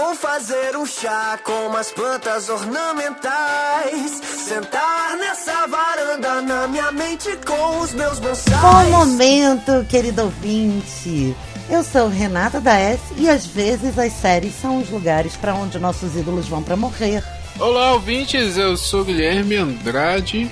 Vou 0.00 0.14
fazer 0.14 0.78
um 0.78 0.86
chá 0.86 1.38
com 1.44 1.66
umas 1.66 1.92
plantas 1.92 2.48
ornamentais. 2.48 4.12
Sentar 4.24 5.14
nessa 5.18 5.66
varanda 5.66 6.40
na 6.40 6.66
minha 6.66 6.90
mente 6.90 7.28
com 7.46 7.80
os 7.80 7.92
meus 7.92 8.18
bonsais. 8.18 8.62
Bom 8.62 8.98
momento, 8.98 9.84
querido 9.90 10.22
ouvinte. 10.22 11.36
Eu 11.68 11.84
sou 11.84 12.08
Renata 12.08 12.62
da 12.62 12.78
S 12.78 13.02
e 13.18 13.28
às 13.28 13.44
vezes 13.44 13.98
as 13.98 14.14
séries 14.14 14.54
são 14.54 14.78
os 14.78 14.88
lugares 14.88 15.36
para 15.36 15.54
onde 15.54 15.78
nossos 15.78 16.16
ídolos 16.16 16.48
vão 16.48 16.62
para 16.62 16.76
morrer. 16.76 17.22
Olá, 17.58 17.92
ouvintes. 17.92 18.56
Eu 18.56 18.78
sou 18.78 19.04
Guilherme 19.04 19.56
Andrade 19.56 20.50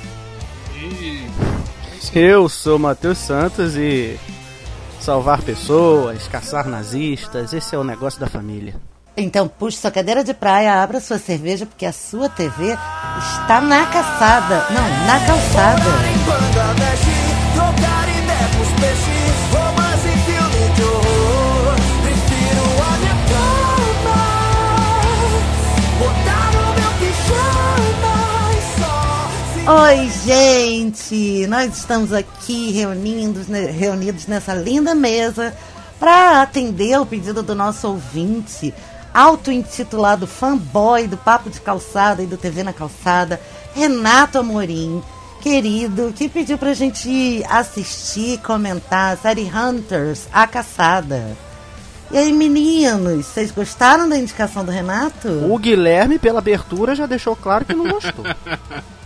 e 0.75 1.27
eu 2.15 2.51
sou 2.51 2.79
Matheus 2.79 3.17
Santos 3.17 3.77
e 3.77 4.21
salvar 5.01 5.41
pessoas, 5.41 6.29
caçar 6.29 6.69
nazistas, 6.69 7.55
esse 7.55 7.75
é 7.75 7.79
o 7.79 7.83
negócio 7.85 8.21
da 8.21 8.27
família. 8.27 8.75
Então 9.21 9.49
puxe 9.49 9.79
sua 9.79 9.91
cadeira 9.91 10.23
de 10.23 10.33
praia, 10.33 10.81
abra 10.81 11.01
sua 11.01 11.19
cerveja, 11.19 11.67
porque 11.67 11.85
a 11.85 11.93
sua 11.93 12.29
TV 12.29 12.67
está 13.33 13.61
na 13.61 13.85
caçada. 13.87 14.65
Não, 14.71 15.07
na 15.07 15.27
calçada. 15.27 15.83
Oi, 29.67 30.11
gente! 30.25 31.47
Nós 31.49 31.77
estamos 31.77 32.13
aqui 32.13 32.71
reunidos, 32.71 33.49
reunidos 33.49 34.29
nessa 34.29 34.55
linda 34.55 34.95
mesa 34.95 35.53
para 35.99 36.43
atender 36.43 36.99
o 37.01 37.05
pedido 37.05 37.43
do 37.43 37.55
nosso 37.55 37.89
ouvinte, 37.89 38.73
auto-intitulado 39.13 40.27
fanboy 40.27 41.07
do 41.07 41.17
Papo 41.17 41.51
de 41.51 41.61
Calçada 41.61 42.23
e 42.23 42.27
do 42.27 42.37
TV 42.37 42.63
na 42.63 42.73
Calçada, 42.73 43.41
Renato 43.75 44.39
Amorim, 44.39 45.03
querido, 45.41 46.13
que 46.15 46.29
pediu 46.29 46.59
pra 46.59 46.75
gente 46.75 47.45
assistir, 47.49 48.39
comentar 48.39 49.15
a 49.15 49.17
série 49.17 49.51
Hunters, 49.51 50.27
A 50.33 50.47
Caçada. 50.47 51.37
E 52.11 52.17
aí, 52.17 52.33
meninos, 52.33 53.27
vocês 53.27 53.51
gostaram 53.51 54.09
da 54.09 54.17
indicação 54.17 54.65
do 54.65 54.71
Renato? 54.71 55.29
O 55.29 55.59
Guilherme, 55.59 56.19
pela 56.19 56.39
abertura, 56.39 56.95
já 56.95 57.05
deixou 57.05 57.37
claro 57.37 57.65
que 57.65 57.75
não 57.75 57.87
gostou. 57.87 58.25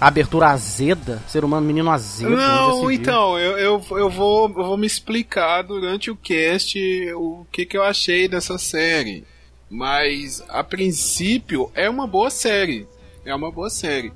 abertura 0.00 0.48
azeda, 0.48 1.22
ser 1.26 1.44
humano 1.44 1.66
menino 1.66 1.90
azedo. 1.90 2.36
Não, 2.36 2.90
então, 2.90 3.38
eu, 3.38 3.58
eu, 3.58 3.84
eu, 3.90 4.10
vou, 4.10 4.48
eu 4.48 4.64
vou 4.64 4.76
me 4.76 4.86
explicar 4.86 5.62
durante 5.62 6.10
o 6.10 6.16
cast 6.16 6.78
o 7.14 7.46
que, 7.50 7.66
que 7.66 7.76
eu 7.76 7.82
achei 7.82 8.28
dessa 8.28 8.58
série. 8.58 9.24
Mas, 9.70 10.42
a 10.48 10.64
princípio, 10.64 11.70
é 11.74 11.90
uma 11.90 12.06
boa 12.06 12.30
série. 12.30 12.86
É 13.24 13.34
uma 13.34 13.50
boa 13.50 13.68
série. 13.68 14.12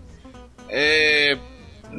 É, 0.69 1.37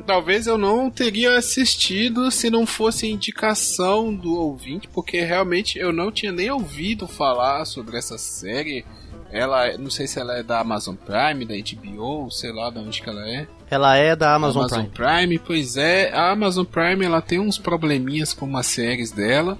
talvez 0.06 0.47
eu 0.47 0.58
não 0.58 0.90
teria 0.90 1.38
assistido 1.38 2.31
se 2.31 2.50
não 2.50 2.66
fosse 2.66 3.08
indicação 3.08 4.14
do 4.14 4.34
ouvinte, 4.36 4.88
porque 4.88 5.22
realmente 5.22 5.78
eu 5.78 5.94
não 5.94 6.12
tinha 6.12 6.31
nem 6.31 6.50
ouvido 6.50 7.08
falar 7.08 7.66
sobre 7.66 7.97
essa 7.97 8.18
série. 8.18 8.84
Ela, 9.31 9.78
não 9.78 9.90
sei 9.90 10.08
se 10.08 10.20
ela 10.20 10.38
é 10.38 10.44
da 10.44 10.59
Amazon 10.59 10.95
Prime, 10.95 11.45
da 11.45 11.56
HBO, 11.56 12.31
sei 12.31 12.52
lá 12.52 12.70
de 12.70 12.80
onde 12.80 13.02
que 13.02 13.09
ela 13.09 13.28
é. 13.28 13.47
Ela 13.73 13.97
é 13.97 14.16
da 14.16 14.33
Amazon, 14.33 14.63
Amazon 14.63 14.85
Prime. 14.85 15.27
Prime. 15.27 15.39
Pois 15.39 15.77
é, 15.77 16.13
a 16.13 16.31
Amazon 16.31 16.66
Prime 16.66 17.03
ela 17.03 17.21
tem 17.21 17.39
uns 17.39 17.57
probleminhas 17.57 18.33
com 18.33 18.45
umas 18.45 18.67
séries 18.67 19.11
dela. 19.11 19.57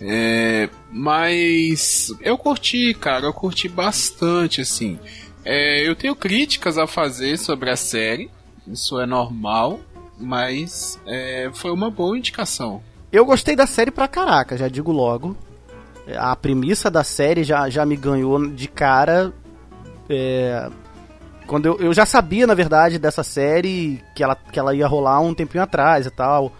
É, 0.00 0.68
mas 0.92 2.14
eu 2.20 2.38
curti, 2.38 2.94
cara, 2.94 3.26
eu 3.26 3.32
curti 3.32 3.68
bastante, 3.68 4.60
assim. 4.60 4.98
É, 5.44 5.86
eu 5.86 5.96
tenho 5.96 6.14
críticas 6.14 6.78
a 6.78 6.86
fazer 6.86 7.36
sobre 7.38 7.70
a 7.70 7.76
série, 7.76 8.30
isso 8.66 9.00
é 9.00 9.06
normal, 9.06 9.80
mas 10.18 11.00
é, 11.06 11.50
foi 11.52 11.72
uma 11.72 11.90
boa 11.90 12.16
indicação. 12.16 12.82
Eu 13.10 13.24
gostei 13.24 13.56
da 13.56 13.66
série 13.66 13.90
pra 13.90 14.06
caraca, 14.06 14.56
já 14.56 14.68
digo 14.68 14.92
logo 14.92 15.36
a 16.16 16.34
premissa 16.36 16.90
da 16.90 17.04
série 17.04 17.44
já, 17.44 17.68
já 17.68 17.84
me 17.84 17.96
ganhou 17.96 18.48
de 18.48 18.68
cara. 18.68 19.32
É, 20.08 20.70
quando 21.48 21.64
eu, 21.64 21.78
eu 21.78 21.94
já 21.94 22.04
sabia, 22.04 22.46
na 22.46 22.54
verdade, 22.54 22.98
dessa 22.98 23.24
série 23.24 24.04
que 24.14 24.22
ela, 24.22 24.36
que 24.36 24.58
ela 24.58 24.74
ia 24.74 24.86
rolar 24.86 25.18
um 25.20 25.34
tempinho 25.34 25.64
atrás 25.64 26.04
e 26.04 26.10
tal. 26.10 26.52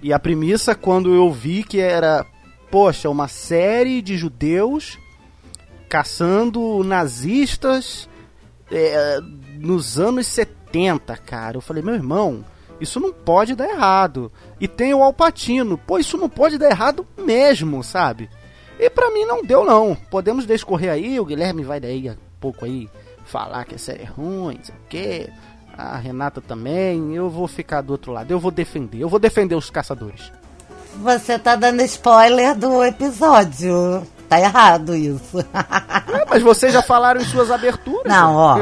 E 0.00 0.12
a 0.12 0.20
premissa, 0.20 0.72
quando 0.72 1.12
eu 1.12 1.30
vi 1.32 1.64
que 1.64 1.80
era, 1.80 2.24
poxa, 2.70 3.10
uma 3.10 3.26
série 3.26 4.00
de 4.00 4.16
judeus 4.16 4.98
caçando 5.88 6.84
nazistas 6.84 8.08
é, 8.70 9.18
nos 9.58 9.98
anos 9.98 10.28
70, 10.28 11.16
cara. 11.16 11.56
Eu 11.56 11.60
falei, 11.60 11.82
meu 11.82 11.94
irmão, 11.94 12.44
isso 12.80 13.00
não 13.00 13.12
pode 13.12 13.56
dar 13.56 13.68
errado. 13.68 14.30
E 14.60 14.68
tem 14.68 14.94
o 14.94 15.02
Alpatino, 15.02 15.76
pô, 15.76 15.98
isso 15.98 16.16
não 16.16 16.28
pode 16.28 16.56
dar 16.56 16.70
errado 16.70 17.04
mesmo, 17.18 17.82
sabe? 17.82 18.30
E 18.78 18.88
para 18.88 19.10
mim 19.10 19.24
não 19.24 19.42
deu 19.42 19.64
não. 19.64 19.96
Podemos 20.08 20.46
descorrer 20.46 20.92
aí, 20.92 21.18
o 21.18 21.24
Guilherme 21.24 21.64
vai 21.64 21.80
daí 21.80 22.08
a 22.08 22.16
pouco 22.38 22.64
aí 22.64 22.88
falar 23.26 23.64
que 23.64 23.74
a 23.74 23.78
série 23.78 24.02
é 24.02 24.06
ruim, 24.06 24.56
não 24.56 24.64
sei 24.64 24.74
o 24.74 24.88
quê. 24.88 25.30
A 25.76 25.96
Renata 25.96 26.40
também, 26.40 27.14
eu 27.14 27.28
vou 27.28 27.46
ficar 27.46 27.82
do 27.82 27.90
outro 27.90 28.12
lado, 28.12 28.30
eu 28.30 28.40
vou 28.40 28.50
defender, 28.50 28.98
eu 28.98 29.08
vou 29.08 29.18
defender 29.18 29.54
os 29.54 29.68
caçadores. 29.68 30.32
Você 31.02 31.38
tá 31.38 31.54
dando 31.54 31.82
spoiler 31.82 32.56
do 32.56 32.82
episódio. 32.82 34.06
Tá 34.28 34.40
errado 34.40 34.94
isso. 34.94 35.44
É, 36.08 36.24
mas 36.30 36.42
vocês 36.42 36.72
já 36.72 36.82
falaram 36.82 37.20
em 37.20 37.24
suas 37.24 37.50
aberturas. 37.50 38.06
Não, 38.06 38.34
ó. 38.36 38.58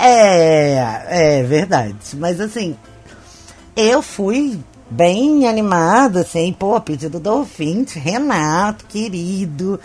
É, 0.00 1.04
é 1.08 1.42
verdade. 1.42 1.96
Mas 2.14 2.40
assim, 2.40 2.76
eu 3.76 4.00
fui 4.00 4.58
bem 4.88 5.48
animada, 5.48 6.20
assim, 6.20 6.52
pô, 6.52 6.80
pedido 6.80 7.18
do 7.18 7.30
ouvinte, 7.30 7.98
Renato, 7.98 8.86
querido. 8.86 9.80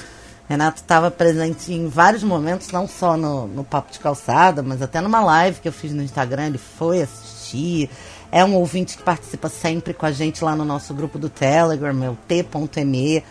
Renato 0.47 0.81
estava 0.81 1.11
presente 1.11 1.73
em 1.73 1.87
vários 1.87 2.23
momentos, 2.23 2.71
não 2.71 2.87
só 2.87 3.17
no, 3.17 3.47
no 3.47 3.63
Papo 3.63 3.91
de 3.91 3.99
Calçada, 3.99 4.63
mas 4.63 4.81
até 4.81 5.01
numa 5.01 5.21
live 5.21 5.59
que 5.59 5.67
eu 5.67 5.73
fiz 5.73 5.91
no 5.91 6.01
Instagram, 6.01 6.47
ele 6.47 6.57
foi 6.57 7.01
assistir. 7.01 7.89
É 8.31 8.43
um 8.43 8.55
ouvinte 8.55 8.97
que 8.97 9.03
participa 9.03 9.49
sempre 9.49 9.93
com 9.93 10.05
a 10.05 10.11
gente 10.11 10.43
lá 10.43 10.55
no 10.55 10.63
nosso 10.63 10.93
grupo 10.93 11.19
do 11.19 11.29
Telegram, 11.29 11.93
meu 11.93 12.17
t.me 12.27 13.23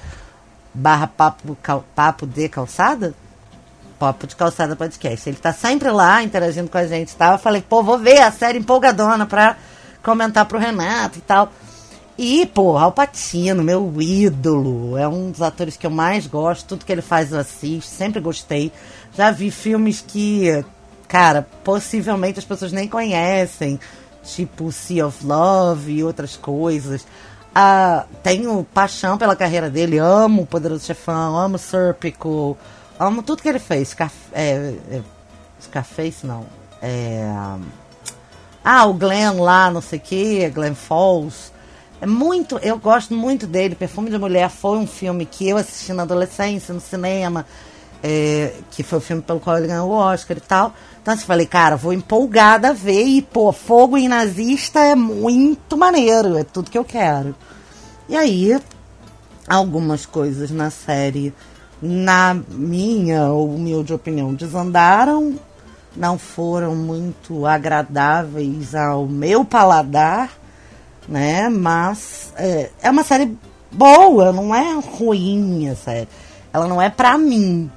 barra 0.77 1.06
papo, 1.06 1.56
cal, 1.62 1.84
papo 1.94 2.27
de 2.27 2.49
calçada? 2.49 3.15
Papo 3.98 4.27
de 4.27 4.37
Calçada 4.37 4.77
Podcast. 4.77 5.27
Ele 5.27 5.38
tá 5.38 5.54
sempre 5.54 5.91
lá 5.91 6.22
interagindo 6.22 6.69
com 6.69 6.77
a 6.77 6.87
gente 6.87 7.12
e 7.12 7.16
tal. 7.16 7.33
Eu 7.33 7.38
falei, 7.38 7.65
pô, 7.66 7.83
vou 7.83 7.98
ver 7.98 8.21
a 8.21 8.31
série 8.31 8.59
empolgadona 8.59 9.25
pra 9.25 9.56
comentar 10.03 10.44
pro 10.44 10.59
Renato 10.59 11.16
e 11.16 11.22
tal. 11.22 11.50
E, 12.19 12.47
pô, 12.47 12.78
Alpatino, 12.78 13.62
meu 13.62 13.93
ídolo. 14.00 14.97
É 14.97 15.06
um 15.06 15.31
dos 15.31 15.43
atores 15.43 15.77
que 15.77 15.87
eu 15.87 15.91
mais 15.91 16.27
gosto. 16.27 16.69
Tudo 16.69 16.84
que 16.84 16.93
ele 16.93 17.03
faz 17.03 17.32
eu 17.32 17.38
assisto. 17.38 17.91
Sempre 17.91 18.21
gostei. 18.21 18.72
Já 19.15 19.31
vi 19.31 19.50
filmes 19.50 20.03
que, 20.06 20.65
cara, 21.06 21.47
possivelmente 21.62 22.38
as 22.38 22.44
pessoas 22.44 22.72
nem 22.72 22.88
conhecem. 22.88 23.78
Tipo 24.25 24.72
Sea 24.72 25.06
of 25.06 25.25
Love 25.25 25.93
e 25.93 26.04
outras 26.04 26.37
coisas. 26.37 27.06
Ah, 27.54 28.06
tenho 28.22 28.66
paixão 28.72 29.19
pela 29.19 29.37
carreira 29.37 29.69
dele. 29.69 29.98
Amo 29.98 30.43
o 30.43 30.47
Poderoso 30.47 30.87
Chefão. 30.87 31.37
Amo 31.37 31.59
Serpico. 31.59 32.56
Amo 32.98 33.22
tudo 33.22 33.43
que 33.43 33.48
ele 33.48 33.59
fez. 33.59 33.88
Scarf 33.88 34.15
é, 34.33 34.75
é, 34.91 35.03
Scarface, 35.60 36.27
não. 36.27 36.47
É... 36.81 37.31
Ah, 38.65 38.87
o 38.87 38.94
Glenn 38.94 39.38
lá, 39.38 39.71
não 39.71 39.83
sei 39.83 39.98
o 39.98 40.03
que. 40.03 40.48
Glenn 40.48 40.75
Falls. 40.75 41.53
É 42.01 42.07
muito, 42.07 42.59
eu 42.59 42.79
gosto 42.79 43.15
muito 43.15 43.47
dele. 43.47 43.75
Perfume 43.75 44.11
de 44.11 44.19
Mulher 44.19 44.51
foi 44.51 44.79
um 44.79 44.87
filme 44.87 45.25
que 45.25 45.49
eu 45.49 45.57
assisti 45.57 45.93
na 45.93 46.03
adolescência, 46.03 46.75
no 46.75 46.81
cinema, 46.81 47.47
é, 48.03 48.53
que 48.71 48.83
foi 48.83 48.98
o 48.98 49.01
filme 49.01 49.22
pelo 49.22 49.41
qual 49.41 49.57
ele 49.57 49.66
ganhou 49.66 49.91
o 49.91 49.95
Oscar 49.95 50.37
e 50.37 50.41
tal. 50.41 50.75
Então, 51.01 51.15
assim, 51.15 51.25
falei, 51.25 51.47
cara, 51.47 51.77
vou 51.77 51.93
empolgada 51.93 52.71
a 52.71 52.72
ver 52.72 53.04
e, 53.04 53.22
pô, 53.22 53.51
fogo 53.51 53.97
em 53.97 54.09
nazista 54.09 54.81
é 54.81 54.95
muito 54.95 55.77
maneiro, 55.77 56.37
é 56.37 56.45
tudo 56.45 56.71
que 56.71 56.77
eu 56.77 56.84
quero. 56.84 57.34
E 58.09 58.16
aí, 58.16 58.60
algumas 59.48 60.04
coisas 60.04 60.51
na 60.51 60.71
série, 60.71 61.33
na 61.81 62.34
minha 62.51 63.31
humilde 63.33 63.95
opinião, 63.95 64.34
desandaram, 64.34 65.39
não 65.97 66.19
foram 66.19 66.75
muito 66.75 67.47
agradáveis 67.47 68.75
ao 68.75 69.07
meu 69.07 69.45
paladar 69.45 70.31
né? 71.09 71.49
Mas 71.49 72.33
é, 72.37 72.71
é 72.83 72.91
uma 72.91 73.05
série 73.05 73.37
boa, 73.71 74.33
não 74.33 74.55
é 74.55 74.75
ruim 74.81 75.69
a 75.69 75.77
série. 75.77 76.09
Ela 76.53 76.67
não 76.67 76.81
é 76.81 76.89
pra 76.89 77.19
mim, 77.19 77.71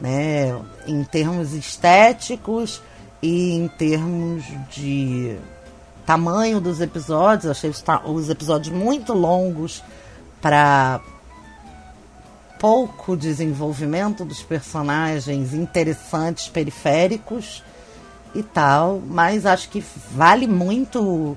né? 0.00 0.56
Em 0.86 1.04
termos 1.04 1.52
estéticos 1.52 2.80
e 3.22 3.52
em 3.52 3.68
termos 3.68 4.44
de 4.70 5.36
tamanho 6.06 6.60
dos 6.60 6.80
episódios, 6.80 7.44
eu 7.44 7.50
achei 7.50 7.70
os, 7.70 7.84
os 8.04 8.30
episódios 8.30 8.74
muito 8.74 9.12
longos 9.12 9.82
para 10.40 11.00
pouco 12.58 13.16
desenvolvimento 13.16 14.24
dos 14.24 14.42
personagens 14.42 15.54
interessantes, 15.54 16.48
periféricos 16.48 17.62
e 18.34 18.42
tal, 18.42 19.00
mas 19.04 19.46
acho 19.46 19.70
que 19.70 19.82
vale 20.10 20.46
muito 20.46 21.36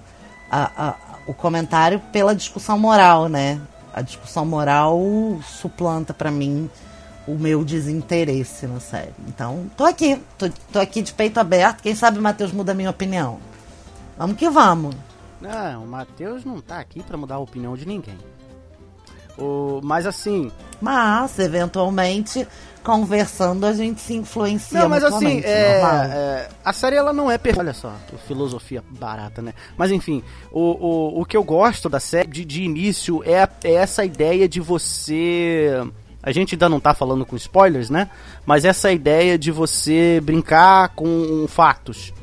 a, 0.51 0.95
o 1.27 1.33
comentário 1.33 1.99
pela 2.11 2.35
discussão 2.35 2.77
moral, 2.77 3.27
né? 3.29 3.59
A 3.93 4.01
discussão 4.01 4.45
moral 4.45 4.99
suplanta 5.43 6.13
para 6.13 6.31
mim 6.31 6.69
o 7.27 7.35
meu 7.35 7.63
desinteresse 7.63 8.67
na 8.67 8.79
série. 8.79 9.13
Então, 9.27 9.69
tô 9.77 9.85
aqui, 9.85 10.21
tô, 10.37 10.49
tô 10.71 10.79
aqui 10.79 11.01
de 11.01 11.13
peito 11.13 11.39
aberto. 11.39 11.81
Quem 11.81 11.95
sabe 11.95 12.19
o 12.19 12.21
Matheus 12.21 12.51
muda 12.51 12.71
a 12.71 12.75
minha 12.75 12.89
opinião. 12.89 13.39
Vamos 14.17 14.37
que 14.37 14.49
vamos. 14.49 14.95
Não, 15.39 15.83
o 15.83 15.87
Matheus 15.87 16.43
não 16.43 16.59
tá 16.59 16.79
aqui 16.79 17.01
para 17.01 17.17
mudar 17.17 17.35
a 17.35 17.39
opinião 17.39 17.75
de 17.75 17.85
ninguém. 17.85 18.17
O, 19.37 19.79
mas 19.83 20.05
assim. 20.05 20.51
Mas, 20.81 21.39
eventualmente, 21.39 22.47
conversando, 22.83 23.65
a 23.65 23.73
gente 23.73 24.01
se 24.01 24.13
influencia 24.13 24.81
Não, 24.81 24.89
mas 24.89 25.03
assim, 25.03 25.41
é, 25.43 25.81
é, 25.81 26.49
a 26.63 26.73
série 26.73 26.95
ela 26.95 27.13
não 27.13 27.31
é 27.31 27.37
perfeita. 27.37 27.61
Olha 27.61 27.73
só, 27.73 27.95
filosofia 28.27 28.83
barata, 28.89 29.41
né? 29.41 29.53
Mas 29.77 29.91
enfim, 29.91 30.21
o, 30.51 30.59
o, 30.59 31.21
o 31.21 31.25
que 31.25 31.37
eu 31.37 31.43
gosto 31.43 31.87
da 31.87 31.99
série 31.99 32.27
de, 32.27 32.45
de 32.45 32.63
início 32.63 33.23
é, 33.23 33.47
é 33.63 33.73
essa 33.73 34.03
ideia 34.03 34.47
de 34.47 34.59
você. 34.59 35.71
A 36.21 36.31
gente 36.31 36.55
ainda 36.55 36.69
não 36.69 36.79
tá 36.79 36.93
falando 36.93 37.25
com 37.25 37.35
spoilers, 37.35 37.89
né? 37.89 38.09
Mas 38.45 38.65
essa 38.65 38.91
ideia 38.91 39.37
de 39.37 39.51
você 39.51 40.19
brincar 40.21 40.89
com 40.89 41.45
fatos. 41.47 42.13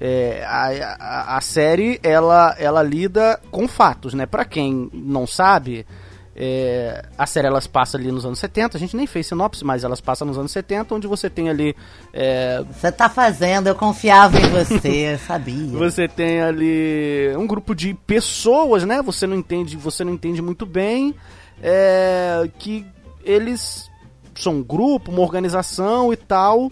É, 0.00 0.42
a, 0.44 0.96
a, 0.98 1.36
a 1.36 1.40
série 1.40 2.00
ela, 2.02 2.56
ela 2.58 2.82
lida 2.82 3.40
com 3.50 3.68
fatos, 3.68 4.14
né? 4.14 4.26
Pra 4.26 4.44
quem 4.44 4.90
não 4.92 5.26
sabe, 5.26 5.86
é, 6.34 7.04
a 7.18 7.26
série 7.26 7.46
elas 7.46 7.66
passa 7.66 7.96
ali 7.98 8.10
nos 8.10 8.24
anos 8.24 8.38
70, 8.38 8.76
a 8.76 8.80
gente 8.80 8.96
nem 8.96 9.06
fez 9.06 9.26
sinopse, 9.26 9.64
mas 9.64 9.84
elas 9.84 10.00
passam 10.00 10.26
nos 10.26 10.38
anos 10.38 10.50
70, 10.52 10.94
onde 10.94 11.06
você 11.06 11.28
tem 11.28 11.48
ali. 11.50 11.76
É, 12.12 12.64
Você 12.72 12.90
tá 12.90 13.08
fazendo, 13.08 13.66
eu 13.66 13.74
confiava 13.74 14.38
em 14.40 14.48
você, 14.48 15.12
eu 15.14 15.18
sabia. 15.26 15.66
você 15.78 16.08
tem 16.08 16.40
ali 16.40 17.34
um 17.36 17.46
grupo 17.46 17.74
de 17.74 17.92
pessoas, 18.06 18.84
né? 18.84 19.02
Você 19.02 19.26
não 19.26 19.36
entende, 19.36 19.76
você 19.76 20.02
não 20.04 20.12
entende 20.12 20.40
muito 20.40 20.64
bem. 20.66 21.14
é, 21.62 22.48
que 22.58 22.84
eles 23.24 23.88
são 24.34 24.54
um 24.54 24.62
grupo, 24.64 25.10
uma 25.12 25.20
organização 25.20 26.12
e 26.12 26.16
tal. 26.16 26.70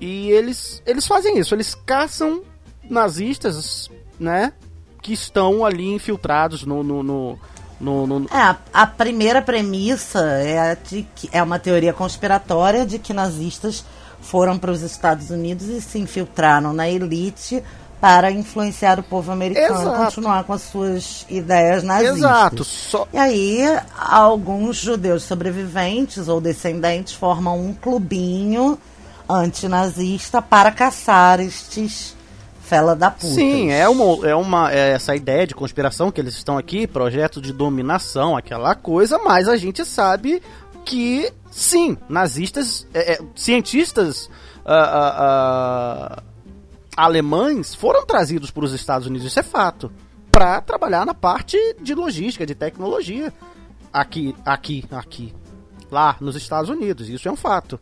E 0.00 0.30
eles, 0.30 0.80
eles 0.86 1.06
fazem 1.06 1.38
isso, 1.38 1.54
eles 1.54 1.74
caçam 1.74 2.42
nazistas, 2.88 3.90
né? 4.18 4.52
Que 5.02 5.12
estão 5.12 5.64
ali 5.64 5.86
infiltrados 5.92 6.64
no- 6.64 6.82
no- 6.82 7.02
no, 7.02 7.38
no, 7.80 8.06
no, 8.06 8.26
É, 8.32 8.38
a, 8.38 8.56
a 8.72 8.86
primeira 8.86 9.42
premissa 9.42 10.20
é, 10.20 10.70
a 10.70 10.74
de 10.74 11.06
que, 11.14 11.28
é 11.32 11.42
uma 11.42 11.58
teoria 11.58 11.92
conspiratória 11.92 12.86
de 12.86 12.98
que 12.98 13.12
nazistas 13.12 13.84
foram 14.20 14.58
para 14.58 14.70
os 14.70 14.82
Estados 14.82 15.30
Unidos 15.30 15.68
e 15.68 15.80
se 15.80 15.98
infiltraram 15.98 16.72
na 16.72 16.88
elite 16.88 17.62
para 18.00 18.30
influenciar 18.30 18.98
o 18.98 19.02
povo 19.02 19.32
americano 19.32 19.80
Exato. 19.80 19.88
a 19.88 20.04
continuar 20.04 20.44
com 20.44 20.52
as 20.52 20.62
suas 20.62 21.26
ideias 21.28 21.82
nazistas. 21.82 22.18
Exato, 22.18 22.64
só, 22.64 23.08
E 23.12 23.18
aí, 23.18 23.62
alguns 23.98 24.76
judeus 24.76 25.22
sobreviventes 25.22 26.28
ou 26.28 26.40
descendentes 26.40 27.14
formam 27.14 27.58
um 27.58 27.72
clubinho 27.72 28.78
antinazista 29.28 30.40
para 30.40 30.70
caçar 30.70 31.40
estes 31.40 32.15
fela 32.66 32.96
da 32.96 33.10
puta. 33.10 33.26
Sim, 33.26 33.70
é 33.70 33.88
uma, 33.88 34.28
é 34.28 34.34
uma 34.34 34.72
é 34.72 34.90
essa 34.90 35.14
ideia 35.14 35.46
de 35.46 35.54
conspiração 35.54 36.10
que 36.10 36.20
eles 36.20 36.34
estão 36.34 36.58
aqui, 36.58 36.86
projeto 36.86 37.40
de 37.40 37.52
dominação, 37.52 38.36
aquela 38.36 38.74
coisa, 38.74 39.18
mas 39.18 39.48
a 39.48 39.56
gente 39.56 39.84
sabe 39.84 40.42
que 40.84 41.32
sim, 41.50 41.96
nazistas, 42.08 42.86
é, 42.92 43.14
é, 43.14 43.18
cientistas 43.36 44.28
ah, 44.64 44.74
ah, 44.74 46.22
ah, 46.96 47.04
alemães 47.04 47.74
foram 47.74 48.04
trazidos 48.04 48.50
para 48.50 48.64
os 48.64 48.72
Estados 48.72 49.06
Unidos, 49.06 49.28
isso 49.28 49.38
é 49.38 49.44
fato, 49.44 49.92
para 50.30 50.60
trabalhar 50.60 51.06
na 51.06 51.14
parte 51.14 51.56
de 51.80 51.94
logística, 51.94 52.44
de 52.44 52.54
tecnologia, 52.54 53.32
aqui, 53.92 54.34
aqui, 54.44 54.84
aqui, 54.90 55.34
lá 55.90 56.16
nos 56.20 56.34
Estados 56.34 56.68
Unidos, 56.68 57.08
isso 57.08 57.28
é 57.28 57.32
um 57.32 57.36
fato. 57.36 57.78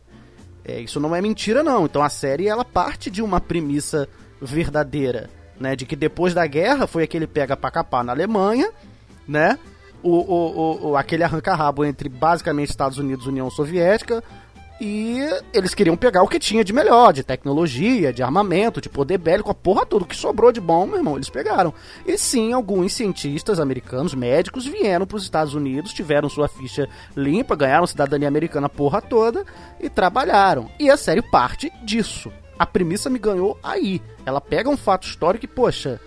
É, 0.67 0.79
isso 0.79 0.99
não 0.99 1.15
é 1.15 1.21
mentira 1.21 1.61
não. 1.63 1.85
Então 1.85 2.01
a 2.01 2.09
série 2.09 2.47
ela 2.47 2.65
parte 2.65 3.11
de 3.11 3.21
uma 3.21 3.39
premissa 3.39 4.09
verdadeira, 4.41 5.29
né, 5.59 5.75
de 5.75 5.85
que 5.85 5.95
depois 5.95 6.33
da 6.33 6.45
guerra 6.45 6.87
foi 6.87 7.03
aquele 7.03 7.27
pega 7.27 7.55
pra 7.55 7.71
capar 7.71 8.03
na 8.03 8.11
Alemanha, 8.11 8.69
né? 9.27 9.57
O, 10.03 10.09
o, 10.11 10.51
o, 10.85 10.89
o- 10.91 10.97
aquele 10.97 11.23
arranca-rabo 11.23 11.83
entre 11.83 12.07
basicamente 12.09 12.69
Estados 12.69 12.97
Unidos 12.99 13.25
e 13.25 13.29
União 13.29 13.49
Soviética 13.49 14.23
e 14.79 15.17
eles 15.53 15.73
queriam 15.73 15.95
pegar 15.95 16.21
o 16.21 16.27
que 16.27 16.37
tinha 16.37 16.63
de 16.63 16.73
melhor, 16.73 17.13
de 17.13 17.23
tecnologia, 17.23 18.11
de 18.11 18.21
armamento, 18.21 18.81
de 18.81 18.89
poder 18.89 19.17
bélico, 19.17 19.49
a 19.49 19.55
porra 19.55 19.85
tudo 19.85 20.05
que 20.05 20.15
sobrou 20.15 20.51
de 20.51 20.59
bom, 20.59 20.85
meu 20.85 20.97
irmão, 20.97 21.15
eles 21.15 21.29
pegaram. 21.29 21.73
E 22.05 22.17
sim, 22.17 22.51
alguns 22.51 22.93
cientistas 22.93 23.59
americanos, 23.59 24.13
médicos, 24.13 24.65
vieram 24.67 25.07
para 25.07 25.15
os 25.17 25.23
Estados 25.23 25.53
Unidos, 25.55 25.93
tiveram 25.93 26.27
sua 26.29 26.49
ficha 26.49 26.87
limpa, 27.15 27.55
ganharam 27.55 27.87
cidadania 27.87 28.27
americana 28.27 28.67
a 28.67 28.69
porra 28.69 29.01
toda 29.01 29.45
e 29.79 29.89
trabalharam. 29.89 30.69
E 30.77 30.89
a 30.91 30.97
série 30.97 31.21
parte 31.21 31.71
disso. 31.83 32.29
A 32.57 32.65
premissa 32.65 33.09
me 33.09 33.19
ganhou 33.19 33.59
aí. 33.63 34.01
Ela 34.25 34.41
pega 34.41 34.69
um 34.69 34.77
fato 34.77 35.07
histórico 35.07 35.45
e, 35.45 35.47
poxa, 35.47 35.99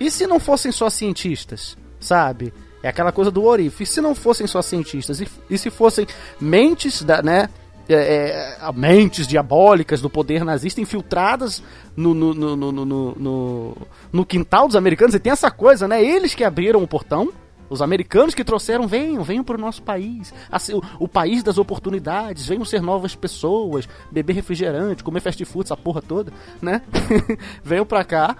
e 0.00 0.10
se 0.10 0.26
não 0.26 0.40
fossem 0.40 0.72
só 0.72 0.90
cientistas, 0.90 1.76
sabe? 2.00 2.52
É 2.82 2.88
aquela 2.88 3.12
coisa 3.12 3.30
do 3.30 3.44
Orif. 3.44 3.82
E 3.82 3.86
se 3.86 4.00
não 4.00 4.14
fossem 4.14 4.46
só 4.46 4.60
cientistas? 4.60 5.20
E, 5.20 5.28
e 5.48 5.56
se 5.56 5.70
fossem 5.70 6.06
mentes, 6.40 7.02
da, 7.02 7.22
né? 7.22 7.48
é, 7.88 8.56
é, 8.60 8.72
mentes 8.74 9.26
diabólicas 9.26 10.00
do 10.00 10.10
poder 10.10 10.44
nazista 10.44 10.80
infiltradas 10.80 11.62
no, 11.96 12.14
no, 12.14 12.34
no, 12.34 12.56
no, 12.56 12.72
no, 12.72 13.14
no, 13.14 13.76
no 14.12 14.26
quintal 14.26 14.66
dos 14.66 14.76
americanos. 14.76 15.14
E 15.14 15.20
tem 15.20 15.32
essa 15.32 15.50
coisa, 15.50 15.88
né? 15.88 16.02
Eles 16.02 16.34
que 16.34 16.44
abriram 16.44 16.82
o 16.82 16.88
portão. 16.88 17.32
Os 17.72 17.80
americanos 17.80 18.34
que 18.34 18.44
trouxeram, 18.44 18.86
venham, 18.86 19.22
venham 19.22 19.42
para 19.42 19.56
o 19.56 19.60
nosso 19.60 19.82
país. 19.82 20.32
Assim, 20.50 20.74
o, 20.74 20.82
o 21.00 21.08
país 21.08 21.42
das 21.42 21.56
oportunidades, 21.56 22.46
venham 22.46 22.64
ser 22.64 22.82
novas 22.82 23.14
pessoas, 23.14 23.88
beber 24.10 24.34
refrigerante, 24.34 25.02
comer 25.02 25.20
fast 25.20 25.42
food, 25.44 25.64
essa 25.64 25.76
porra 25.76 26.02
toda, 26.02 26.32
né? 26.60 26.82
venham 27.64 27.86
pra 27.86 28.04
cá. 28.04 28.36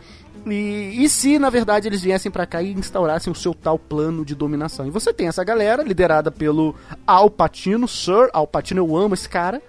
E, 0.47 1.03
e 1.03 1.09
se, 1.09 1.39
na 1.39 1.49
verdade, 1.49 1.89
eles 1.89 2.03
viessem 2.03 2.31
pra 2.31 2.47
cá 2.47 2.63
e 2.63 2.73
instaurassem 2.73 3.33
o 3.33 3.37
seu 3.37 3.55
tal 3.55 3.79
plano 3.79 4.25
de 4.25 4.35
dominação? 4.35 4.87
E 4.87 4.91
você 4.91 5.13
tem 5.13 5.29
essa 5.29 5.43
galera, 5.43 5.83
liderada 5.83 6.31
pelo 6.31 6.75
Al 7.07 7.31
Pacino, 7.31 7.89
Sir 7.89 8.29
Al 8.33 8.47
Pacino, 8.47 8.81
eu 8.81 8.97
amo 8.97 9.15
esse 9.15 9.29
cara, 9.29 9.63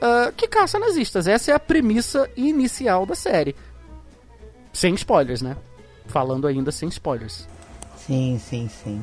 ah, 0.00 0.32
que 0.36 0.48
caça 0.48 0.78
nazistas. 0.78 1.28
Essa 1.28 1.52
é 1.52 1.54
a 1.54 1.60
premissa 1.60 2.28
inicial 2.36 3.06
da 3.06 3.14
série. 3.14 3.54
Sem 4.72 4.94
spoilers, 4.94 5.42
né? 5.42 5.56
Falando 6.06 6.46
ainda 6.46 6.72
sem 6.72 6.88
spoilers. 6.88 7.46
Sim, 8.06 8.38
sim, 8.38 8.68
sim. 8.68 9.02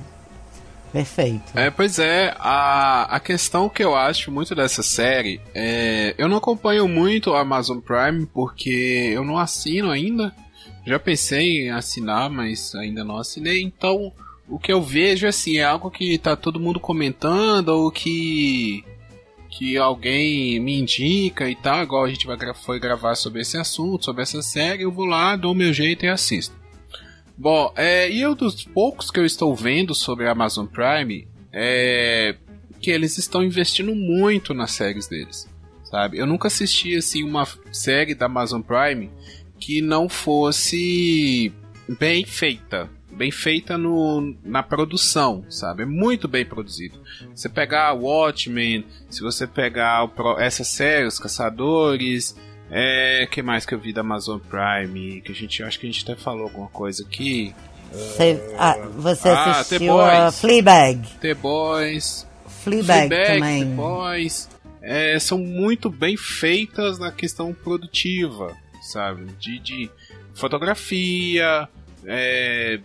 Perfeito. 0.92 1.44
É, 1.56 1.70
pois 1.70 2.00
é, 2.00 2.34
a, 2.40 3.04
a 3.16 3.20
questão 3.20 3.70
que 3.70 3.84
eu 3.84 3.96
acho 3.96 4.32
muito 4.32 4.56
dessa 4.56 4.82
série 4.82 5.40
é. 5.54 6.16
Eu 6.18 6.28
não 6.28 6.38
acompanho 6.38 6.88
muito 6.88 7.34
a 7.34 7.42
Amazon 7.42 7.80
Prime 7.80 8.26
porque 8.26 9.12
eu 9.14 9.24
não 9.24 9.38
assino 9.38 9.92
ainda. 9.92 10.34
Já 10.86 10.98
pensei 10.98 11.68
em 11.68 11.70
assinar, 11.70 12.30
mas 12.30 12.74
ainda 12.74 13.04
não 13.04 13.18
assinei. 13.18 13.62
Então, 13.62 14.12
o 14.48 14.58
que 14.58 14.74
eu 14.74 14.82
vejo 14.82 15.28
assim 15.28 15.58
é 15.58 15.64
algo 15.64 15.92
que 15.92 16.18
tá 16.18 16.36
todo 16.36 16.60
mundo 16.60 16.80
comentando 16.80 17.70
ou 17.70 17.92
que 17.92 18.84
que 19.52 19.78
alguém 19.78 20.60
me 20.60 20.80
indica 20.80 21.50
e 21.50 21.56
tal, 21.56 21.82
igual 21.84 22.06
a 22.06 22.10
gente 22.10 22.28
vai 22.28 22.38
foi 22.54 22.80
gravar 22.80 23.16
sobre 23.16 23.42
esse 23.42 23.58
assunto, 23.58 24.06
sobre 24.06 24.22
essa 24.22 24.44
série, 24.44 24.84
eu 24.84 24.92
vou 24.92 25.06
lá, 25.06 25.36
dou 25.36 25.56
meu 25.56 25.74
jeito 25.74 26.06
e 26.06 26.08
assisto. 26.08 26.56
Bom, 27.42 27.72
é, 27.78 28.12
e 28.12 28.20
eu 28.20 28.36
dos 28.36 28.66
poucos 28.66 29.10
que 29.10 29.18
eu 29.18 29.26
estou 29.26 29.56
vendo 29.56 29.96
sobre 29.96 30.28
a 30.28 30.32
Amazon 30.32 30.66
Prime 30.66 31.26
é 31.54 32.36
que 32.82 32.92
eles 32.92 33.18
estão 33.18 33.42
investindo 33.42 33.96
muito 33.96 34.54
nas 34.54 34.72
séries 34.72 35.08
deles, 35.08 35.50
sabe? 35.86 36.18
Eu 36.18 36.26
nunca 36.28 36.48
assisti 36.50 36.98
assim 36.98 37.24
uma 37.24 37.48
série 37.72 38.14
da 38.14 38.26
Amazon 38.26 38.62
Prime 38.62 39.10
que 39.58 39.82
não 39.82 40.10
fosse 40.10 41.52
bem 41.98 42.26
feita, 42.26 42.90
bem 43.10 43.32
feita 43.32 43.78
no, 43.78 44.36
na 44.44 44.62
produção, 44.62 45.46
sabe? 45.50 45.84
É 45.84 45.86
muito 45.86 46.28
bem 46.28 46.46
produzido. 46.46 47.00
Você 47.34 47.48
pegar 47.48 47.94
Watchmen, 47.94 48.86
se 49.10 49.22
você 49.22 49.48
pegar 49.48 50.04
o 50.04 50.10
pro- 50.10 50.38
essa 50.40 50.66
série, 50.66 51.06
Os 51.08 51.20
Caçadores, 51.20 52.36
é, 52.72 53.28
que 53.30 53.42
mais 53.42 53.66
que 53.66 53.74
eu 53.74 53.80
vi 53.80 53.92
da 53.94 54.02
Amazon 54.02 54.40
Prime? 54.40 55.22
Que 55.22 55.32
a 55.32 55.36
gente 55.36 55.64
acho 55.64 55.80
que 55.80 55.88
a 55.88 55.92
gente 55.92 56.04
até 56.04 56.16
falou 56.20 56.44
alguma 56.44 56.68
coisa 56.68 57.04
aqui. 57.04 57.54
Você, 57.92 58.40
ah, 58.58 58.76
você 58.98 59.30
Ah, 59.30 59.44
The 59.46 59.52
assistiu 59.52 60.00
a. 60.00 60.32
Fleabag. 60.32 61.08
The 61.20 61.34
Boys, 61.34 62.28
Fleabag, 62.64 63.08
Fleabag, 63.08 63.34
também. 63.40 63.66
The 63.66 63.76
Boys, 63.76 64.50
é, 64.82 65.20
são 65.20 65.40
muito 65.40 65.90
bem 65.90 66.16
feitas 66.16 67.00
na 67.00 67.12
questão 67.12 67.54
produtiva, 67.54 68.56
sabe? 68.82 69.26
De, 69.40 69.58
de 69.60 69.90
fotografia, 70.36 71.68
é, 72.06 72.80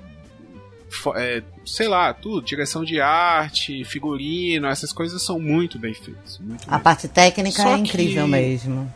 é, 1.17 1.43
sei 1.67 1.89
lá, 1.89 2.13
tudo, 2.15 2.43
direção 2.45 2.85
de 2.85 3.01
arte, 3.01 3.85
figurino, 3.85 4.67
essas 4.67 4.93
coisas 4.93 5.23
são 5.23 5.39
muito 5.39 5.79
bem 5.79 5.93
feitas. 5.93 6.39
Muito 6.39 6.65
a 6.67 6.79
parte 6.79 7.09
técnica 7.09 7.63
só 7.63 7.75
é 7.75 7.79
incrível 7.79 8.25
que, 8.25 8.31
mesmo. 8.31 8.93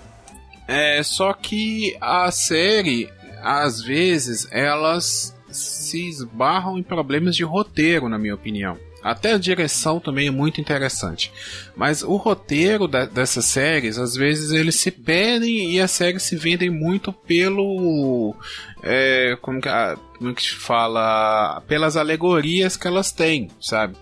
É, 0.69 1.03
só 1.03 1.33
que 1.33 1.97
a 1.99 2.31
série, 2.31 3.11
às 3.43 3.81
vezes, 3.81 4.47
elas 4.53 5.35
se 5.51 6.07
esbarram 6.07 6.77
em 6.77 6.83
problemas 6.83 7.35
de 7.35 7.43
roteiro, 7.43 8.07
na 8.07 8.19
minha 8.19 8.35
opinião. 8.35 8.79
Até 9.03 9.33
a 9.33 9.39
direção 9.39 9.99
também 9.99 10.27
é 10.27 10.31
muito 10.31 10.61
interessante. 10.61 11.33
Mas 11.75 12.03
o 12.03 12.17
roteiro 12.17 12.87
da, 12.87 13.07
dessas 13.07 13.47
séries, 13.47 13.97
às 13.97 14.15
vezes, 14.15 14.51
eles 14.51 14.75
se 14.75 14.91
perdem 14.91 15.71
e 15.73 15.81
as 15.81 15.91
séries 15.91 16.25
se 16.25 16.37
vendem 16.37 16.69
muito 16.69 17.13
pelo. 17.13 18.35
É, 18.83 19.39
como, 19.41 19.63
que, 19.63 19.69
como 20.19 20.35
que 20.35 20.43
se 20.43 20.55
fala? 20.55 21.63
Pelas 21.67 21.97
alegorias 21.97 22.77
que 22.77 22.87
elas 22.87 23.11
têm, 23.11 23.49
sabe? 23.59 23.97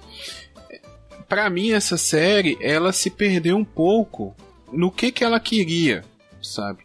Para 1.29 1.49
mim, 1.51 1.71
essa 1.71 1.97
série, 1.97 2.57
ela 2.61 2.93
se 2.93 3.11
perdeu 3.11 3.57
um 3.57 3.65
pouco 3.65 4.35
no 4.73 4.91
que, 4.91 5.13
que 5.13 5.23
ela 5.23 5.39
queria, 5.39 6.05
sabe? 6.47 6.85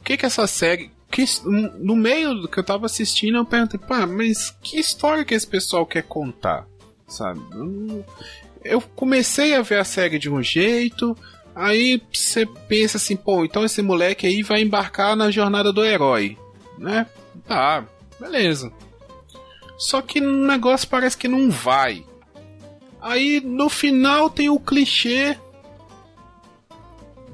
O 0.00 0.04
que, 0.04 0.16
que 0.16 0.26
essa 0.26 0.46
série 0.46 0.90
que, 1.10 1.24
no 1.44 1.96
meio 1.96 2.34
do 2.34 2.48
que 2.48 2.58
eu 2.58 2.64
tava 2.64 2.86
assistindo, 2.86 3.38
eu 3.38 3.44
perguntei, 3.44 3.78
pá, 3.78 4.06
mas 4.06 4.50
que 4.62 4.78
história 4.78 5.24
que 5.24 5.34
esse 5.34 5.46
pessoal 5.46 5.86
quer 5.86 6.02
contar? 6.02 6.66
sabe? 7.06 7.40
Eu 8.64 8.80
comecei 8.80 9.54
a 9.54 9.62
ver 9.62 9.78
a 9.78 9.84
série 9.84 10.18
de 10.18 10.28
um 10.28 10.42
jeito, 10.42 11.16
aí 11.54 12.02
você 12.12 12.44
pensa 12.46 12.96
assim, 12.96 13.16
pô, 13.16 13.44
então 13.44 13.64
esse 13.64 13.80
moleque 13.80 14.26
aí 14.26 14.42
vai 14.42 14.62
embarcar 14.62 15.14
na 15.16 15.30
jornada 15.30 15.72
do 15.72 15.84
herói, 15.84 16.36
né? 16.78 17.06
Tá, 17.46 17.84
beleza. 18.18 18.72
Só 19.78 20.00
que 20.02 20.20
o 20.20 20.46
negócio 20.46 20.88
parece 20.88 21.16
que 21.16 21.28
não 21.28 21.50
vai. 21.50 22.04
Aí 23.00 23.40
no 23.40 23.68
final 23.68 24.28
tem 24.28 24.48
o 24.48 24.58
clichê 24.58 25.38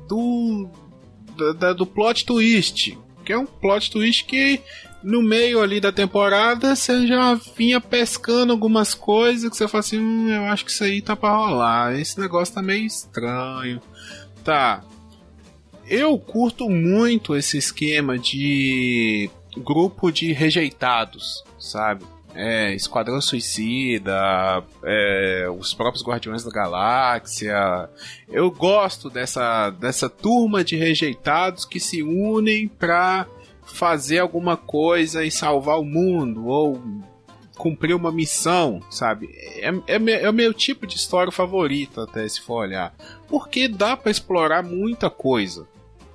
do 0.07 0.69
da, 1.55 1.73
do 1.73 1.87
plot 1.87 2.25
twist, 2.25 2.99
que 3.25 3.33
é 3.33 3.39
um 3.39 3.47
plot 3.47 3.91
twist 3.91 4.25
que 4.25 4.61
no 5.03 5.21
meio 5.21 5.61
ali 5.61 5.81
da 5.81 5.91
temporada, 5.91 6.77
você 6.77 7.07
já 7.07 7.35
vinha 7.35 7.81
pescando 7.81 8.53
algumas 8.53 8.95
coisas 8.95 9.51
que 9.51 9.57
você 9.57 9.67
fala 9.67 9.81
assim, 9.81 9.99
hum, 9.99 10.29
eu 10.29 10.45
acho 10.45 10.65
que 10.65 10.71
isso 10.71 10.85
aí 10.85 11.03
tá 11.03 11.17
pra 11.17 11.35
rolar. 11.35 11.99
Esse 11.99 12.21
negócio 12.21 12.55
tá 12.55 12.63
meio 12.63 12.87
estranho. 12.87 13.81
Tá. 14.45 14.85
Eu 15.89 16.17
curto 16.19 16.71
muito 16.71 17.35
esse 17.35 17.59
esquema 17.59 18.17
de 18.17 19.29
grupo 19.57 20.11
de 20.11 20.33
rejeitados, 20.33 21.45
sabe? 21.59 22.05
É, 22.35 22.75
Esquadrão 22.75 23.21
Suicida, 23.21 24.65
é, 24.83 25.47
os 25.59 25.75
próprios 25.75 26.05
Guardiões 26.05 26.43
da 26.43 26.51
Galáxia. 26.51 27.91
Eu 28.29 28.51
gosto 28.51 29.11
dessa, 29.11 29.71
dessa 29.71 30.09
turma 30.09 30.65
de 30.65 30.77
rejeitados 30.77 31.65
que 31.65 31.79
se 31.79 32.03
unem 32.03 32.69
pra 32.69 33.27
fazer 33.65 34.19
alguma 34.19 34.57
coisa 34.57 35.25
e 35.25 35.31
salvar 35.31 35.79
o 35.79 35.85
mundo, 35.85 36.47
ou 36.47 36.83
cumprir 37.57 37.95
uma 37.95 38.11
missão, 38.11 38.83
sabe? 38.91 39.29
É, 39.37 39.69
é, 39.87 40.23
é 40.25 40.29
o 40.29 40.33
meu 40.33 40.53
tipo 40.53 40.87
de 40.87 40.97
história 40.97 41.31
favorito, 41.31 42.01
até 42.01 42.27
se 42.27 42.41
for 42.41 42.63
olhar. 42.63 42.95
Porque 43.29 43.69
dá 43.69 43.97
para 43.97 44.11
explorar 44.11 44.63
muita 44.63 45.09
coisa. 45.09 45.67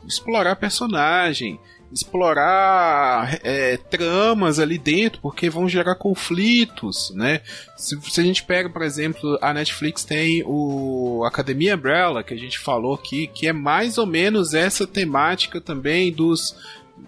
Explorar 0.05 0.55
personagem, 0.55 1.59
explorar 1.91 3.39
é, 3.43 3.77
tramas 3.77 4.59
ali 4.59 4.77
dentro, 4.77 5.21
porque 5.21 5.49
vão 5.49 5.69
gerar 5.69 5.95
conflitos, 5.95 7.11
né? 7.15 7.41
Se, 7.77 7.99
se, 8.01 8.19
a 8.19 8.23
gente 8.23 8.43
pega, 8.43 8.69
por 8.69 8.81
exemplo, 8.81 9.37
a 9.41 9.53
Netflix 9.53 10.03
tem 10.03 10.43
o 10.45 11.23
Academia 11.25 11.75
Umbrella, 11.75 12.23
que 12.23 12.33
a 12.33 12.37
gente 12.37 12.59
falou 12.59 12.95
aqui, 12.95 13.27
que 13.27 13.47
é 13.47 13.53
mais 13.53 13.97
ou 13.97 14.05
menos 14.05 14.53
essa 14.53 14.85
temática 14.85 15.61
também 15.61 16.11
dos 16.11 16.55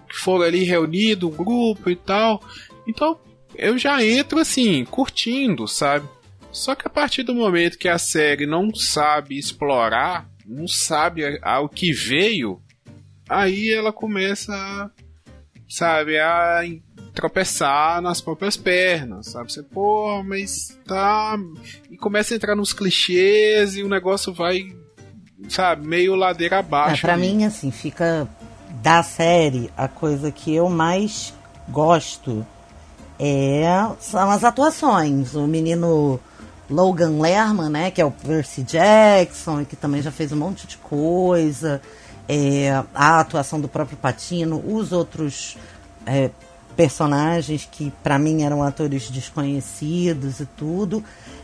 que 0.07 0.15
foram 0.15 0.45
ali 0.45 0.63
reunido, 0.63 1.27
um 1.27 1.31
grupo 1.31 1.89
e 1.89 1.95
tal. 1.95 2.41
Então, 2.87 3.19
eu 3.55 3.77
já 3.77 4.03
entro 4.03 4.39
assim, 4.39 4.85
curtindo, 4.85 5.67
sabe? 5.67 6.07
Só 6.51 6.73
que 6.73 6.87
a 6.87 6.89
partir 6.89 7.23
do 7.23 7.35
momento 7.35 7.77
que 7.77 7.87
a 7.87 7.97
série 7.97 8.45
não 8.45 8.73
sabe 8.73 9.37
explorar, 9.37 10.27
não 10.47 10.67
sabe 10.67 11.39
ao 11.43 11.69
que 11.69 11.91
veio, 11.91 12.59
aí 13.29 13.71
ela 13.71 13.93
começa, 13.93 14.53
a, 14.53 14.89
sabe, 15.67 16.19
a 16.19 16.61
tropeçar 17.13 18.01
nas 18.01 18.19
próprias 18.19 18.57
pernas, 18.57 19.27
sabe? 19.27 19.51
Você, 19.51 19.61
pô, 19.61 20.23
mas 20.23 20.77
tá. 20.87 21.37
E 21.89 21.97
começa 21.97 22.33
a 22.33 22.37
entrar 22.37 22.55
nos 22.55 22.73
clichês 22.73 23.75
e 23.75 23.83
o 23.83 23.87
negócio 23.87 24.33
vai, 24.33 24.75
sabe, 25.47 25.87
meio 25.87 26.15
ladeira 26.15 26.59
abaixo. 26.59 26.95
É, 26.95 27.01
pra 27.01 27.13
ali. 27.13 27.27
mim, 27.27 27.45
assim, 27.45 27.71
fica 27.71 28.27
da 28.81 29.03
série, 29.03 29.69
a 29.77 29.87
coisa 29.87 30.31
que 30.31 30.55
eu 30.55 30.69
mais 30.69 31.33
gosto 31.67 32.45
é, 33.19 33.63
são 33.99 34.29
as 34.31 34.43
atuações. 34.43 35.35
O 35.35 35.45
menino 35.45 36.19
Logan 36.69 37.19
Lerman, 37.19 37.69
né, 37.69 37.91
que 37.91 38.01
é 38.01 38.05
o 38.05 38.11
Percy 38.11 38.63
Jackson, 38.63 39.65
que 39.65 39.75
também 39.75 40.01
já 40.01 40.11
fez 40.11 40.31
um 40.31 40.37
monte 40.37 40.65
de 40.65 40.77
coisa. 40.77 41.81
É, 42.31 42.83
a 42.93 43.19
atuação 43.19 43.59
do 43.59 43.67
próprio 43.67 43.97
Patino, 43.97 44.63
os 44.63 44.91
outros 44.91 45.57
é, 46.05 46.29
personagens 46.75 47.67
que 47.69 47.91
para 48.03 48.19
mim 48.19 48.43
eram 48.43 48.61
atores 48.61 49.09
desconhecidos 49.09 50.39
e 50.39 50.45
tudo. 50.45 51.03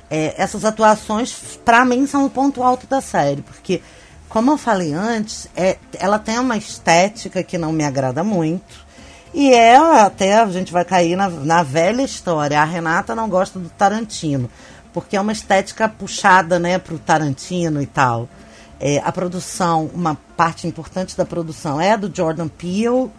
É, 0.10 0.36
essas 0.38 0.64
atuações, 0.64 1.60
para 1.66 1.84
mim, 1.84 2.06
são 2.06 2.26
o 2.26 2.30
ponto 2.30 2.62
alto 2.62 2.86
da 2.86 3.02
série, 3.02 3.42
porque 3.42 3.82
como 4.30 4.52
eu 4.52 4.58
falei 4.58 4.94
antes, 4.94 5.48
é, 5.56 5.78
ela 5.94 6.20
tem 6.20 6.38
uma 6.38 6.58
estética 6.58 7.44
que 7.44 7.58
não 7.58 7.72
me 7.72 7.84
agrada 7.84 8.24
muito. 8.24 8.86
E 9.34 9.54
é 9.54 9.76
até 9.76 10.36
a 10.36 10.46
gente 10.48 10.72
vai 10.72 10.86
cair 10.86 11.16
na, 11.16 11.30
na 11.30 11.64
velha 11.64 12.02
história. 12.02 12.62
A 12.62 12.64
Renata 12.64 13.14
não 13.14 13.28
gosta 13.28 13.60
do 13.60 13.70
Tarantino, 13.70 14.50
porque 14.94 15.18
é 15.18 15.22
uma 15.22 15.32
estética 15.32 15.90
puxada 15.90 16.60
né, 16.60 16.78
o 16.78 17.00
Tarantino 17.00 17.82
e 17.82 17.86
tal. 17.86 18.30
É, 18.80 19.00
a 19.00 19.12
produção, 19.12 19.90
uma 19.94 20.18
parte 20.36 20.68
importante 20.68 21.16
da 21.16 21.26
produção 21.26 21.80
é 21.80 21.98
do 21.98 22.14
Jordan 22.14 22.48
Peele, 22.48 23.10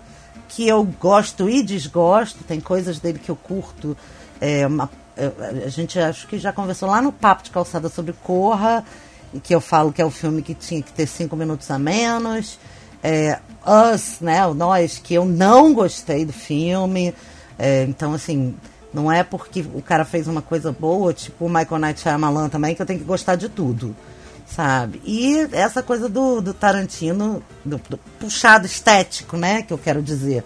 que 0.48 0.66
eu 0.68 0.84
gosto 0.84 1.48
e 1.48 1.62
desgosto. 1.62 2.44
Tem 2.44 2.60
coisas 2.60 2.98
dele 2.98 3.18
que 3.18 3.30
eu 3.30 3.36
curto. 3.36 3.96
É, 4.40 4.66
uma, 4.66 4.90
é, 5.16 5.30
a 5.64 5.68
gente 5.68 5.98
acho 5.98 6.26
que 6.26 6.38
já 6.38 6.52
conversou 6.52 6.88
lá 6.88 7.00
no 7.00 7.10
Papo 7.12 7.42
de 7.42 7.50
Calçada 7.50 7.88
sobre 7.88 8.12
Corra 8.12 8.84
que 9.42 9.54
eu 9.54 9.60
falo 9.60 9.92
que 9.92 10.00
é 10.00 10.04
o 10.04 10.10
filme 10.10 10.42
que 10.42 10.54
tinha 10.54 10.82
que 10.82 10.92
ter 10.92 11.06
cinco 11.06 11.36
minutos 11.36 11.70
a 11.70 11.78
menos. 11.78 12.58
É, 13.02 13.38
Us, 13.94 14.18
né, 14.20 14.46
o 14.46 14.54
Nós, 14.54 14.98
que 14.98 15.14
eu 15.14 15.25
não 15.25 15.75
gostei 15.75 16.25
do 16.25 16.32
filme. 16.32 17.14
É, 17.58 17.84
então, 17.84 18.14
assim, 18.14 18.54
não 18.92 19.10
é 19.10 19.22
porque 19.22 19.64
o 19.75 19.82
cara 19.82 20.04
fez 20.04 20.26
uma 20.26 20.42
coisa 20.42 20.72
boa, 20.72 21.12
tipo 21.12 21.46
o 21.46 21.48
Michael 21.48 21.80
Knight 21.80 22.00
Shyamalan 22.00 22.48
também, 22.48 22.75
que 22.75 22.82
eu 22.82 22.86
tenho 22.86 23.00
que 23.00 23.04
gostar 23.04 23.36
de 23.36 23.48
tudo, 23.48 23.94
sabe? 24.46 25.02
E 25.04 25.48
essa 25.52 25.82
coisa 25.82 26.08
do, 26.08 26.40
do 26.40 26.54
Tarantino, 26.54 27.42
do, 27.64 27.80
do 27.88 27.98
puxado 28.18 28.66
estético, 28.66 29.36
né, 29.36 29.62
que 29.62 29.72
eu 29.72 29.78
quero 29.78 30.00
dizer, 30.00 30.44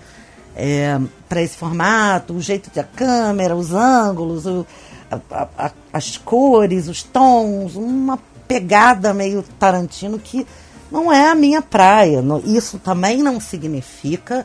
é, 0.57 0.99
para 1.29 1.43
esse 1.43 1.57
formato, 1.57 2.35
o 2.35 2.41
jeito 2.41 2.71
da 2.75 2.83
câmera, 2.83 3.55
os 3.55 3.73
ângulos, 3.73 4.47
o, 4.47 4.67
a, 5.11 5.49
a, 5.57 5.71
as 5.93 6.17
cores, 6.17 6.89
os 6.89 7.03
tons, 7.03 7.77
uma 7.77 8.19
pegada 8.49 9.15
meio 9.15 9.45
Tarantino 9.59 10.19
que 10.19 10.47
não 10.91 11.13
é 11.13 11.31
a 11.31 11.35
minha 11.35 11.63
praia. 11.63 12.23
Isso 12.45 12.79
também 12.79 13.23
não 13.23 13.39
significa 13.39 14.45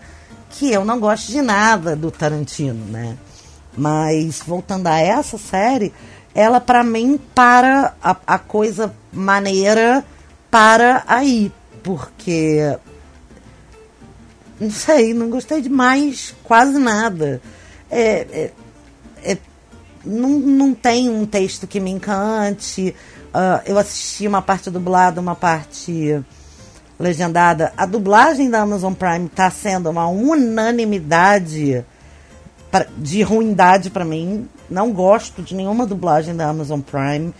que 0.52 0.72
eu 0.72 0.86
não 0.86 1.00
gosto 1.00 1.32
de 1.32 1.42
nada 1.42 1.96
do 1.96 2.12
Tarantino, 2.12 2.86
né? 2.86 3.18
Mas 3.76 4.42
voltando 4.46 4.88
a 4.88 5.00
essa 5.00 5.38
série, 5.38 5.92
ela 6.36 6.60
para 6.60 6.84
mim 6.84 7.18
para 7.34 7.96
a, 8.04 8.16
a, 8.28 8.38
coisa 8.38 8.94
maneira 9.12 10.04
para 10.52 11.02
aí, 11.08 11.50
porque 11.82 12.78
não 14.60 14.70
sei, 14.70 15.14
não 15.14 15.30
gostei 15.30 15.62
de 15.62 15.70
mais 15.70 16.36
quase 16.44 16.78
nada. 16.78 17.42
É, 17.90 18.28
é, 18.32 18.52
é, 19.24 19.38
não, 20.04 20.32
não 20.32 20.74
tem 20.74 21.10
um 21.10 21.26
texto 21.26 21.66
que 21.66 21.80
me 21.80 21.90
encante. 21.90 22.94
Uh, 23.34 23.62
eu 23.66 23.78
assisti 23.78 24.28
uma 24.28 24.42
parte 24.42 24.70
dublada, 24.70 25.22
uma 25.22 25.36
parte 25.36 26.22
legendada. 27.00 27.72
A 27.78 27.86
dublagem 27.86 28.50
da 28.50 28.62
Amazon 28.62 28.94
Prime 28.94 29.26
está 29.26 29.50
sendo 29.50 29.90
uma 29.90 30.08
unanimidade 30.08 31.84
pra, 32.72 32.88
de 32.98 33.22
ruindade 33.22 33.90
para 33.90 34.04
mim. 34.04 34.48
Não 34.70 34.92
gosto 34.92 35.42
de 35.42 35.56
nenhuma 35.56 35.86
dublagem 35.86 36.36
da 36.36 36.50
Amazon 36.50 36.80
Prime. 36.80 37.34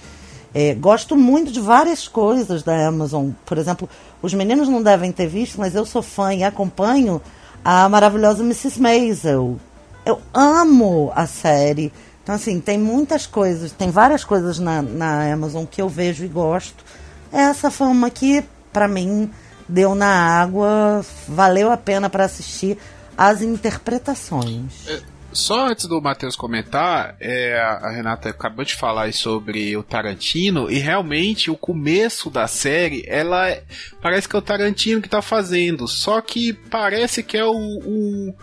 É, 0.54 0.74
gosto 0.74 1.16
muito 1.18 1.52
de 1.52 1.60
várias 1.60 2.08
coisas 2.08 2.64
da 2.64 2.88
Amazon. 2.88 3.32
Por 3.46 3.58
exemplo, 3.58 3.90
os 4.22 4.34
meninos 4.34 4.70
não 4.70 4.82
devem 4.82 5.12
ter 5.12 5.28
visto, 5.28 5.60
mas 5.60 5.76
eu 5.76 5.86
sou 5.86 6.02
fã 6.02 6.34
e 6.34 6.44
acompanho 6.44 7.22
a 7.64 7.90
maravilhosa 7.90 8.44
Mrs. 8.44 8.80
Maisel. 8.80 9.58
Eu 10.06 10.22
amo 10.34 11.12
a 11.16 11.26
série 11.26 11.92
Então, 12.24 12.36
assim, 12.36 12.60
tem 12.60 12.78
muitas 12.78 13.26
coisas, 13.26 13.72
tem 13.72 13.90
várias 13.90 14.24
coisas 14.24 14.60
na, 14.60 14.82
na 14.82 15.34
Amazon 15.34 15.66
que 15.66 15.82
eu 15.82 15.90
vejo 15.90 16.24
e 16.24 16.28
gosto. 16.28 16.84
Essa 17.32 17.70
forma 17.70 18.10
que, 18.10 18.44
para 18.72 18.88
mim, 18.88 19.30
deu 19.68 19.94
na 19.94 20.08
água, 20.08 21.04
valeu 21.28 21.72
a 21.72 21.78
pena 21.78 22.10
para 22.10 22.26
assistir 22.26 22.78
as 23.18 23.42
interpretações. 23.42 24.88
É, 24.88 25.02
só 25.36 25.68
antes 25.68 25.86
do 25.86 26.02
Matheus 26.02 26.36
comentar, 26.36 27.16
é, 27.20 27.60
a 27.60 27.90
Renata 27.90 28.30
acabou 28.30 28.64
de 28.64 28.74
falar 28.74 29.12
sobre 29.14 29.76
o 29.76 29.84
Tarantino 29.84 30.72
e 30.72 30.80
realmente 30.80 31.52
o 31.52 31.58
começo 31.58 32.30
da 32.30 32.48
série, 32.48 33.04
ela 33.08 33.50
é, 33.50 33.64
parece 34.02 34.28
que 34.28 34.36
é 34.36 34.40
o 34.40 34.42
Tarantino 34.42 35.02
que 35.02 35.10
tá 35.10 35.22
fazendo, 35.22 35.88
só 35.88 36.22
que 36.22 36.54
parece 36.54 37.22
que 37.22 37.38
é 37.38 37.44
o, 37.44 37.52
o 37.54 38.34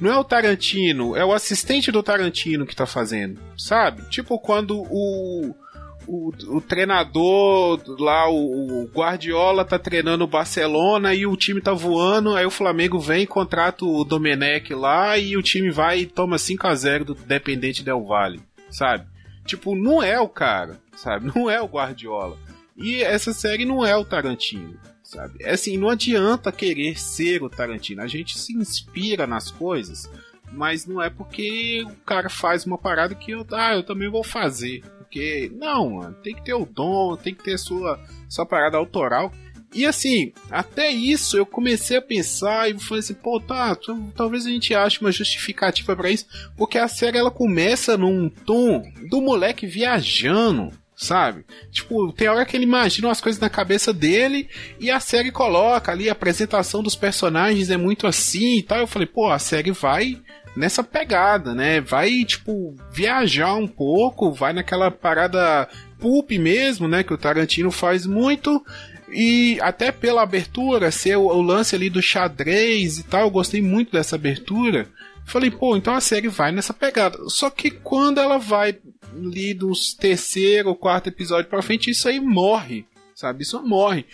não 0.00 0.10
é 0.10 0.16
o 0.16 0.24
Tarantino, 0.24 1.14
é 1.16 1.24
o 1.24 1.32
assistente 1.32 1.92
do 1.92 2.02
Tarantino 2.02 2.66
que 2.66 2.74
tá 2.74 2.86
fazendo, 2.86 3.40
sabe? 3.56 4.02
Tipo 4.08 4.38
quando 4.38 4.86
o 4.90 5.54
o, 6.08 6.32
o 6.56 6.60
treinador 6.60 7.80
lá, 8.00 8.30
o, 8.30 8.82
o, 8.82 8.86
Guardiola 8.86 9.64
tá 9.64 9.78
treinando 9.78 10.24
o 10.24 10.28
Barcelona 10.28 11.14
e 11.14 11.26
o 11.26 11.36
time 11.36 11.60
tá 11.60 11.74
voando, 11.74 12.34
aí 12.34 12.46
o 12.46 12.50
Flamengo 12.50 12.98
vem, 12.98 13.26
contrata 13.26 13.84
o 13.84 14.02
Domenech 14.04 14.72
lá 14.74 15.18
e 15.18 15.36
o 15.36 15.42
time 15.42 15.70
vai 15.70 16.00
e 16.00 16.06
toma 16.06 16.38
5 16.38 16.66
a 16.66 16.74
0 16.74 17.04
do 17.04 17.14
Dependente 17.14 17.84
Del 17.84 18.02
Valle, 18.04 18.40
sabe? 18.70 19.06
Tipo, 19.44 19.74
não 19.74 20.02
é 20.02 20.18
o 20.18 20.28
cara, 20.28 20.80
sabe? 20.96 21.30
Não 21.34 21.50
é 21.50 21.60
o 21.60 21.66
Guardiola. 21.66 22.38
E 22.76 23.02
essa 23.02 23.32
série 23.32 23.66
não 23.66 23.84
é 23.84 23.94
o 23.96 24.04
Tarantino, 24.04 24.78
sabe? 25.02 25.42
É 25.42 25.52
assim, 25.52 25.76
não 25.76 25.90
adianta 25.90 26.50
querer 26.50 26.98
ser 26.98 27.42
o 27.42 27.50
Tarantino. 27.50 28.00
A 28.00 28.06
gente 28.06 28.38
se 28.38 28.54
inspira 28.54 29.26
nas 29.26 29.50
coisas, 29.50 30.10
mas 30.52 30.86
não 30.86 31.02
é 31.02 31.10
porque 31.10 31.84
o 31.84 32.04
cara 32.04 32.30
faz 32.30 32.64
uma 32.64 32.78
parada 32.78 33.14
que 33.14 33.32
eu, 33.32 33.46
ah, 33.52 33.74
eu 33.74 33.82
também 33.82 34.08
vou 34.08 34.24
fazer 34.24 34.82
porque. 35.08 35.50
Não, 35.54 35.90
mano, 35.90 36.14
tem 36.22 36.34
que 36.34 36.44
ter 36.44 36.54
o 36.54 36.66
dom, 36.66 37.16
tem 37.16 37.34
que 37.34 37.42
ter 37.42 37.58
sua, 37.58 37.98
sua 38.28 38.44
parada 38.44 38.76
autoral. 38.76 39.32
E 39.74 39.84
assim, 39.84 40.32
até 40.50 40.90
isso 40.90 41.36
eu 41.36 41.44
comecei 41.44 41.98
a 41.98 42.02
pensar 42.02 42.70
e 42.70 42.78
falei 42.78 43.00
assim, 43.00 43.12
pô, 43.12 43.38
tá, 43.38 43.76
talvez 44.14 44.46
a 44.46 44.48
gente 44.48 44.74
ache 44.74 45.00
uma 45.00 45.12
justificativa 45.12 45.94
para 45.94 46.10
isso, 46.10 46.26
porque 46.56 46.78
a 46.78 46.88
série 46.88 47.18
ela 47.18 47.30
começa 47.30 47.94
num 47.94 48.30
tom 48.30 48.82
do 49.10 49.20
moleque 49.20 49.66
viajando, 49.66 50.72
sabe? 50.96 51.44
Tipo, 51.70 52.10
tem 52.14 52.28
hora 52.28 52.46
que 52.46 52.56
ele 52.56 52.64
imagina 52.64 53.08
umas 53.08 53.20
coisas 53.20 53.38
na 53.38 53.50
cabeça 53.50 53.92
dele 53.92 54.48
e 54.80 54.90
a 54.90 55.00
série 55.00 55.30
coloca 55.30 55.92
ali 55.92 56.08
a 56.08 56.12
apresentação 56.12 56.82
dos 56.82 56.96
personagens 56.96 57.68
é 57.68 57.76
muito 57.76 58.06
assim 58.06 58.56
e 58.56 58.62
tal. 58.62 58.78
Eu 58.78 58.86
falei, 58.86 59.06
pô, 59.06 59.30
a 59.30 59.38
série 59.38 59.70
vai 59.70 60.18
nessa 60.58 60.82
pegada, 60.82 61.54
né? 61.54 61.80
Vai, 61.80 62.24
tipo, 62.24 62.74
viajar 62.92 63.54
um 63.54 63.68
pouco, 63.68 64.32
vai 64.32 64.52
naquela 64.52 64.90
parada 64.90 65.68
pulp 65.98 66.32
mesmo, 66.32 66.88
né? 66.88 67.04
Que 67.04 67.14
o 67.14 67.18
Tarantino 67.18 67.70
faz 67.70 68.04
muito. 68.04 68.64
E 69.10 69.58
até 69.62 69.92
pela 69.92 70.22
abertura, 70.22 70.90
ser 70.90 71.16
o, 71.16 71.40
lance 71.40 71.74
ali 71.74 71.88
do 71.88 72.02
xadrez 72.02 72.98
e 72.98 73.04
tal, 73.04 73.22
eu 73.22 73.30
gostei 73.30 73.62
muito 73.62 73.92
dessa 73.92 74.16
abertura. 74.16 74.88
Falei, 75.24 75.50
pô, 75.50 75.76
então 75.76 75.94
a 75.94 76.00
série 76.00 76.28
vai 76.28 76.50
nessa 76.50 76.74
pegada. 76.74 77.16
Só 77.28 77.48
que 77.48 77.70
quando 77.70 78.18
ela 78.18 78.38
vai 78.38 78.76
ali 79.14 79.54
dos 79.54 79.94
terceiro 79.94 80.70
ou 80.70 80.76
quarto 80.76 81.08
episódio 81.08 81.48
pra 81.48 81.62
frente, 81.62 81.90
isso 81.90 82.08
aí 82.08 82.18
morre, 82.18 82.84
sabe? 83.14 83.42
Isso 83.42 83.62
morre. 83.62 84.04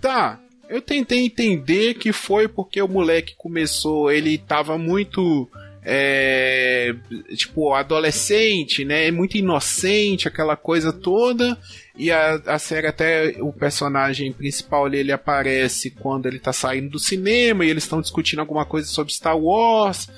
Tá, 0.00 0.38
eu 0.68 0.80
tentei 0.80 1.24
entender 1.24 1.94
que 1.94 2.12
foi 2.12 2.46
porque 2.46 2.80
o 2.80 2.88
moleque 2.88 3.34
começou, 3.36 4.10
ele 4.10 4.38
tava 4.38 4.78
muito 4.78 5.48
é, 5.90 6.94
tipo, 7.34 7.72
adolescente, 7.72 8.84
né? 8.84 9.06
É 9.06 9.10
muito 9.10 9.38
inocente, 9.38 10.28
aquela 10.28 10.54
coisa 10.54 10.92
toda. 10.92 11.56
E 11.96 12.10
a, 12.10 12.34
a 12.44 12.58
série 12.58 12.86
até 12.86 13.36
o 13.40 13.50
personagem 13.54 14.30
principal 14.30 14.84
ali, 14.84 14.98
ele 14.98 15.12
aparece 15.12 15.90
quando 15.90 16.26
ele 16.26 16.38
tá 16.38 16.52
saindo 16.52 16.90
do 16.90 16.98
cinema 16.98 17.64
e 17.64 17.70
eles 17.70 17.84
estão 17.84 18.02
discutindo 18.02 18.40
alguma 18.40 18.66
coisa 18.66 18.86
sobre 18.86 19.14
Star 19.14 19.38
Wars. 19.38 20.10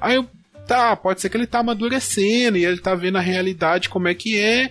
Aí 0.00 0.14
eu, 0.14 0.28
tá, 0.64 0.94
pode 0.94 1.20
ser 1.20 1.28
que 1.28 1.36
ele 1.36 1.48
tá 1.48 1.58
amadurecendo 1.58 2.56
e 2.56 2.64
ele 2.64 2.78
tá 2.78 2.94
vendo 2.94 3.18
a 3.18 3.20
realidade 3.20 3.88
como 3.88 4.06
é 4.06 4.14
que 4.14 4.38
é. 4.38 4.70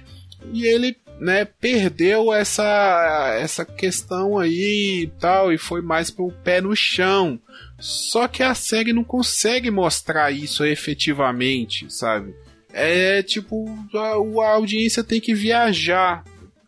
E 0.54 0.66
ele 0.66 0.96
né, 1.20 1.46
perdeu 1.46 2.34
essa 2.34 3.36
essa 3.40 3.66
questão 3.66 4.38
aí 4.38 5.04
e 5.04 5.08
tal 5.20 5.52
e 5.52 5.58
foi 5.58 5.82
mais 5.82 6.10
pro 6.10 6.32
pé 6.44 6.62
no 6.62 6.76
chão. 6.76 7.40
Só 7.80 8.28
que 8.28 8.44
a 8.44 8.54
série 8.54 8.94
não 8.94 9.04
consegue 9.04 9.70
mostrar 9.70 10.32
isso 10.32 10.66
efetivamente, 10.66 11.92
sabe? 11.94 12.34
É 12.72 13.24
tipo, 13.24 13.66
a, 13.94 14.44
a 14.44 14.54
audiência 14.54 15.04
tem 15.04 15.22
que 15.22 15.34
viajar 15.34 16.24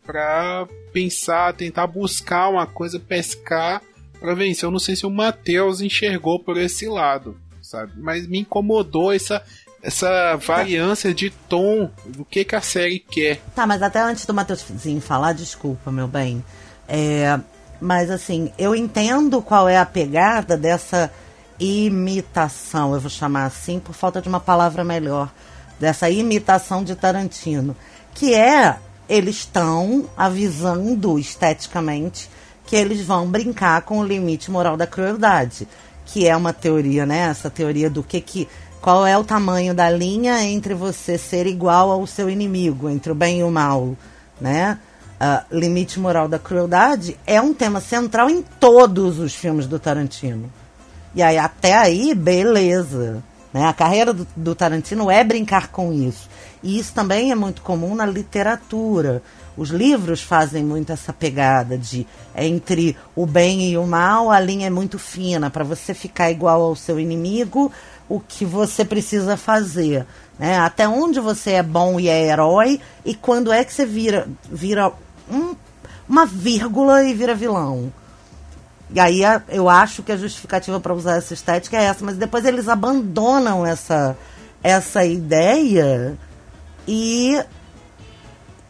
pra 0.05 0.67
pensar, 0.93 1.53
tentar 1.53 1.85
buscar 1.85 2.49
uma 2.49 2.65
coisa, 2.65 2.99
pescar 2.99 3.81
pra 4.19 4.33
vencer. 4.33 4.65
Eu 4.65 4.71
não 4.71 4.79
sei 4.79 4.95
se 4.95 5.05
o 5.05 5.11
Matheus 5.11 5.81
enxergou 5.81 6.39
por 6.39 6.57
esse 6.57 6.87
lado, 6.87 7.37
sabe? 7.61 7.91
Mas 7.97 8.25
me 8.25 8.39
incomodou 8.39 9.11
essa, 9.11 9.43
essa 9.81 10.35
variância 10.37 11.13
de 11.13 11.29
tom 11.29 11.89
do 12.05 12.25
que, 12.25 12.43
que 12.43 12.55
a 12.55 12.61
série 12.61 12.99
quer. 12.99 13.41
Tá, 13.55 13.65
mas 13.65 13.81
até 13.81 14.01
antes 14.01 14.25
do 14.25 14.33
Matheusinho 14.33 15.01
falar, 15.01 15.33
desculpa, 15.33 15.91
meu 15.91 16.07
bem. 16.07 16.43
É, 16.87 17.39
mas 17.79 18.09
assim, 18.09 18.51
eu 18.57 18.75
entendo 18.75 19.41
qual 19.41 19.69
é 19.69 19.77
a 19.77 19.85
pegada 19.85 20.57
dessa 20.57 21.11
imitação, 21.59 22.93
eu 22.93 22.99
vou 22.99 23.09
chamar 23.09 23.45
assim, 23.45 23.79
por 23.79 23.93
falta 23.93 24.21
de 24.21 24.29
uma 24.29 24.39
palavra 24.39 24.83
melhor, 24.83 25.31
dessa 25.79 26.09
imitação 26.09 26.83
de 26.83 26.95
Tarantino, 26.95 27.75
que 28.13 28.33
é 28.33 28.77
eles 29.07 29.37
estão 29.37 30.09
avisando 30.17 31.17
esteticamente 31.17 32.29
que 32.65 32.75
eles 32.75 33.01
vão 33.01 33.27
brincar 33.27 33.81
com 33.83 33.99
o 33.99 34.05
limite 34.05 34.51
moral 34.51 34.75
da 34.75 34.85
crueldade, 34.85 35.67
que 36.05 36.27
é 36.27 36.35
uma 36.35 36.51
teoria, 36.51 37.05
né? 37.05 37.29
Essa 37.29 37.49
teoria 37.49 37.89
do 37.89 38.03
que 38.03 38.19
que 38.19 38.47
qual 38.87 39.05
é 39.05 39.17
o 39.17 39.23
tamanho 39.25 39.73
da 39.73 39.89
linha 39.89 40.41
entre 40.43 40.73
você 40.73 41.17
ser 41.17 41.45
igual 41.45 41.91
ao 41.91 42.07
seu 42.07 42.29
inimigo, 42.29 42.89
entre 42.89 43.11
o 43.11 43.15
bem 43.15 43.41
e 43.41 43.43
o 43.43 43.51
mal, 43.51 43.97
né? 44.39 44.79
uh, 45.19 45.43
limite 45.53 45.99
moral 45.99 46.29
da 46.29 46.39
crueldade 46.39 47.19
é 47.27 47.41
um 47.41 47.53
tema 47.53 47.81
central 47.81 48.29
em 48.29 48.41
todos 48.41 49.19
os 49.19 49.35
filmes 49.35 49.67
do 49.67 49.77
Tarantino. 49.77 50.49
E 51.13 51.21
aí, 51.21 51.37
até 51.37 51.75
aí, 51.75 52.15
beleza. 52.15 53.21
Né? 53.53 53.65
A 53.65 53.73
carreira 53.73 54.13
do, 54.13 54.25
do 54.33 54.55
Tarantino 54.55 55.11
é 55.11 55.21
brincar 55.21 55.67
com 55.67 55.91
isso. 55.91 56.29
E 56.63 56.79
isso 56.79 56.93
também 56.93 57.31
é 57.31 57.35
muito 57.35 57.61
comum 57.63 57.93
na 57.93 58.05
literatura. 58.05 59.21
Os 59.57 59.69
livros 59.69 60.21
fazem 60.21 60.63
muito 60.63 60.91
essa 60.91 61.11
pegada 61.11 61.77
de 61.77 62.05
entre 62.35 62.95
o 63.15 63.25
bem 63.25 63.71
e 63.71 63.77
o 63.77 63.87
mal, 63.87 64.29
a 64.29 64.39
linha 64.39 64.67
é 64.67 64.69
muito 64.69 64.99
fina. 64.99 65.49
Para 65.49 65.63
você 65.63 65.93
ficar 65.93 66.29
igual 66.29 66.61
ao 66.61 66.75
seu 66.75 66.99
inimigo, 66.99 67.71
o 68.09 68.19
que 68.19 68.45
você 68.45 68.85
precisa 68.85 69.35
fazer. 69.35 70.05
Né? 70.39 70.57
Até 70.57 70.87
onde 70.87 71.19
você 71.19 71.51
é 71.51 71.63
bom 71.63 71.99
e 71.99 72.07
é 72.07 72.27
herói, 72.27 72.79
e 73.03 73.15
quando 73.15 73.51
é 73.51 73.63
que 73.63 73.73
você 73.73 73.85
vira, 73.85 74.27
vira 74.49 74.91
um, 75.29 75.55
uma 76.07 76.25
vírgula 76.25 77.03
e 77.03 77.13
vira 77.13 77.35
vilão. 77.35 77.91
E 78.89 78.99
aí 78.99 79.21
eu 79.49 79.67
acho 79.67 80.01
que 80.01 80.11
a 80.11 80.17
justificativa 80.17 80.79
para 80.79 80.93
usar 80.93 81.17
essa 81.17 81.33
estética 81.33 81.77
é 81.77 81.83
essa, 81.83 82.05
mas 82.05 82.15
depois 82.15 82.45
eles 82.45 82.69
abandonam 82.69 83.65
essa, 83.65 84.17
essa 84.63 85.03
ideia 85.03 86.17
e 86.87 87.43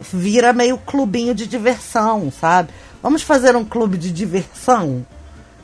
vira 0.00 0.52
meio 0.52 0.76
clubinho 0.78 1.34
de 1.34 1.46
diversão, 1.46 2.32
sabe? 2.32 2.70
Vamos 3.00 3.22
fazer 3.22 3.54
um 3.54 3.64
clube 3.64 3.96
de 3.96 4.10
diversão? 4.10 5.06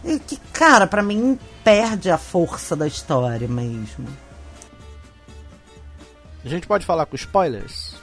E 0.04 0.18
que, 0.18 0.36
cara, 0.52 0.86
para 0.86 1.02
mim 1.02 1.38
perde 1.62 2.10
a 2.10 2.18
força 2.18 2.76
da 2.76 2.86
história 2.86 3.48
mesmo. 3.48 4.06
A 6.44 6.48
gente 6.48 6.66
pode 6.66 6.84
falar 6.84 7.06
com 7.06 7.16
spoilers? 7.16 7.94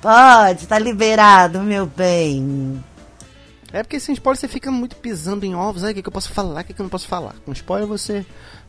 Pode, 0.00 0.66
tá 0.66 0.78
liberado, 0.78 1.60
meu 1.60 1.84
bem. 1.84 2.82
É 3.72 3.82
porque 3.82 4.00
sem 4.00 4.14
spoiler 4.14 4.40
você 4.40 4.48
fica 4.48 4.70
muito 4.70 4.96
pisando 4.96 5.44
em 5.44 5.54
ovos. 5.54 5.84
Aí, 5.84 5.92
o 5.92 5.94
que, 5.94 6.02
que 6.02 6.08
eu 6.08 6.12
posso 6.12 6.32
falar? 6.32 6.62
O 6.62 6.64
que, 6.64 6.72
que 6.72 6.80
eu 6.80 6.84
não 6.84 6.90
posso 6.90 7.06
falar? 7.06 7.34
Com 7.44 7.52
spoiler 7.52 7.86
você 7.86 8.24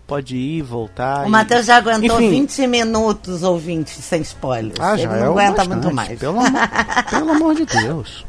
pode 0.06 0.36
ir, 0.36 0.62
voltar. 0.62 1.24
O 1.24 1.28
e... 1.28 1.30
Matheus 1.30 1.66
já 1.66 1.78
aguentou 1.78 2.22
Enfim. 2.22 2.42
20 2.42 2.68
minutos 2.68 3.44
ou 3.44 3.58
20 3.58 3.90
sem 3.90 4.22
spoilers. 4.22 4.80
Ah, 4.80 4.98
já 4.98 5.10
Ele 5.10 5.22
não 5.22 5.40
é 5.40 5.46
aguenta 5.46 5.64
bastante, 5.64 5.84
muito 5.84 5.96
mais. 5.96 6.20
Pelo 6.20 6.40
amor, 6.40 6.52
pelo 7.10 7.32
amor 7.32 7.56
de 7.56 7.66
Deus. 7.66 8.26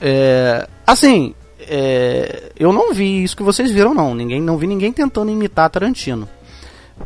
É, 0.00 0.68
assim, 0.86 1.34
é, 1.68 2.52
eu 2.58 2.72
não 2.72 2.92
vi 2.92 3.22
isso 3.22 3.36
que 3.36 3.42
vocês 3.42 3.70
viram, 3.70 3.94
não. 3.94 4.14
Ninguém, 4.14 4.40
não 4.40 4.56
vi 4.56 4.66
ninguém 4.66 4.92
tentando 4.92 5.30
imitar 5.30 5.70
Tarantino. 5.70 6.28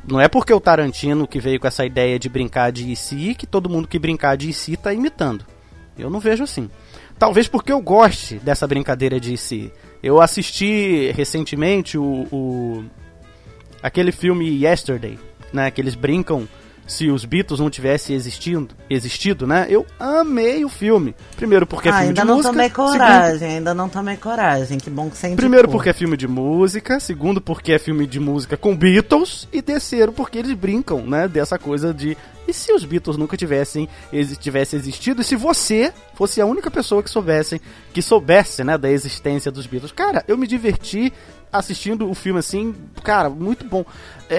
Não 0.07 0.21
é 0.21 0.29
porque 0.29 0.53
o 0.53 0.61
Tarantino 0.61 1.27
que 1.27 1.39
veio 1.39 1.61
com 1.61 1.67
essa 1.67 1.85
ideia 1.85 2.19
de 2.19 2.29
brincar 2.29 2.73
de 2.73 2.91
IC 2.91 3.35
que 3.35 3.47
todo 3.47 3.69
mundo 3.69 3.87
que 3.87 3.99
brincar 3.99 4.37
de 4.37 4.51
IC 4.51 4.77
tá 4.77 4.93
imitando. 4.93 5.45
Eu 5.99 6.11
não 6.11 6.19
vejo 6.19 6.43
assim. 6.43 6.69
Talvez 7.19 7.47
porque 7.47 7.73
eu 7.73 7.81
goste 7.81 8.37
dessa 8.37 8.67
brincadeira 8.67 9.21
de 9.21 9.35
IC. 9.35 9.73
Eu 10.03 10.21
assisti 10.21 11.13
recentemente 11.13 11.97
o, 11.97 12.27
o 12.33 12.85
aquele 13.83 14.11
filme 14.11 14.65
Yesterday, 14.65 15.19
né, 15.53 15.71
que 15.71 15.81
eles 15.81 15.95
brincam 15.95 16.49
se 16.87 17.09
os 17.11 17.25
Beatles 17.25 17.59
não 17.61 17.71
tivessem 17.71 18.15
existindo, 18.15 18.75
existido, 18.91 19.47
né? 19.47 19.67
Eu 19.71 19.87
amei 19.99 20.65
o 20.65 20.69
filme. 20.69 21.15
Primeiro 21.37 21.67
porque 21.67 21.89
é 21.89 21.91
Ah, 21.91 21.95
filme 21.95 22.09
ainda 22.09 22.21
de 22.23 22.27
não 22.27 22.37
música. 22.37 22.53
tomei 22.53 22.69
segundo- 22.69 22.91
coragem, 22.93 23.49
ainda 23.49 23.75
não 23.75 23.89
tomei 23.89 24.17
coragem. 24.17 24.79
Que 24.79 24.91
bom 24.91 25.09
que 25.09 25.17
você 25.17 25.29
indicou. 25.29 25.37
Primeiro 25.43 25.69
porque 25.69 25.89
é 25.89 25.93
filme 25.93 26.17
de 26.17 26.29
música, 26.29 27.01
segundo 27.01 27.41
porque 27.41 27.73
é 27.73 27.79
filme 27.79 28.07
de 28.07 28.21
música 28.21 28.57
com 28.57 28.77
Beatles 28.77 29.49
e 29.53 29.63
terceiro 29.63 30.13
porque 30.13 30.39
eles 30.39 30.53
brincam, 30.55 31.07
né, 31.07 31.27
dessa 31.27 31.59
coisa 31.59 31.93
de 31.95 32.17
e 32.47 32.53
se 32.53 32.71
os 32.75 32.85
Beatles 32.85 33.17
nunca 33.17 33.37
tivessem 33.39 33.89
tivesse 34.39 34.77
existido 34.77 35.23
e 35.23 35.25
se 35.25 35.35
você 35.35 35.91
fosse 36.15 36.43
a 36.43 36.47
única 36.47 36.71
pessoa 36.71 37.03
que 37.03 37.09
soubesse 37.09 37.59
que 37.95 38.03
soubesse, 38.03 38.63
né, 38.63 38.77
da 38.77 38.91
existência 38.91 39.51
dos 39.51 39.67
Beatles. 39.67 39.91
Cara, 39.93 40.23
eu 40.29 40.37
me 40.37 40.47
diverti 40.47 41.11
assistindo 41.51 42.11
o 42.11 42.15
filme 42.15 42.41
assim, 42.41 42.75
cara, 43.03 43.31
muito 43.31 43.65
bom. 43.65 43.85
É, 44.29 44.37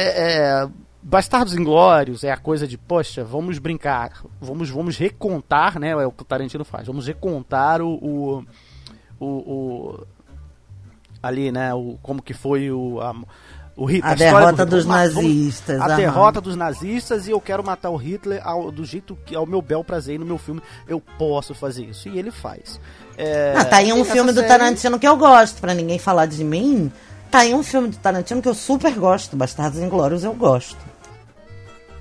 é, 0.64 0.68
Bastardos 1.08 1.54
Inglórios 1.54 2.24
é 2.24 2.32
a 2.32 2.38
coisa 2.38 2.68
de, 2.68 2.80
poxa, 2.80 3.24
vamos 3.24 3.60
brincar, 3.60 4.24
vamos 4.42 4.72
vamos 4.72 4.98
recontar, 4.98 5.78
né, 5.80 5.92
é 5.92 6.06
o 6.08 6.12
que 6.12 6.24
o 6.24 6.26
Tarantino 6.26 6.66
faz. 6.66 6.88
Vamos 6.88 7.06
recontar 7.06 7.80
o, 7.80 7.94
o 7.94 8.44
o, 9.20 9.26
o- 9.26 10.08
ali, 11.22 11.52
né, 11.52 11.74
o, 11.76 11.98
como 12.02 12.22
que 12.24 12.34
foi 12.34 12.72
o 12.72 13.00
a, 13.02 13.14
o 13.78 13.86
Hitler, 13.86 14.12
A 14.12 14.14
história 14.16 14.32
derrota 14.48 14.66
do- 14.66 14.70
dos 14.76 14.86
vamos- 14.86 15.02
nazistas, 15.16 15.80
A 15.80 15.86
aham. 15.86 15.96
derrota 15.96 16.42
dos 16.42 16.56
nazistas 16.56 17.28
e 17.28 17.32
eu 17.32 17.40
quero 17.40 17.64
matar 17.64 17.92
o 17.92 17.98
Hitler 17.98 18.42
ao- 18.44 18.72
do 18.72 18.84
jeito 18.84 19.16
que 19.28 19.36
ao 19.36 19.46
meu 19.46 19.62
bel 19.62 19.84
prazer 19.84 20.16
e 20.16 20.18
no 20.18 20.26
meu 20.26 20.40
filme 20.40 20.60
eu 20.88 21.00
posso 21.20 21.54
fazer 21.54 21.86
isso. 21.86 22.10
E 22.10 22.18
ele 22.18 22.32
faz. 22.32 22.80
É, 23.16 23.54
Ah, 23.56 23.64
tá 23.64 23.78
aí 23.78 23.94
um 23.94 24.04
filme 24.04 24.32
do 24.32 24.38
série- 24.42 24.48
Tarantino 24.48 24.98
que 24.98 25.08
eu 25.08 25.16
gosto, 25.18 25.62
pra 25.62 25.74
ninguém 25.76 26.00
falar 26.00 26.26
de 26.26 26.44
mim. 26.44 26.92
Tá 27.30 27.40
aí 27.40 27.54
um 27.54 27.62
filme 27.64 27.90
do 27.90 27.98
Tarantino 27.98 28.42
que 28.42 28.48
eu 28.50 28.54
super 28.56 28.94
gosto. 28.96 29.36
Bastardos 29.38 29.80
Inglórios 29.80 30.24
eu 30.24 30.34
gosto. 30.34 30.78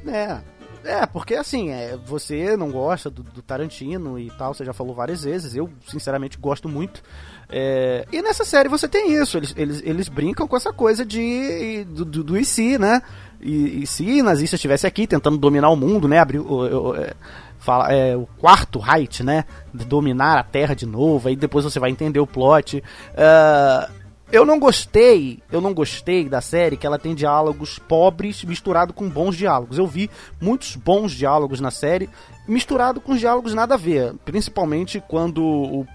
É. 0.07 0.38
É, 0.87 1.07
porque 1.07 1.35
assim, 1.35 1.71
é, 1.71 1.97
você 2.05 2.59
não 2.59 2.71
gosta 2.71 3.09
do, 3.09 3.23
do 3.23 3.40
Tarantino 3.40 4.19
e 4.19 4.31
tal, 4.33 4.53
você 4.53 4.67
já 4.67 4.75
falou 4.75 4.95
várias 4.95 5.25
vezes, 5.25 5.57
eu 5.57 5.71
sinceramente 5.88 6.37
gosto 6.37 6.69
muito. 6.69 7.03
É, 7.49 8.05
e 8.12 8.21
nessa 8.21 8.45
série 8.45 8.69
você 8.69 8.87
tem 8.87 9.14
isso, 9.14 9.38
eles, 9.38 9.55
eles, 9.57 9.83
eles 9.83 10.09
brincam 10.11 10.47
com 10.47 10.55
essa 10.55 10.75
coisa 10.75 11.03
de 11.03 11.85
do, 11.85 12.05
do, 12.05 12.23
do 12.23 12.45
se, 12.45 12.77
né? 12.79 13.01
E, 13.40 13.83
e 13.83 13.87
se 13.87 14.23
nazista 14.23 14.57
estivesse 14.57 14.87
aqui 14.87 15.07
tentando 15.07 15.38
dominar 15.38 15.71
o 15.71 15.77
mundo, 15.77 16.07
né? 16.07 16.19
Abrir, 16.19 16.40
o, 16.40 16.90
o- 16.90 16.97
é, 16.97 17.14
fala, 17.59 17.90
é, 17.90 18.14
o 18.14 18.27
quarto 18.38 18.79
Reich, 18.79 19.23
né? 19.23 19.45
De 19.73 19.87
dominar 19.87 20.38
a 20.38 20.43
Terra 20.43 20.75
de 20.75 20.85
novo, 20.85 21.29
aí 21.29 21.37
depois 21.37 21.64
você 21.64 21.81
vai 21.81 21.88
entender 21.90 22.21
o 22.21 22.27
plot. 22.27 22.85
Ah, 23.17 23.88
eu 24.35 24.44
não 24.44 24.59
gostei, 24.59 25.40
eu 25.53 25.61
não 25.61 25.73
gostei 25.73 26.29
da 26.29 26.40
série 26.40 26.77
que 26.77 26.85
ela 26.85 26.99
tem 26.99 27.14
diálogos 27.14 27.79
pobres 27.79 28.42
misturado 28.42 28.92
com 28.92 29.09
bons 29.09 29.37
diálogos. 29.37 29.79
Eu 29.79 29.87
vi 29.87 30.11
muitos 30.40 30.75
bons 30.75 31.12
diálogos 31.12 31.61
na 31.61 31.70
série 31.70 32.11
misturado 32.49 33.01
com 33.01 33.14
diálogos 33.14 33.55
nada 33.55 33.75
a 33.75 33.79
ver, 33.79 34.12
principalmente 34.25 35.01
quando 35.07 35.44
o 35.44 35.87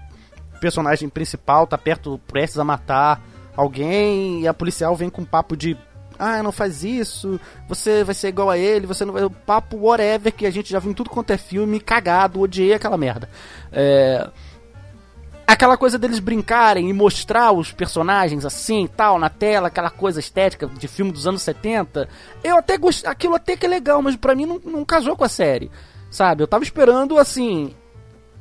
personagem 0.58 1.06
principal 1.10 1.66
tá 1.66 1.76
perto, 1.76 2.18
prestes 2.26 2.58
a 2.58 2.64
matar 2.64 3.22
alguém 3.54 4.40
e 4.40 4.48
a 4.48 4.54
policial 4.54 4.96
vem 4.96 5.10
com 5.10 5.20
um 5.20 5.26
papo 5.26 5.54
de 5.54 5.76
ah, 6.18 6.42
não 6.42 6.52
faz 6.52 6.82
isso, 6.82 7.38
você 7.68 8.02
vai 8.04 8.14
ser 8.14 8.28
igual 8.28 8.48
a 8.48 8.56
ele, 8.56 8.86
você 8.86 9.04
não 9.04 9.12
vai. 9.12 9.24
O 9.24 9.30
papo 9.30 9.76
whatever 9.76 10.32
que 10.32 10.46
a 10.46 10.50
gente 10.50 10.70
já 10.70 10.78
viu 10.78 10.90
em 10.90 10.94
tudo 10.94 11.10
quanto 11.10 11.30
é 11.30 11.36
filme, 11.36 11.78
cagado, 11.78 12.40
odiei 12.40 12.72
aquela 12.72 12.96
merda. 12.96 13.28
É 13.70 14.30
aquela 15.52 15.76
coisa 15.76 15.98
deles 15.98 16.18
brincarem 16.18 16.88
e 16.88 16.92
mostrar 16.92 17.52
os 17.52 17.72
personagens 17.72 18.44
assim 18.44 18.86
tal 18.86 19.18
na 19.18 19.28
tela, 19.28 19.68
aquela 19.68 19.90
coisa 19.90 20.20
estética 20.20 20.66
de 20.66 20.86
filme 20.86 21.10
dos 21.10 21.26
anos 21.26 21.42
70. 21.42 22.08
Eu 22.42 22.56
até 22.58 22.78
gostei, 22.78 23.10
aquilo 23.10 23.34
até 23.34 23.56
que 23.56 23.66
é 23.66 23.68
legal, 23.68 24.00
mas 24.00 24.16
pra 24.16 24.34
mim 24.34 24.46
não, 24.46 24.60
não 24.64 24.84
casou 24.84 25.16
com 25.16 25.24
a 25.24 25.28
série. 25.28 25.70
Sabe? 26.10 26.42
Eu 26.42 26.48
tava 26.48 26.64
esperando 26.64 27.18
assim 27.18 27.74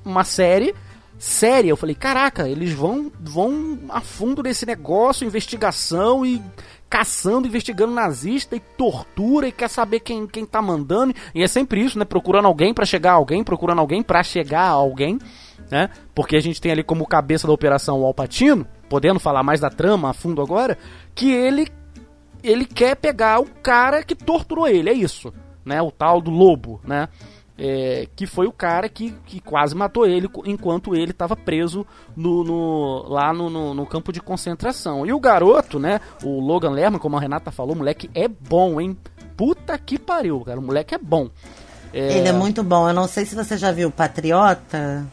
uma 0.03 0.23
série 0.23 0.73
séria. 1.17 1.69
Eu 1.69 1.77
falei, 1.77 1.95
caraca, 1.95 2.47
eles 2.47 2.73
vão 2.73 3.11
vão 3.19 3.79
a 3.89 4.01
fundo 4.01 4.41
nesse 4.41 4.65
negócio, 4.65 5.25
investigação 5.25 6.25
e 6.25 6.41
caçando, 6.89 7.47
investigando 7.47 7.93
nazista 7.93 8.55
e 8.55 8.59
tortura 8.59 9.47
e 9.47 9.51
quer 9.51 9.69
saber 9.69 9.99
quem, 9.99 10.25
quem 10.25 10.45
tá 10.45 10.61
mandando. 10.61 11.13
E 11.35 11.43
é 11.43 11.47
sempre 11.47 11.83
isso, 11.83 11.99
né? 11.99 12.05
Procurando 12.05 12.47
alguém 12.47 12.73
pra 12.73 12.85
chegar 12.85 13.11
a 13.11 13.15
alguém, 13.15 13.43
procurando 13.43 13.79
alguém 13.79 14.01
pra 14.01 14.23
chegar 14.23 14.63
a 14.63 14.69
alguém, 14.69 15.19
né? 15.69 15.89
Porque 16.15 16.35
a 16.35 16.39
gente 16.41 16.59
tem 16.61 16.71
ali 16.71 16.83
como 16.83 17.05
cabeça 17.07 17.45
da 17.47 17.53
operação 17.53 18.01
o 18.01 18.05
Alpatino, 18.05 18.65
podendo 18.89 19.19
falar 19.19 19.43
mais 19.43 19.59
da 19.59 19.69
trama 19.69 20.09
a 20.09 20.13
fundo 20.13 20.41
agora, 20.41 20.77
que 21.15 21.31
ele 21.31 21.67
ele 22.41 22.65
quer 22.65 22.95
pegar 22.95 23.39
o 23.41 23.45
cara 23.61 24.01
que 24.01 24.15
torturou 24.15 24.67
ele, 24.67 24.89
é 24.89 24.93
isso, 24.93 25.33
né? 25.65 25.81
O 25.81 25.91
tal 25.91 26.21
do 26.21 26.31
lobo, 26.31 26.79
né? 26.85 27.09
É, 27.61 28.07
que 28.15 28.25
foi 28.25 28.47
o 28.47 28.53
cara 28.53 28.87
que, 28.87 29.13
que 29.25 29.41
quase 29.41 29.75
matou 29.75 30.05
ele 30.07 30.29
enquanto 30.45 30.95
ele 30.95 31.11
estava 31.11 31.35
preso 31.35 31.85
no, 32.15 32.41
no- 32.45 33.03
lá 33.09 33.33
no, 33.33 33.49
no- 33.49 33.73
no 33.73 33.85
campo 33.85 34.13
de 34.13 34.21
concentração. 34.21 35.05
E 35.05 35.11
o 35.11 35.19
garoto, 35.19 35.77
né? 35.77 35.99
O 36.23 36.39
Logan 36.39 36.69
Lerman, 36.69 36.97
como 37.01 37.17
a 37.17 37.19
Renata 37.19 37.51
falou, 37.51 37.73
o 37.75 37.79
moleque 37.79 38.09
é 38.15 38.29
bom, 38.29 38.79
hein? 38.79 38.97
Puta 39.35 39.77
que 39.77 39.99
pariu, 39.99 40.39
cara. 40.39 40.57
O 40.57 40.63
moleque 40.63 40.95
é 40.95 40.97
bom. 40.97 41.29
Ele 41.93 42.29
é 42.29 42.31
muito 42.31 42.63
bom. 42.63 42.87
Eu 42.87 42.93
não 42.93 43.09
sei 43.09 43.25
se 43.25 43.35
você 43.35 43.57
já 43.57 43.73
viu 43.73 43.91
Patriota 43.91 45.05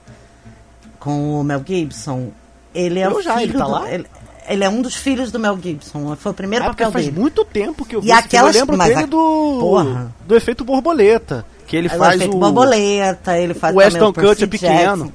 com 1.07 1.40
o 1.40 1.45
Mel 1.45 1.62
Gibson. 1.64 2.31
Ele 2.75 2.99
é 2.99 3.07
Eu 3.07 3.16
o 3.16 3.23
já, 3.23 3.35
filho 3.38 3.51
ele 3.53 3.59
tá 3.59 3.64
do- 3.64 3.71
lá? 3.71 3.90
Ele, 3.90 4.07
ele 4.49 4.64
é 4.64 4.69
um 4.69 4.83
dos 4.83 4.95
filhos 4.97 5.31
do 5.33 5.38
Mel 5.38 5.57
Gibson. 5.62 6.14
Foi 6.16 6.33
o 6.33 6.35
primeiro 6.35 6.64
É 6.64 6.69
porque 6.69 6.83
papel 6.83 6.92
faz 6.92 7.05
dele. 7.07 7.19
muito 7.19 7.45
tempo 7.45 7.85
que 7.87 7.95
eu 7.97 8.03
vi 8.03 8.09
E 8.09 8.12
aquelas- 8.12 8.55
Eu 8.55 8.61
lembro 8.62 8.77
dele 8.77 8.95
a- 9.05 9.07
do, 9.07 9.57
Porra. 9.61 10.14
do 10.27 10.37
efeito 10.37 10.64
borboleta. 10.64 11.47
Que 11.66 11.77
ele 11.77 11.88
faz 11.88 12.16
efeito 12.16 12.37
o... 12.37 12.40
borboleta, 12.40 13.38
ele 13.38 13.55
faz 13.55 13.75
o 13.75 13.79
Percy 13.79 13.99
Kutcher 13.99 14.49
pequeno. 14.49 15.12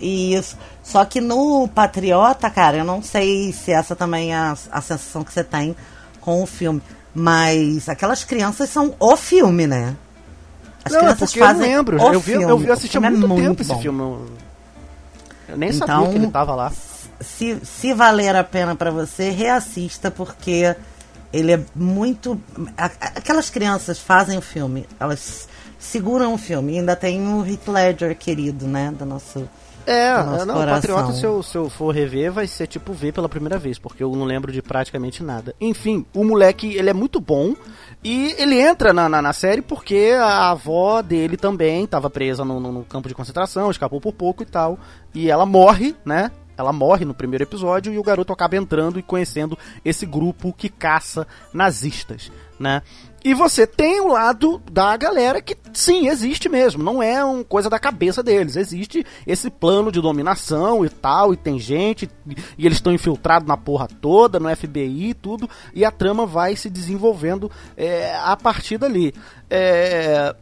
Isso. 0.00 0.56
Só 0.82 1.04
que 1.04 1.20
no 1.20 1.66
Patriota, 1.68 2.48
cara, 2.50 2.76
eu 2.78 2.84
não 2.84 3.02
sei 3.02 3.52
se 3.52 3.72
essa 3.72 3.96
também 3.96 4.32
é 4.32 4.36
a, 4.36 4.52
a 4.70 4.80
sensação 4.80 5.24
que 5.24 5.32
você 5.32 5.42
tem 5.44 5.74
com 6.20 6.42
o 6.42 6.46
filme. 6.46 6.80
Mas 7.14 7.88
aquelas 7.88 8.22
crianças 8.24 8.68
são 8.70 8.94
o 9.00 9.16
filme, 9.16 9.66
né? 9.66 9.96
As 10.84 10.92
não, 10.92 10.98
é 11.00 11.02
crianças 11.02 11.18
porque 11.30 11.40
eu 11.40 11.46
fazem 11.46 11.62
lembro. 11.76 11.98
Eu 12.00 12.20
vi, 12.20 12.32
eu 12.32 12.58
vi 12.58 12.70
assisti 12.70 12.96
há 12.96 13.06
é 13.06 13.10
muito, 13.10 13.34
tempo 13.34 13.62
esse 13.62 13.74
filme. 13.80 14.16
Eu- 15.48 15.56
nem 15.56 15.70
Então, 15.70 15.86
sabia 15.86 16.08
que 16.10 16.16
ele 16.16 16.30
tava 16.30 16.54
lá. 16.54 16.72
se, 17.20 17.58
se 17.64 17.92
valer 17.94 18.36
a 18.36 18.44
pena 18.44 18.74
pra 18.76 18.90
você, 18.90 19.30
reassista, 19.30 20.10
porque 20.10 20.74
ele 21.32 21.52
é 21.52 21.60
muito. 21.74 22.40
aquelas 22.76 23.50
crianças 23.50 23.98
fazem 23.98 24.38
o 24.38 24.42
filme, 24.42 24.86
elas 25.00 25.48
seguram 25.78 26.34
o 26.34 26.38
filme. 26.38 26.74
E 26.74 26.78
ainda 26.78 26.94
tem 26.96 27.20
o 27.32 27.46
Heath 27.46 27.68
Ledger, 27.68 28.16
querido, 28.16 28.66
né? 28.66 28.92
Do 28.96 29.04
nosso. 29.06 29.48
É, 29.90 30.22
do 30.22 30.30
nosso 30.30 30.46
não, 30.46 30.54
coração. 30.54 30.74
Patriota, 30.96 31.12
se 31.12 31.24
eu, 31.24 31.42
se 31.42 31.56
eu 31.56 31.70
for 31.70 31.94
rever, 31.94 32.30
vai 32.32 32.46
ser 32.46 32.66
tipo 32.66 32.92
ver 32.92 33.12
pela 33.12 33.28
primeira 33.28 33.58
vez, 33.58 33.78
porque 33.78 34.02
eu 34.02 34.12
não 34.14 34.24
lembro 34.24 34.52
de 34.52 34.60
praticamente 34.60 35.22
nada. 35.22 35.54
Enfim, 35.60 36.04
o 36.14 36.24
moleque, 36.24 36.74
ele 36.76 36.90
é 36.90 36.92
muito 36.94 37.20
bom, 37.20 37.54
e 38.04 38.34
ele 38.38 38.60
entra 38.60 38.92
na, 38.92 39.08
na, 39.08 39.22
na 39.22 39.32
série 39.32 39.62
porque 39.62 40.12
a 40.20 40.50
avó 40.50 41.00
dele 41.02 41.36
também 41.36 41.84
estava 41.84 42.10
presa 42.10 42.44
no, 42.44 42.60
no- 42.60 42.72
no 42.72 42.84
campo 42.84 43.08
de 43.08 43.14
concentração, 43.14 43.70
escapou 43.70 44.00
por 44.00 44.12
pouco 44.12 44.42
e 44.42 44.46
tal, 44.46 44.78
e 45.14 45.30
ela 45.30 45.46
morre, 45.46 45.96
né? 46.04 46.30
Ela 46.56 46.72
morre 46.72 47.04
no 47.04 47.14
primeiro 47.14 47.44
episódio 47.44 47.92
e 47.92 47.98
o 47.98 48.02
garoto 48.02 48.32
acaba 48.32 48.56
entrando 48.56 48.98
e 48.98 49.02
conhecendo 49.02 49.56
esse 49.84 50.04
grupo 50.04 50.52
que 50.52 50.68
caça 50.68 51.24
nazistas, 51.54 52.32
né? 52.58 52.82
E 53.24 53.34
você 53.34 53.66
tem 53.66 54.00
o 54.00 54.08
lado 54.08 54.62
da 54.70 54.96
galera 54.96 55.42
que 55.42 55.56
sim, 55.72 56.08
existe 56.08 56.48
mesmo, 56.48 56.82
não 56.82 57.02
é 57.02 57.24
uma 57.24 57.44
coisa 57.44 57.68
da 57.68 57.78
cabeça 57.78 58.22
deles, 58.22 58.56
existe 58.56 59.04
esse 59.26 59.50
plano 59.50 59.90
de 59.90 60.00
dominação 60.00 60.84
e 60.84 60.88
tal, 60.88 61.34
e 61.34 61.36
tem 61.36 61.58
gente, 61.58 62.08
e 62.56 62.64
eles 62.64 62.78
estão 62.78 62.92
infiltrados 62.92 63.48
na 63.48 63.56
porra 63.56 63.88
toda, 64.00 64.38
no 64.38 64.54
FBI 64.54 65.10
e 65.10 65.14
tudo, 65.14 65.48
e 65.74 65.84
a 65.84 65.90
trama 65.90 66.26
vai 66.26 66.54
se 66.54 66.70
desenvolvendo 66.70 67.50
é, 67.76 68.14
a 68.16 68.36
partir 68.36 68.78
dali. 68.78 69.12
É, 69.50 70.34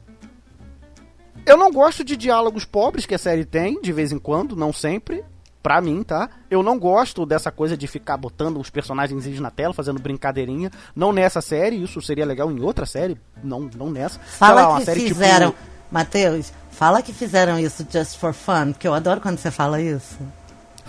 eu 1.47 1.57
não 1.57 1.71
gosto 1.71 2.05
de 2.05 2.17
diálogos 2.17 2.65
pobres 2.65 3.07
que 3.07 3.15
a 3.15 3.19
série 3.19 3.45
tem, 3.45 3.81
de 3.81 3.93
vez 3.93 4.13
em 4.13 4.19
quando, 4.19 4.57
não 4.57 4.73
sempre. 4.73 5.25
Pra 5.67 5.81
mim, 5.81 6.05
tá? 6.05 6.29
Eu 6.49 6.63
não 6.63 6.79
gosto 6.79 7.27
dessa 7.27 7.51
coisa 7.51 7.77
de 7.77 7.89
ficar 7.89 8.17
botando 8.17 8.61
os 8.61 8.71
personagens 8.71 9.27
na 9.41 9.51
tela, 9.51 9.75
fazendo 9.75 9.99
brincadeirinha. 10.01 10.71
Não 10.95 11.13
nessa 11.13 11.41
série, 11.41 11.83
isso 11.83 12.01
seria 12.01 12.25
legal 12.25 12.53
em 12.53 12.61
outra 12.61 12.87
série, 12.87 13.21
não, 13.43 13.69
não 13.77 13.91
nessa. 13.91 14.21
Fala 14.21 14.65
lá, 14.69 14.79
que 14.79 14.85
série 14.85 15.01
tipo- 15.01 15.15
fizeram. 15.15 15.53
Matheus, 15.91 16.53
fala 16.71 17.03
que 17.03 17.13
fizeram 17.13 17.59
isso 17.59 17.85
just 17.93 18.17
for 18.17 18.33
fun, 18.33 18.71
porque 18.75 18.87
eu 18.87 18.95
adoro 18.95 19.21
quando 19.21 19.39
você 19.39 19.51
fala 19.51 19.81
isso. 19.83 20.17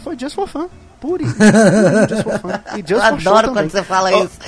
Foi 0.03 0.15
Just 0.15 0.35
for 0.35 0.47
Fun. 0.47 0.69
Puri. 1.01 1.25
Just 2.07 2.21
for 2.23 2.37
Fun. 2.39 2.49
E 2.75 2.81
Just 2.81 2.91
eu 2.91 2.99
for 2.99 3.05
adoro 3.05 3.47
também. 3.47 3.53
quando 3.63 3.71
você 3.71 3.81
fala 3.83 4.11
Ó, 4.11 4.25
isso. 4.25 4.39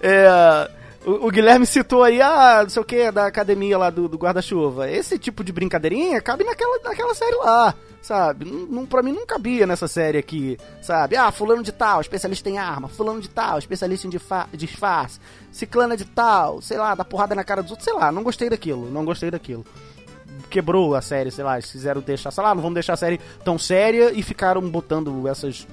É, 0.00 0.70
o, 1.04 1.26
o, 1.26 1.30
Guilherme 1.30 1.66
citou 1.66 2.02
aí, 2.02 2.20
ah, 2.20 2.60
não 2.62 2.70
sei 2.70 2.82
o 2.82 2.84
que, 2.84 3.10
da 3.10 3.26
academia 3.26 3.76
lá 3.76 3.90
do, 3.90 4.08
do 4.08 4.16
guarda-chuva. 4.16 4.90
Esse 4.90 5.18
tipo 5.18 5.44
de 5.44 5.52
brincadeirinha 5.52 6.20
cabe 6.20 6.44
naquela, 6.44 6.78
naquela 6.82 7.14
série 7.14 7.36
lá, 7.36 7.74
sabe? 8.00 8.44
Não, 8.44 8.86
pra 8.86 9.02
mim 9.02 9.12
não 9.12 9.26
cabia 9.26 9.66
nessa 9.66 9.86
série 9.86 10.18
aqui, 10.18 10.58
sabe? 10.80 11.16
Ah, 11.16 11.30
fulano 11.30 11.62
de 11.62 11.72
tal, 11.72 12.00
especialista 12.00 12.48
em 12.48 12.58
arma. 12.58 12.88
Fulano 12.88 13.20
de 13.20 13.28
tal, 13.28 13.58
especialista 13.58 14.06
em 14.06 14.56
disfarce. 14.56 15.20
Ciclana 15.52 15.96
de 15.96 16.04
tal, 16.04 16.62
sei 16.62 16.78
lá, 16.78 16.94
dá 16.94 17.04
porrada 17.04 17.34
na 17.34 17.44
cara 17.44 17.62
dos 17.62 17.70
outros, 17.70 17.84
sei 17.84 17.94
lá. 17.94 18.10
Não 18.10 18.22
gostei 18.22 18.48
daquilo, 18.48 18.90
não 18.90 19.04
gostei 19.04 19.30
daquilo 19.30 19.64
quebrou 20.50 20.94
a 20.94 21.02
série, 21.02 21.30
sei 21.30 21.42
lá, 21.42 21.54
eles 21.54 21.70
quiseram 21.70 22.00
deixar, 22.00 22.30
sei 22.30 22.42
lá, 22.42 22.54
não 22.54 22.62
vamos 22.62 22.74
deixar 22.74 22.92
a 22.92 22.96
série 22.96 23.20
tão 23.44 23.58
séria 23.58 24.12
e 24.12 24.22
ficaram 24.22 24.60
botando 24.62 25.26
essas 25.26 25.66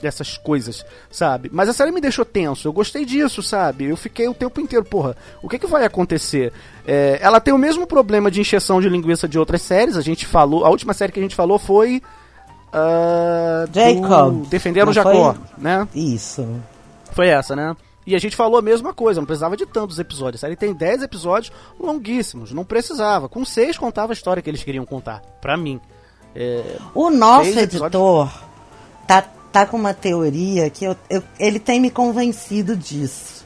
dessas 0.00 0.36
coisas, 0.36 0.84
sabe? 1.10 1.50
Mas 1.52 1.68
a 1.68 1.72
série 1.72 1.90
me 1.90 2.00
deixou 2.00 2.24
tenso, 2.24 2.68
eu 2.68 2.72
gostei 2.72 3.04
disso, 3.04 3.42
sabe? 3.42 3.86
Eu 3.86 3.96
fiquei 3.96 4.28
o 4.28 4.34
tempo 4.34 4.60
inteiro, 4.60 4.84
porra, 4.84 5.16
o 5.42 5.48
que 5.48 5.58
que 5.58 5.66
vai 5.66 5.84
acontecer? 5.84 6.52
É, 6.86 7.18
ela 7.20 7.40
tem 7.40 7.52
o 7.52 7.58
mesmo 7.58 7.86
problema 7.86 8.30
de 8.30 8.40
encheção 8.40 8.80
de 8.80 8.88
linguiça 8.88 9.28
de 9.28 9.38
outras 9.38 9.62
séries, 9.62 9.96
a 9.96 10.02
gente 10.02 10.26
falou, 10.26 10.64
a 10.64 10.70
última 10.70 10.92
série 10.94 11.12
que 11.12 11.20
a 11.20 11.22
gente 11.22 11.36
falou 11.36 11.58
foi... 11.58 12.02
Uh, 12.68 13.68
Jacob. 13.72 14.46
Defenderam 14.48 14.90
o 14.90 14.92
Jacó, 14.92 15.34
foi... 15.34 15.44
né? 15.56 15.88
Isso. 15.94 16.46
Foi 17.12 17.28
essa, 17.28 17.56
né? 17.56 17.74
E 18.08 18.14
a 18.14 18.18
gente 18.18 18.34
falou 18.34 18.58
a 18.58 18.62
mesma 18.62 18.94
coisa, 18.94 19.20
não 19.20 19.26
precisava 19.26 19.54
de 19.54 19.66
tantos 19.66 19.98
episódios. 19.98 20.40
Série 20.40 20.56
tem 20.56 20.72
10 20.72 21.02
episódios 21.02 21.52
longuíssimos, 21.78 22.52
não 22.52 22.64
precisava. 22.64 23.28
Com 23.28 23.44
6 23.44 23.76
contava 23.76 24.12
a 24.12 24.14
história 24.14 24.42
que 24.42 24.48
eles 24.48 24.64
queriam 24.64 24.86
contar, 24.86 25.20
pra 25.42 25.58
mim. 25.58 25.78
É, 26.34 26.78
o 26.94 27.10
nosso 27.10 27.58
editor 27.58 28.32
tá 29.06 29.28
tá 29.58 29.66
com 29.66 29.76
uma 29.76 29.94
teoria 29.94 30.70
que 30.70 30.84
eu, 30.84 30.96
eu, 31.10 31.22
ele 31.38 31.58
tem 31.58 31.80
me 31.80 31.90
convencido 31.90 32.76
disso. 32.76 33.44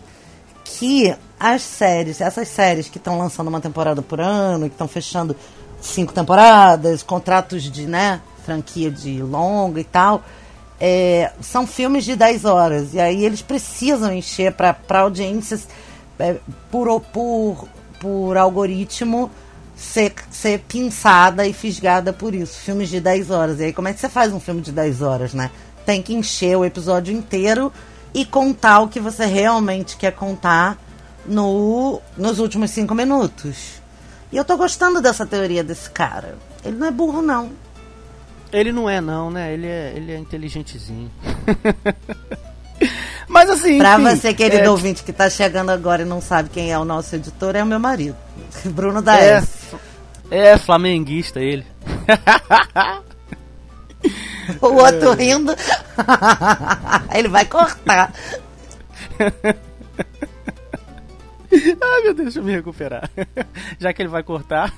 Que 0.64 1.14
as 1.38 1.62
séries, 1.62 2.20
essas 2.20 2.48
séries 2.48 2.88
que 2.88 2.98
estão 2.98 3.18
lançando 3.18 3.48
uma 3.48 3.60
temporada 3.60 4.02
por 4.02 4.20
ano, 4.20 4.68
que 4.68 4.74
estão 4.74 4.88
fechando 4.88 5.34
cinco 5.80 6.12
temporadas, 6.12 7.02
contratos 7.02 7.64
de, 7.64 7.86
né, 7.86 8.20
franquia 8.44 8.90
de 8.90 9.22
longa 9.22 9.80
e 9.80 9.84
tal, 9.84 10.22
é, 10.80 11.32
são 11.40 11.66
filmes 11.66 12.04
de 12.04 12.14
10 12.14 12.44
horas. 12.44 12.94
E 12.94 13.00
aí 13.00 13.24
eles 13.24 13.42
precisam 13.42 14.12
encher 14.12 14.52
para 14.52 15.00
audiências 15.00 15.66
é, 16.18 16.36
por, 16.70 17.00
por, 17.00 17.68
por 17.98 18.36
algoritmo 18.36 19.30
ser, 19.76 20.12
ser 20.30 20.60
pinçada 20.60 21.46
e 21.46 21.52
fisgada 21.52 22.12
por 22.12 22.34
isso. 22.34 22.58
Filmes 22.60 22.88
de 22.88 23.00
10 23.00 23.30
horas. 23.30 23.60
E 23.60 23.64
aí 23.64 23.72
como 23.72 23.88
é 23.88 23.92
que 23.92 24.00
você 24.00 24.08
faz 24.08 24.32
um 24.32 24.40
filme 24.40 24.60
de 24.60 24.72
10 24.72 25.02
horas, 25.02 25.34
né? 25.34 25.50
Tem 25.84 26.02
que 26.02 26.14
encher 26.14 26.56
o 26.56 26.64
episódio 26.64 27.14
inteiro 27.14 27.72
e 28.14 28.24
contar 28.24 28.80
o 28.80 28.88
que 28.88 29.00
você 29.00 29.26
realmente 29.26 29.96
quer 29.96 30.12
contar 30.12 30.78
no, 31.26 32.00
nos 32.16 32.38
últimos 32.38 32.70
cinco 32.70 32.94
minutos. 32.94 33.82
E 34.30 34.36
eu 34.36 34.44
tô 34.44 34.56
gostando 34.56 35.00
dessa 35.00 35.26
teoria 35.26 35.62
desse 35.62 35.90
cara. 35.90 36.36
Ele 36.64 36.76
não 36.76 36.86
é 36.86 36.90
burro, 36.90 37.20
não. 37.20 37.50
Ele 38.52 38.72
não 38.72 38.88
é, 38.88 39.00
não, 39.00 39.30
né? 39.30 39.52
Ele 39.52 39.66
é, 39.66 39.92
ele 39.96 40.12
é 40.12 40.18
inteligentezinho. 40.18 41.10
Mas 43.28 43.48
assim. 43.48 43.78
Pra 43.78 43.94
enfim, 43.94 44.16
você, 44.16 44.34
querido 44.34 44.64
é... 44.64 44.70
ouvinte, 44.70 45.02
que 45.02 45.12
tá 45.12 45.30
chegando 45.30 45.70
agora 45.70 46.02
e 46.02 46.04
não 46.04 46.20
sabe 46.20 46.50
quem 46.50 46.70
é 46.70 46.78
o 46.78 46.84
nosso 46.84 47.16
editor, 47.16 47.56
é 47.56 47.62
o 47.62 47.66
meu 47.66 47.78
marido, 47.78 48.16
Bruno 48.66 49.00
da 49.00 49.18
é, 49.18 49.42
é 50.30 50.58
flamenguista 50.58 51.40
ele. 51.40 51.66
o 54.60 54.74
outro 54.74 55.14
rindo. 55.14 55.54
Ele 57.14 57.28
vai 57.28 57.44
cortar. 57.44 58.12
Ai 61.52 62.02
meu 62.02 62.14
Deus, 62.14 62.24
deixa 62.24 62.38
eu 62.38 62.44
me 62.44 62.52
recuperar. 62.52 63.10
Já 63.78 63.92
que 63.92 64.00
ele 64.00 64.08
vai 64.08 64.22
cortar. 64.22 64.72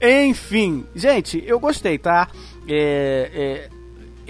Enfim, 0.00 0.86
gente, 0.94 1.42
eu 1.46 1.60
gostei, 1.60 1.98
tá? 1.98 2.28
É, 2.66 3.30
é, 3.34 3.68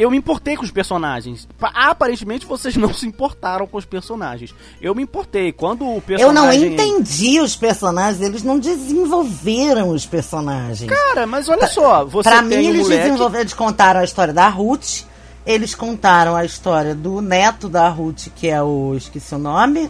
eu 0.02 0.10
me 0.10 0.16
importei 0.16 0.56
com 0.56 0.64
os 0.64 0.70
personagens. 0.72 1.46
Aparentemente 1.60 2.44
vocês 2.44 2.76
não 2.76 2.92
se 2.94 3.06
importaram 3.06 3.68
com 3.68 3.78
os 3.78 3.84
personagens. 3.84 4.52
Eu 4.80 4.96
me 4.96 5.02
importei. 5.04 5.52
Quando 5.52 5.88
o 5.88 6.00
personagem. 6.00 6.62
Eu 6.62 6.70
não 6.70 6.74
entendi 6.74 7.40
os 7.40 7.54
personagens, 7.54 8.20
eles 8.20 8.42
não 8.42 8.58
desenvolveram 8.58 9.90
os 9.90 10.04
personagens. 10.04 10.90
Cara, 10.90 11.24
mas 11.24 11.48
olha 11.48 11.68
só. 11.68 12.04
Você 12.04 12.28
pra 12.28 12.42
mim, 12.42 12.56
um 12.56 12.58
eles 12.58 12.82
moleque... 12.82 13.02
desenvolveram, 13.02 13.40
eles 13.42 13.54
contaram 13.54 14.00
a 14.00 14.04
história 14.04 14.34
da 14.34 14.48
Ruth. 14.48 15.04
Eles 15.46 15.74
contaram 15.74 16.34
a 16.34 16.44
história 16.44 16.94
do 16.94 17.20
neto 17.20 17.68
da 17.68 17.88
Ruth, 17.88 18.28
que 18.34 18.48
é 18.48 18.60
o. 18.60 18.94
Esqueci 18.96 19.34
o 19.34 19.38
nome. 19.38 19.88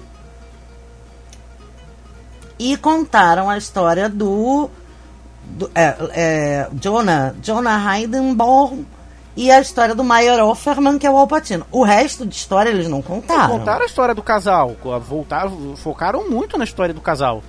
E 2.59 2.77
contaram 2.77 3.49
a 3.49 3.57
história 3.57 4.11
do. 4.11 4.69
do 5.43 5.71
é, 5.75 5.97
é, 6.13 6.69
Jonah, 6.75 7.35
Jonah 7.43 7.99
Heidenborn 7.99 8.87
e 9.37 9.51
a 9.51 9.61
história 9.61 9.95
do 9.95 10.05
Mayor 10.05 10.41
Offerman, 10.41 10.99
que 10.99 11.07
é 11.07 11.11
o 11.11 11.17
Alpatino. 11.17 11.67
O 11.71 11.83
resto 11.83 12.27
de 12.27 12.35
história 12.35 12.71
eles 12.71 12.89
não 12.89 13.01
contaram. 13.01 13.59
contaram 13.59 13.83
a 13.83 13.87
história 13.87 14.15
do 14.15 14.23
casal. 14.23 14.77
Voltaram, 15.07 15.77
focaram 15.77 16.29
muito 16.29 16.59
na 16.59 16.65
história 16.65 16.93
do 16.93 17.01
casal. 17.01 17.43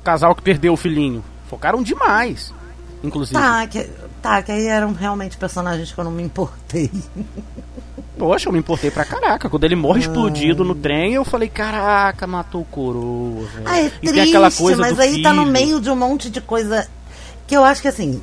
O 0.00 0.04
casal 0.04 0.34
que 0.34 0.42
perdeu 0.42 0.72
o 0.72 0.76
filhinho. 0.76 1.22
Focaram 1.48 1.82
demais, 1.82 2.52
inclusive. 3.04 3.38
Tá, 3.38 3.66
que, 3.66 3.88
tá, 4.22 4.42
que 4.42 4.50
aí 4.50 4.66
eram 4.66 4.92
realmente 4.92 5.36
personagens 5.36 5.92
que 5.92 5.98
eu 5.98 6.04
não 6.04 6.10
me 6.10 6.22
importei. 6.22 6.90
Poxa, 8.18 8.48
eu 8.48 8.52
me 8.52 8.58
importei 8.58 8.90
pra 8.90 9.04
caraca. 9.04 9.50
Quando 9.50 9.64
ele 9.64 9.76
morre 9.76 10.00
explodido 10.00 10.64
no 10.64 10.74
trem, 10.74 11.12
eu 11.12 11.24
falei, 11.24 11.50
caraca, 11.50 12.26
matou 12.26 12.62
o 12.62 12.64
coroa. 12.64 13.46
Ah, 13.66 13.78
é 13.78 13.90
triste, 13.90 14.74
mas 14.76 14.98
aí 14.98 15.12
filho. 15.12 15.22
tá 15.22 15.34
no 15.34 15.44
meio 15.44 15.78
de 15.80 15.90
um 15.90 15.96
monte 15.96 16.30
de 16.30 16.40
coisa 16.40 16.88
que 17.46 17.54
eu 17.54 17.62
acho 17.62 17.82
que 17.82 17.88
assim 17.88 18.22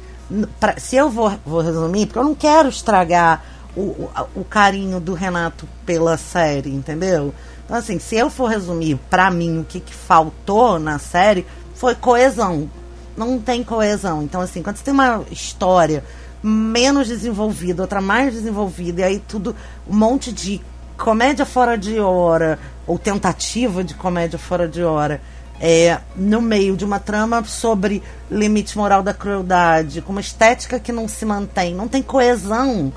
pra, 0.60 0.80
se 0.80 0.96
eu 0.96 1.10
vou, 1.10 1.32
vou 1.46 1.62
resumir, 1.62 2.08
porque 2.08 2.20
eu 2.20 2.24
não 2.24 2.36
quero 2.36 2.70
estragar 2.70 3.44
o, 3.76 3.82
o, 3.82 4.10
o, 4.36 4.44
carinho 4.44 5.00
do 5.00 5.14
Renato 5.14 5.68
pela 5.86 6.18
série, 6.18 6.70
entendeu? 6.70 7.34
Então, 7.66 7.78
assim, 7.78 8.00
se 8.00 8.16
eu 8.16 8.30
for 8.30 8.48
resumir 8.48 9.00
para 9.10 9.32
mim 9.32 9.60
o 9.60 9.64
que, 9.64 9.80
que 9.80 9.94
faltou 9.94 10.80
na 10.80 11.00
série, 11.00 11.46
foi 11.76 11.96
coesão. 11.96 12.70
Não 13.16 13.40
tem 13.40 13.64
coesão. 13.64 14.24
Então, 14.24 14.42
assim, 14.42 14.62
quando 14.62 14.78
você 14.78 14.84
tem 14.84 14.94
uma 14.94 15.24
história 15.32 16.04
menos 16.42 17.08
desenvolvida, 17.08 17.84
outra 17.84 18.02
mais 18.02 18.34
desenvolvida, 18.34 19.02
e 19.02 19.04
aí 19.04 19.20
tudo, 19.20 19.56
um 19.88 19.96
monte 19.96 20.32
de 20.32 20.62
comédia 20.98 21.46
fora 21.46 21.78
de 21.78 22.00
hora, 22.00 22.60
ou 22.86 23.00
tentativa 23.00 23.84
de 23.84 23.94
comédia 23.94 24.38
fora 24.38 24.68
de 24.68 24.84
hora, 24.84 25.22
é, 25.66 25.98
no 26.14 26.42
meio 26.42 26.76
de 26.76 26.84
uma 26.84 27.00
trama 27.00 27.42
sobre 27.46 28.04
limite 28.30 28.78
moral 28.78 29.02
da 29.02 29.14
crueldade, 29.14 30.02
com 30.02 30.12
uma 30.12 30.20
estética 30.20 30.78
que 30.78 30.92
não 30.92 31.08
se 31.08 31.26
mantém, 31.26 31.74
não 31.74 31.88
tem 31.88 32.04
coesão, 32.04 32.92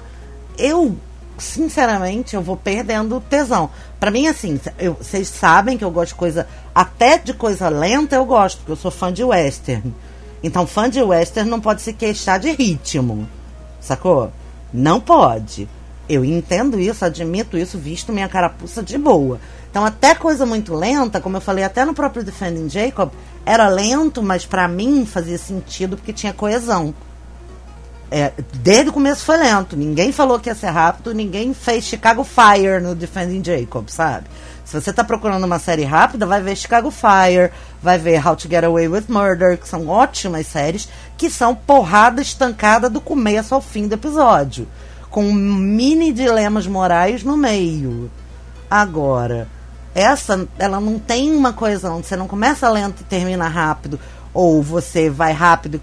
eu, 0.58 0.96
sinceramente, 1.38 2.34
eu 2.34 2.42
vou 2.42 2.56
perdendo 2.56 3.20
tesão. 3.20 3.70
Para 4.00 4.10
mim, 4.10 4.26
assim, 4.26 4.60
vocês 4.98 5.28
sabem 5.28 5.78
que 5.78 5.84
eu 5.84 5.92
gosto 5.92 6.08
de 6.08 6.16
coisa, 6.16 6.48
até 6.74 7.16
de 7.18 7.32
coisa 7.32 7.68
lenta 7.68 8.16
eu 8.16 8.24
gosto, 8.24 8.58
porque 8.58 8.72
eu 8.72 8.76
sou 8.76 8.90
fã 8.90 9.12
de 9.12 9.22
western. 9.22 9.94
Então, 10.42 10.66
fã 10.66 10.90
de 10.90 11.00
western 11.00 11.48
não 11.48 11.60
pode 11.60 11.82
se 11.82 11.92
queixar 11.92 12.40
de 12.40 12.50
ritmo, 12.50 13.28
sacou? 13.80 14.32
Não 14.74 15.00
pode. 15.00 15.68
Eu 16.08 16.24
entendo 16.24 16.80
isso, 16.80 17.04
admito 17.04 17.56
isso, 17.56 17.78
visto 17.78 18.12
minha 18.12 18.28
carapuça 18.28 18.82
de 18.82 18.98
boa. 18.98 19.38
Então, 19.76 19.84
até 19.84 20.14
coisa 20.14 20.46
muito 20.46 20.74
lenta, 20.74 21.20
como 21.20 21.36
eu 21.36 21.40
falei 21.42 21.62
até 21.62 21.84
no 21.84 21.92
próprio 21.92 22.24
Defending 22.24 22.66
Jacob, 22.66 23.10
era 23.44 23.68
lento, 23.68 24.22
mas 24.22 24.46
para 24.46 24.66
mim 24.66 25.04
fazia 25.04 25.36
sentido 25.36 25.98
porque 25.98 26.14
tinha 26.14 26.32
coesão. 26.32 26.94
É, 28.10 28.32
desde 28.54 28.88
o 28.88 28.92
começo 28.94 29.22
foi 29.22 29.36
lento. 29.36 29.76
Ninguém 29.76 30.12
falou 30.12 30.40
que 30.40 30.48
ia 30.48 30.54
ser 30.54 30.70
rápido, 30.70 31.12
ninguém 31.12 31.52
fez 31.52 31.84
Chicago 31.84 32.24
Fire 32.24 32.80
no 32.80 32.94
Defending 32.94 33.44
Jacob, 33.44 33.90
sabe? 33.90 34.28
Se 34.64 34.80
você 34.80 34.94
tá 34.94 35.04
procurando 35.04 35.44
uma 35.44 35.58
série 35.58 35.84
rápida, 35.84 36.24
vai 36.24 36.40
ver 36.40 36.56
Chicago 36.56 36.90
Fire, 36.90 37.52
vai 37.82 37.98
ver 37.98 38.26
How 38.26 38.34
to 38.34 38.48
Get 38.48 38.64
Away 38.64 38.88
with 38.88 39.04
Murder, 39.08 39.58
que 39.58 39.68
são 39.68 39.88
ótimas 39.88 40.46
séries, 40.46 40.88
que 41.18 41.28
são 41.28 41.54
porrada 41.54 42.22
estancada 42.22 42.88
do 42.88 42.98
começo 42.98 43.54
ao 43.54 43.60
fim 43.60 43.86
do 43.86 43.92
episódio. 43.92 44.66
Com 45.10 45.30
mini 45.30 46.14
dilemas 46.14 46.66
morais 46.66 47.22
no 47.22 47.36
meio. 47.36 48.10
Agora, 48.70 49.54
essa, 49.96 50.46
ela 50.58 50.78
não 50.78 50.98
tem 50.98 51.34
uma 51.34 51.54
coesão. 51.54 52.02
Você 52.02 52.14
não 52.16 52.28
começa 52.28 52.68
lento 52.68 53.00
e 53.00 53.04
termina 53.04 53.48
rápido. 53.48 53.98
Ou 54.34 54.62
você 54.62 55.08
vai 55.08 55.32
rápido 55.32 55.80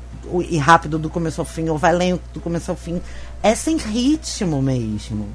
e 0.47 0.55
rápido 0.55 0.99
do 0.99 1.09
começo 1.09 1.41
ao 1.41 1.45
fim, 1.45 1.67
ou 1.67 1.79
vai 1.79 1.91
lento 1.91 2.21
do 2.31 2.39
começo 2.39 2.69
ao 2.69 2.77
fim. 2.77 3.01
É 3.41 3.55
sem 3.55 3.75
ritmo 3.75 4.61
mesmo. 4.61 5.27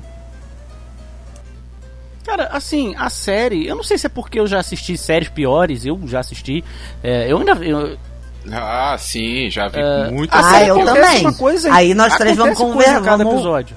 Cara, 2.25 2.51
assim, 2.53 2.95
a 2.97 3.11
série, 3.11 3.67
eu 3.67 3.75
não 3.75 3.83
sei 3.83 3.99
se 3.99 4.07
é 4.07 4.09
porque 4.09 4.38
eu 4.38 4.47
já 4.47 4.61
assisti 4.61 4.97
séries 4.97 5.29
piores, 5.29 5.85
eu 5.85 6.01
já 6.07 6.21
assisti. 6.21 6.62
É, 7.03 7.33
eu 7.33 7.38
ainda. 7.38 7.53
Eu, 7.55 7.99
ah, 8.53 8.97
sim, 8.97 9.51
já 9.51 9.67
vi 9.67 9.81
é, 9.81 10.09
muito. 10.09 10.31
Ah, 10.33 10.62
eu 10.62 10.85
também. 10.85 11.33
Coisa, 11.33 11.75
Aí 11.75 11.95
nós 11.95 12.17
três 12.17 12.37
vamos 12.37 12.57
conversar. 12.57 13.03
cada 13.03 13.25
episódio. 13.25 13.77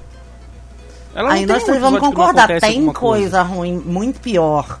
Aí 1.12 1.44
nós 1.44 1.64
três 1.64 1.80
vamos 1.80 1.98
concordar. 1.98 2.46
Tem 2.60 2.84
coisa, 2.84 2.92
coisa 2.92 3.42
ruim, 3.42 3.82
muito 3.84 4.20
pior 4.20 4.78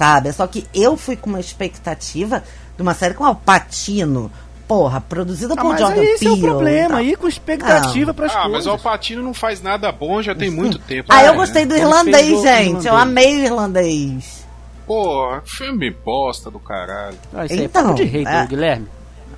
sabe? 0.00 0.32
Só 0.32 0.46
que 0.46 0.66
eu 0.72 0.96
fui 0.96 1.14
com 1.14 1.28
uma 1.28 1.40
expectativa 1.40 2.42
de 2.74 2.80
uma 2.82 2.94
série 2.94 3.12
com 3.12 3.22
Alpatino. 3.22 4.32
Porra, 4.66 4.98
produzida 4.98 5.52
Ah, 5.54 5.60
por 5.60 5.76
Jordan 5.76 6.00
aí 6.00 6.06
esse 6.12 6.26
é 6.26 6.30
o 6.30 6.32
Peele 6.34 6.46
problema, 6.46 6.98
aí 6.98 7.16
com 7.16 7.28
expectativa 7.28 8.14
pras 8.14 8.30
Ah, 8.32 8.34
coisas. 8.36 8.52
mas 8.52 8.66
o 8.66 8.70
Alpatino 8.70 9.22
não 9.22 9.34
faz 9.34 9.60
nada 9.60 9.92
bom 9.92 10.22
já 10.22 10.34
tem 10.34 10.48
muito 10.50 10.78
tempo. 10.78 11.12
Ah, 11.12 11.22
eu 11.24 11.32
né? 11.32 11.38
gostei 11.38 11.66
do 11.66 11.74
Ele 11.74 11.82
irlandês, 11.82 12.40
gente. 12.42 12.86
Eu 12.86 12.96
amei 12.96 13.40
o 13.42 13.44
irlandês. 13.44 14.46
Pô, 14.86 15.38
filme 15.44 15.90
bosta 15.90 16.50
do 16.50 16.58
caralho. 16.58 17.18
Ah, 17.34 17.44
isso 17.44 17.54
aí 17.54 17.60
é 17.60 17.64
Então, 17.64 17.82
papo 17.82 17.94
de 17.96 18.04
hater, 18.04 18.34
é. 18.34 18.46
Guilherme. 18.46 18.86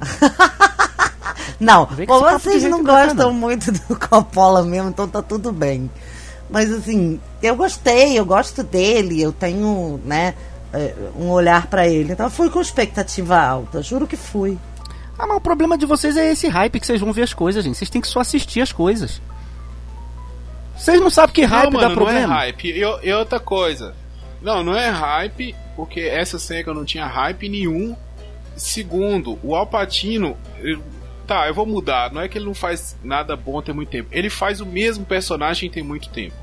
Não, 1.59 1.87
pô, 2.07 2.21
vocês 2.21 2.63
não 2.65 2.83
gostam 2.83 3.29
não. 3.29 3.35
muito 3.35 3.71
do 3.71 3.95
Coppola 4.09 4.63
mesmo, 4.65 4.89
então 4.91 5.07
tá 5.09 5.23
tudo 5.23 5.53
bem. 5.53 5.91
Mas 6.51 6.71
assim, 6.73 7.21
eu 7.43 7.55
gostei, 7.57 8.19
eu 8.19 8.25
gosto 8.25 8.63
dele, 8.63 9.23
eu 9.23 9.33
tenho, 9.33 10.01
né, 10.05 10.35
eh, 10.73 10.95
um 11.17 11.31
olhar 11.31 11.67
pra 11.67 11.87
ele. 11.87 12.13
Então 12.13 12.27
eu 12.27 12.31
fui 12.31 12.51
com 12.51 12.61
expectativa 12.61 13.39
alta, 13.41 13.83
juro 13.83 14.07
que 14.07 14.17
fui. 14.17 14.59
Ah, 15.19 15.27
mas 15.27 15.37
o 15.37 15.41
problema 15.41 15.77
de 15.77 15.87
vocês 15.87 16.17
é 16.17 16.31
esse 16.31 16.49
hype 16.49 16.81
que 16.81 16.87
vocês 16.87 17.01
vão 17.01 17.13
ver 17.13 17.23
as 17.23 17.35
coisas, 17.35 17.65
gente. 17.65 17.77
Vocês 17.77 17.91
têm 17.91 18.01
que 18.01 18.09
só 18.09 18.21
assistir 18.21 18.61
as 18.61 18.73
coisas. 18.73 19.21
Vocês 20.77 21.01
não 21.01 21.11
sabem 21.11 21.35
que 21.35 21.45
hype 21.45 21.73
não, 21.73 21.81
dá 21.81 21.89
mano, 21.89 21.95
problema. 21.95 22.27
não 22.27 22.35
é 22.35 22.39
hype. 22.39 22.71
E, 22.71 22.81
e 22.81 23.13
outra 23.13 23.39
coisa. 23.39 23.95
Não, 24.41 24.65
não 24.65 24.77
é 24.77 24.89
hype, 24.89 25.55
porque 25.77 26.01
essa 26.01 26.39
série 26.39 26.67
eu 26.67 26.75
não 26.75 26.85
tinha 26.85 27.07
hype 27.07 27.49
nenhum. 27.49 27.95
Segundo, 28.57 29.39
o 29.43 29.55
Alpatino. 29.55 30.37
Tá, 31.27 31.47
eu 31.47 31.55
vou 31.55 31.65
mudar. 31.67 32.13
Não 32.13 32.21
é 32.21 32.29
que 32.29 32.37
ele 32.37 32.47
não 32.47 32.55
faz 32.55 32.97
nada 33.03 33.37
bom 33.37 33.63
tem 33.63 33.75
muito 33.75 33.91
tempo. 33.91 34.09
Ele 34.11 34.29
faz 34.29 34.61
o 34.61 34.67
mesmo 34.67 35.05
personagem 35.05 35.71
tem 35.71 35.83
muito 35.83 36.09
tempo. 36.09 36.35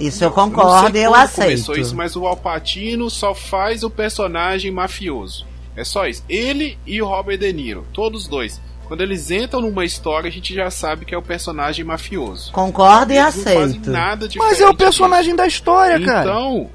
Isso 0.00 0.24
eu 0.24 0.30
concordo 0.30 0.96
e 0.96 1.02
eu 1.02 1.14
aceito. 1.14 1.46
começou 1.48 1.76
isso, 1.76 1.94
mas 1.94 2.16
o 2.16 2.26
Alpatino 2.26 3.08
só 3.10 3.34
faz 3.34 3.82
o 3.84 3.90
personagem 3.90 4.70
mafioso. 4.70 5.46
É 5.76 5.84
só 5.84 6.06
isso. 6.06 6.24
Ele 6.28 6.78
e 6.86 7.00
o 7.00 7.06
Robert 7.06 7.38
De 7.38 7.52
Niro, 7.52 7.86
todos 7.92 8.26
dois. 8.26 8.60
Quando 8.86 9.02
eles 9.02 9.30
entram 9.30 9.60
numa 9.60 9.84
história, 9.84 10.26
a 10.28 10.32
gente 10.32 10.52
já 10.52 10.68
sabe 10.68 11.04
que 11.04 11.14
é 11.14 11.18
o 11.18 11.22
personagem 11.22 11.84
mafioso. 11.84 12.50
Concordo 12.50 13.12
e 13.12 13.16
Eles 13.18 13.36
não 13.36 13.42
fazem 13.44 13.62
aceito. 13.62 13.90
nada 13.90 14.26
diferente. 14.26 14.50
Mas 14.50 14.60
é 14.60 14.68
o 14.68 14.74
personagem 14.74 15.36
da 15.36 15.46
história, 15.46 16.00
cara. 16.04 16.22
Então, 16.28 16.70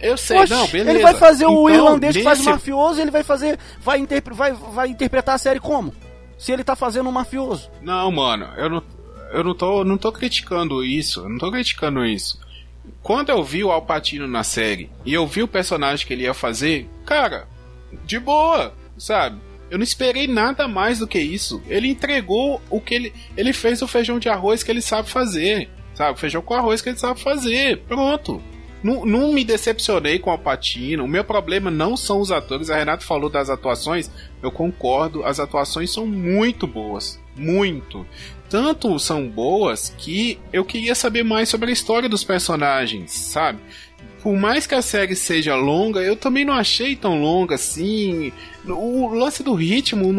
eu 0.00 0.16
sei, 0.16 0.38
Oxe, 0.38 0.52
não, 0.52 0.66
beleza. 0.68 0.90
Ele 0.90 1.02
vai 1.02 1.14
fazer 1.14 1.44
o 1.46 1.68
Então, 1.68 1.70
irlandês 1.70 2.16
que 2.16 2.22
faz 2.22 2.38
o 2.38 2.40
nesse- 2.42 2.50
mafioso, 2.52 3.00
ele 3.00 3.10
vai 3.10 3.22
fazer. 3.22 3.58
Vai, 3.80 3.98
interpre- 3.98 4.34
vai, 4.34 4.52
vai 4.52 4.88
interpretar 4.88 5.34
a 5.34 5.38
série 5.38 5.60
como? 5.60 5.92
Se 6.38 6.50
ele 6.50 6.64
tá 6.64 6.74
fazendo 6.74 7.08
um 7.08 7.12
mafioso. 7.12 7.70
Não, 7.82 8.10
mano, 8.10 8.48
eu 8.56 8.70
não, 8.70 8.82
eu 9.32 9.42
não 9.42 9.54
tô, 9.54 9.84
não 9.84 9.98
tô 9.98 10.12
criticando 10.12 10.84
isso. 10.84 11.28
Não 11.28 11.38
tô 11.38 11.50
criticando 11.50 12.04
isso. 12.04 12.38
Quando 13.02 13.30
eu 13.30 13.42
vi 13.42 13.64
o 13.64 13.70
Alpatino 13.70 14.28
na 14.28 14.44
série 14.44 14.90
e 15.04 15.12
eu 15.12 15.26
vi 15.26 15.42
o 15.42 15.48
personagem 15.48 16.06
que 16.06 16.12
ele 16.12 16.24
ia 16.24 16.34
fazer, 16.34 16.88
cara, 17.04 17.48
de 18.04 18.18
boa, 18.18 18.74
sabe? 18.96 19.40
Eu 19.70 19.78
não 19.78 19.84
esperei 19.84 20.26
nada 20.26 20.68
mais 20.68 20.98
do 20.98 21.06
que 21.06 21.18
isso. 21.18 21.62
Ele 21.66 21.88
entregou 21.88 22.60
o 22.68 22.80
que 22.80 22.94
ele. 22.94 23.14
Ele 23.36 23.54
fez 23.54 23.80
o 23.80 23.88
feijão 23.88 24.18
de 24.18 24.28
arroz 24.28 24.62
que 24.62 24.70
ele 24.70 24.82
sabe 24.82 25.08
fazer. 25.08 25.70
Sabe? 25.94 26.12
O 26.12 26.20
feijão 26.20 26.42
com 26.42 26.54
arroz 26.54 26.82
que 26.82 26.90
ele 26.90 26.98
sabe 26.98 27.18
fazer. 27.20 27.78
Pronto. 27.88 28.42
Não, 28.82 29.06
não 29.06 29.32
me 29.32 29.44
decepcionei 29.44 30.18
com 30.18 30.28
o 30.28 30.32
Alpatino. 30.32 31.04
O 31.04 31.08
meu 31.08 31.24
problema 31.24 31.70
não 31.70 31.96
são 31.96 32.20
os 32.20 32.30
atores. 32.30 32.68
A 32.68 32.76
Renata 32.76 33.02
falou 33.02 33.30
das 33.30 33.48
atuações. 33.48 34.10
Eu 34.42 34.50
concordo. 34.50 35.24
As 35.24 35.40
atuações 35.40 35.90
são 35.90 36.06
muito 36.06 36.66
boas. 36.66 37.18
Muito. 37.34 38.06
Tanto 38.52 38.98
são 38.98 39.26
boas 39.30 39.94
que 39.96 40.38
eu 40.52 40.62
queria 40.62 40.94
saber 40.94 41.22
mais 41.22 41.48
sobre 41.48 41.70
a 41.70 41.72
história 41.72 42.06
dos 42.06 42.22
personagens, 42.22 43.10
sabe? 43.10 43.58
Por 44.22 44.36
mais 44.36 44.66
que 44.66 44.74
a 44.74 44.82
série 44.82 45.16
seja 45.16 45.56
longa, 45.56 46.00
eu 46.00 46.14
também 46.14 46.44
não 46.44 46.52
achei 46.52 46.94
tão 46.94 47.22
longa 47.22 47.54
assim. 47.54 48.30
O 48.66 49.08
lance 49.08 49.42
do 49.42 49.54
ritmo, 49.54 50.12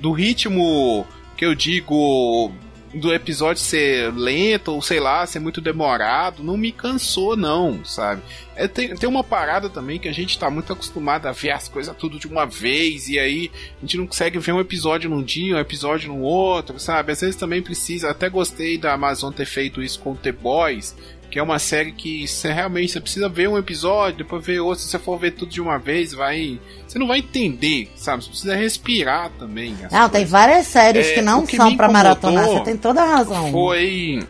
do 0.00 0.10
ritmo 0.10 1.06
que 1.36 1.44
eu 1.44 1.54
digo 1.54 2.50
do 2.94 3.12
episódio 3.12 3.62
ser 3.62 4.12
lento 4.12 4.72
ou 4.72 4.80
sei 4.82 5.00
lá, 5.00 5.26
ser 5.26 5.38
muito 5.38 5.60
demorado, 5.60 6.42
não 6.42 6.56
me 6.56 6.72
cansou 6.72 7.36
não, 7.36 7.84
sabe? 7.84 8.22
É, 8.56 8.66
tem, 8.66 8.94
tem 8.94 9.08
uma 9.08 9.22
parada 9.22 9.68
também 9.68 9.98
que 9.98 10.08
a 10.08 10.12
gente 10.12 10.38
tá 10.38 10.50
muito 10.50 10.72
acostumado 10.72 11.26
a 11.26 11.32
ver 11.32 11.50
as 11.50 11.68
coisas 11.68 11.94
tudo 11.96 12.18
de 12.18 12.26
uma 12.26 12.44
vez 12.44 13.08
e 13.08 13.18
aí 13.18 13.50
a 13.78 13.80
gente 13.82 13.96
não 13.96 14.06
consegue 14.06 14.38
ver 14.38 14.52
um 14.52 14.60
episódio 14.60 15.08
num 15.08 15.22
dia, 15.22 15.56
um 15.56 15.60
episódio 15.60 16.08
no 16.08 16.20
outro, 16.20 16.78
sabe? 16.78 17.12
Às 17.12 17.20
vezes 17.20 17.36
também 17.36 17.62
precisa, 17.62 18.10
até 18.10 18.28
gostei 18.28 18.78
da 18.78 18.94
Amazon 18.94 19.32
ter 19.32 19.46
feito 19.46 19.82
isso 19.82 20.00
com 20.00 20.16
The 20.16 20.32
Boys, 20.32 20.96
que 21.30 21.38
é 21.38 21.42
uma 21.42 21.58
série 21.58 21.92
que 21.92 22.26
você 22.26 22.52
realmente 22.52 22.92
você 22.92 23.00
precisa 23.00 23.28
ver 23.28 23.48
um 23.48 23.58
episódio, 23.58 24.18
depois 24.18 24.44
ver 24.44 24.60
outro, 24.60 24.82
se 24.82 24.90
você 24.90 24.98
for 24.98 25.18
ver 25.18 25.32
tudo 25.32 25.50
de 25.50 25.60
uma 25.60 25.78
vez, 25.78 26.12
vai, 26.12 26.58
você 26.86 26.98
não 26.98 27.06
vai 27.06 27.18
entender, 27.18 27.90
sabe? 27.96 28.24
Você 28.24 28.30
precisa 28.30 28.56
respirar 28.56 29.30
também. 29.38 29.76
Não, 29.90 30.08
tem 30.08 30.20
coisas. 30.20 30.30
várias 30.30 30.66
séries 30.66 31.08
É, 31.08 31.14
que 31.14 31.22
não 31.22 31.46
que 31.46 31.56
são 31.56 31.76
pra 31.76 31.90
maratonar, 31.90 32.46
você 32.46 32.60
tem 32.64 32.76
toda 32.76 33.02
a 33.02 33.06
razão. 33.06 33.50
Foi. 33.50 34.20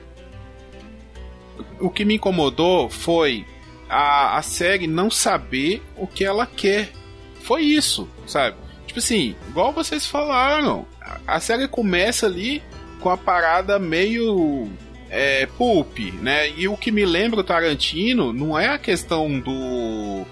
O 1.81 1.91
que 1.91 2.05
me 2.05 2.17
incomodou 2.17 2.89
foi 2.91 3.47
a, 3.89 4.37
a 4.37 4.43
série 4.43 4.87
não 4.87 5.11
saber 5.11 5.83
o 5.97 6.07
que 6.07 6.25
ela 6.25 6.47
quer. 6.47 6.91
Foi 7.43 7.63
isso, 7.63 8.09
sabe? 8.27 8.57
Tipo 8.87 8.99
assim, 8.99 9.37
igual 9.49 9.73
vocês 9.73 10.07
falaram, 10.07 10.87
a, 11.01 11.37
a 11.37 11.41
série 11.41 11.69
começa 11.69 12.27
ali 12.27 12.63
com 13.01 13.11
a 13.11 13.17
parada 13.17 13.79
meio. 13.79 14.69
É, 15.11 15.47
pulp, 15.47 15.99
né? 16.21 16.51
E 16.51 16.69
o 16.69 16.77
que 16.77 16.91
me 16.93 17.05
lembra 17.07 17.41
o 17.41 17.45
Tarantino 17.45 18.33
não 18.33 18.59
é 18.59 18.69
a 18.69 18.79
questão 18.79 19.41
do. 19.41 20.25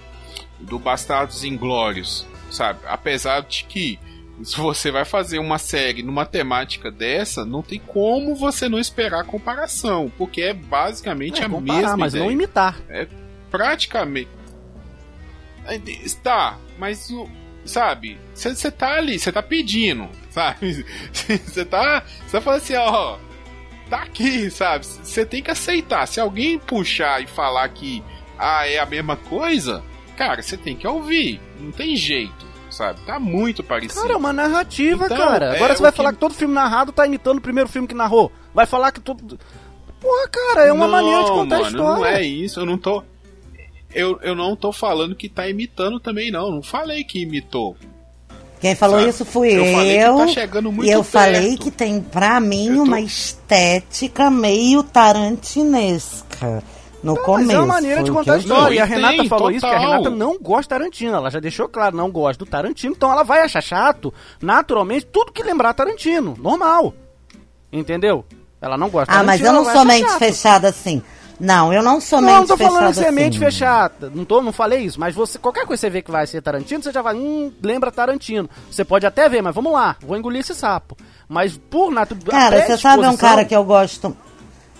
do 0.60 0.78
Bastardos 0.78 1.44
Inglórios, 1.44 2.26
sabe? 2.50 2.80
Apesar 2.86 3.40
de 3.42 3.64
que 3.64 3.98
se 4.42 4.56
você 4.58 4.90
vai 4.90 5.06
fazer 5.06 5.38
uma 5.38 5.56
série 5.56 6.02
numa 6.02 6.26
temática 6.26 6.90
dessa, 6.90 7.42
não 7.44 7.62
tem 7.62 7.78
como 7.78 8.34
você 8.34 8.68
não 8.68 8.78
esperar 8.78 9.24
comparação, 9.24 10.12
porque 10.18 10.42
é 10.42 10.52
basicamente 10.52 11.40
É, 11.40 11.46
a 11.46 11.48
comparar, 11.48 11.78
mesma 11.80 11.96
mas 11.96 12.12
ideia. 12.12 12.24
não 12.26 12.30
imitar. 12.32 12.76
Praticamente. 13.50 14.28
Está, 16.04 16.58
mas 16.78 17.10
o. 17.10 17.28
Sabe, 17.64 18.16
você 18.32 18.70
tá 18.70 18.94
ali, 18.94 19.18
você 19.18 19.32
tá 19.32 19.42
pedindo, 19.42 20.08
sabe? 20.30 20.84
Você 21.12 21.64
tá. 21.64 22.04
Você 22.24 22.32
tá 22.32 22.40
falando 22.40 22.58
assim, 22.60 22.74
ó. 22.76 23.18
Tá 23.88 23.98
aqui, 24.02 24.50
sabe? 24.50 24.84
Você 24.84 25.24
tem 25.24 25.42
que 25.42 25.50
aceitar. 25.50 26.06
Se 26.06 26.18
alguém 26.20 26.58
puxar 26.58 27.22
e 27.22 27.26
falar 27.26 27.68
que 27.68 28.02
ah, 28.38 28.66
é 28.66 28.78
a 28.78 28.86
mesma 28.86 29.16
coisa, 29.16 29.82
cara, 30.16 30.42
você 30.42 30.56
tem 30.56 30.74
que 30.76 30.86
ouvir. 30.86 31.40
Não 31.60 31.70
tem 31.70 31.94
jeito, 31.94 32.44
sabe? 32.68 33.00
Tá 33.06 33.20
muito 33.20 33.62
parecido. 33.62 34.00
Cara, 34.02 34.14
é 34.14 34.16
uma 34.16 34.32
narrativa, 34.32 35.04
Então, 35.06 35.16
cara. 35.16 35.46
é 35.52 35.56
Agora 35.56 35.74
você 35.74 35.78
o 35.80 35.82
vai 35.82 35.92
que- 35.92 35.96
falar 35.96 36.12
que 36.12 36.18
todo 36.18 36.34
filme 36.34 36.52
narrado 36.54 36.90
tá 36.92 37.06
imitando 37.06 37.38
o 37.38 37.42
primeiro 37.42 37.68
filme 37.70 37.86
que 37.86 37.94
narrou. 37.94 38.32
Vai 38.52 38.66
falar 38.66 38.90
que 38.90 39.00
todo. 39.00 39.38
Porra, 40.00 40.28
cara, 40.28 40.66
é 40.66 40.72
uma 40.72 40.86
Não, 40.86 40.92
maneira 40.92 41.24
de 41.24 41.30
contar 41.30 41.56
a 41.56 41.58
mano, 41.60 41.70
história. 41.70 41.96
Não 41.96 42.04
é 42.06 42.22
isso, 42.22 42.60
eu 42.60 42.66
não 42.66 42.76
tô. 42.78 43.02
Eu, 43.94 44.18
eu 44.20 44.34
não 44.34 44.54
tô 44.56 44.72
falando 44.72 45.14
que 45.14 45.28
tá 45.28 45.48
imitando 45.48 45.98
também, 46.00 46.30
não. 46.30 46.50
Não 46.50 46.62
falei 46.62 47.02
que 47.04 47.22
imitou. 47.22 47.76
Quem 48.60 48.74
falou 48.74 48.98
Sabe? 48.98 49.10
isso 49.10 49.24
fui 49.24 49.50
Eu 49.52 49.64
eu. 49.64 49.72
falei 49.74 49.98
que 49.98 50.16
tá 50.16 50.28
chegando 50.28 50.72
muito 50.72 50.88
e 50.88 50.90
eu 50.90 51.00
perto. 51.04 51.12
falei 51.12 51.56
que 51.58 51.70
tem, 51.70 52.00
pra 52.00 52.40
mim, 52.40 52.74
tô- 52.74 52.82
uma 52.84 53.00
estética 53.00 54.30
meio 54.30 54.82
tarantinesca. 54.82 56.62
No 57.02 57.14
Não, 57.14 57.22
começo. 57.22 57.46
mas 57.48 57.56
é 57.56 57.58
uma 57.60 57.66
maneira 57.74 58.02
de 58.02 58.10
contar 58.10 58.34
a 58.34 58.38
história. 58.38 58.74
E 58.74 58.78
a 58.80 58.86
Não, 58.86 58.94
Renata 58.96 59.16
tem, 59.18 59.28
falou 59.28 59.50
isso, 59.50 59.60
que 59.60 59.66
a 59.66 59.70
total. 59.78 59.90
Renata 59.90 60.10
não 60.10 60.38
gosta 60.38 60.62
de 60.62 60.68
Tarantino. 60.70 61.14
Ela 61.14 61.30
já 61.30 61.38
deixou 61.38 61.68
claro, 61.68 61.96
não 61.96 62.10
gosta 62.10 62.44
do 62.44 62.50
Tarantino. 62.50 62.94
Então 62.96 63.12
ela 63.12 63.22
vai 63.22 63.42
achar 63.42 63.62
chato, 63.62 64.12
naturalmente, 64.40 65.06
tudo 65.06 65.30
que 65.30 65.42
lembrar 65.42 65.72
Tarantino. 65.74 66.34
Normal. 66.40 66.94
Entendeu? 67.72 68.24
Ela 68.60 68.76
não 68.76 68.88
gosta 68.88 69.12
de 69.12 69.18
Ah, 69.18 69.22
mas 69.22 69.40
eu 69.40 69.52
não 69.52 69.64
sou 69.64 69.84
mente 69.84 70.08
chato. 70.08 70.18
fechada 70.18 70.68
assim. 70.68 71.02
Não, 71.38 71.72
eu 71.72 71.82
não 71.82 72.00
sou 72.00 72.20
Não, 72.20 72.28
mente 72.28 72.38
não 72.40 72.46
tô 72.46 72.56
fechada 72.56 72.74
falando 72.74 72.88
que 72.88 72.94
você 72.94 73.04
é 73.04 73.06
assim. 73.08 73.14
mente 73.14 73.38
fechada. 73.38 74.10
Não, 74.14 74.24
tô, 74.24 74.40
não 74.40 74.52
falei 74.52 74.80
isso, 74.80 74.98
mas 74.98 75.14
você, 75.14 75.38
qualquer 75.38 75.66
coisa 75.66 75.78
que 75.78 75.86
você 75.86 75.90
vê 75.90 76.02
que 76.02 76.10
vai 76.10 76.26
ser 76.26 76.40
Tarantino, 76.40 76.82
você 76.82 76.92
já 76.92 77.02
vai, 77.02 77.14
hum, 77.14 77.52
lembra 77.62 77.92
Tarantino. 77.92 78.48
Você 78.70 78.84
pode 78.84 79.06
até 79.06 79.28
ver, 79.28 79.42
mas 79.42 79.54
vamos 79.54 79.72
lá, 79.72 79.96
vou 80.00 80.16
engolir 80.16 80.40
esse 80.40 80.54
sapo. 80.54 80.96
Mas 81.28 81.56
por 81.56 81.92
natureza. 81.92 82.30
Cara, 82.30 82.66
você 82.66 82.78
sabe 82.78 83.06
um 83.06 83.16
cara 83.16 83.44
que 83.44 83.54
eu 83.54 83.64
gosto. 83.64 84.16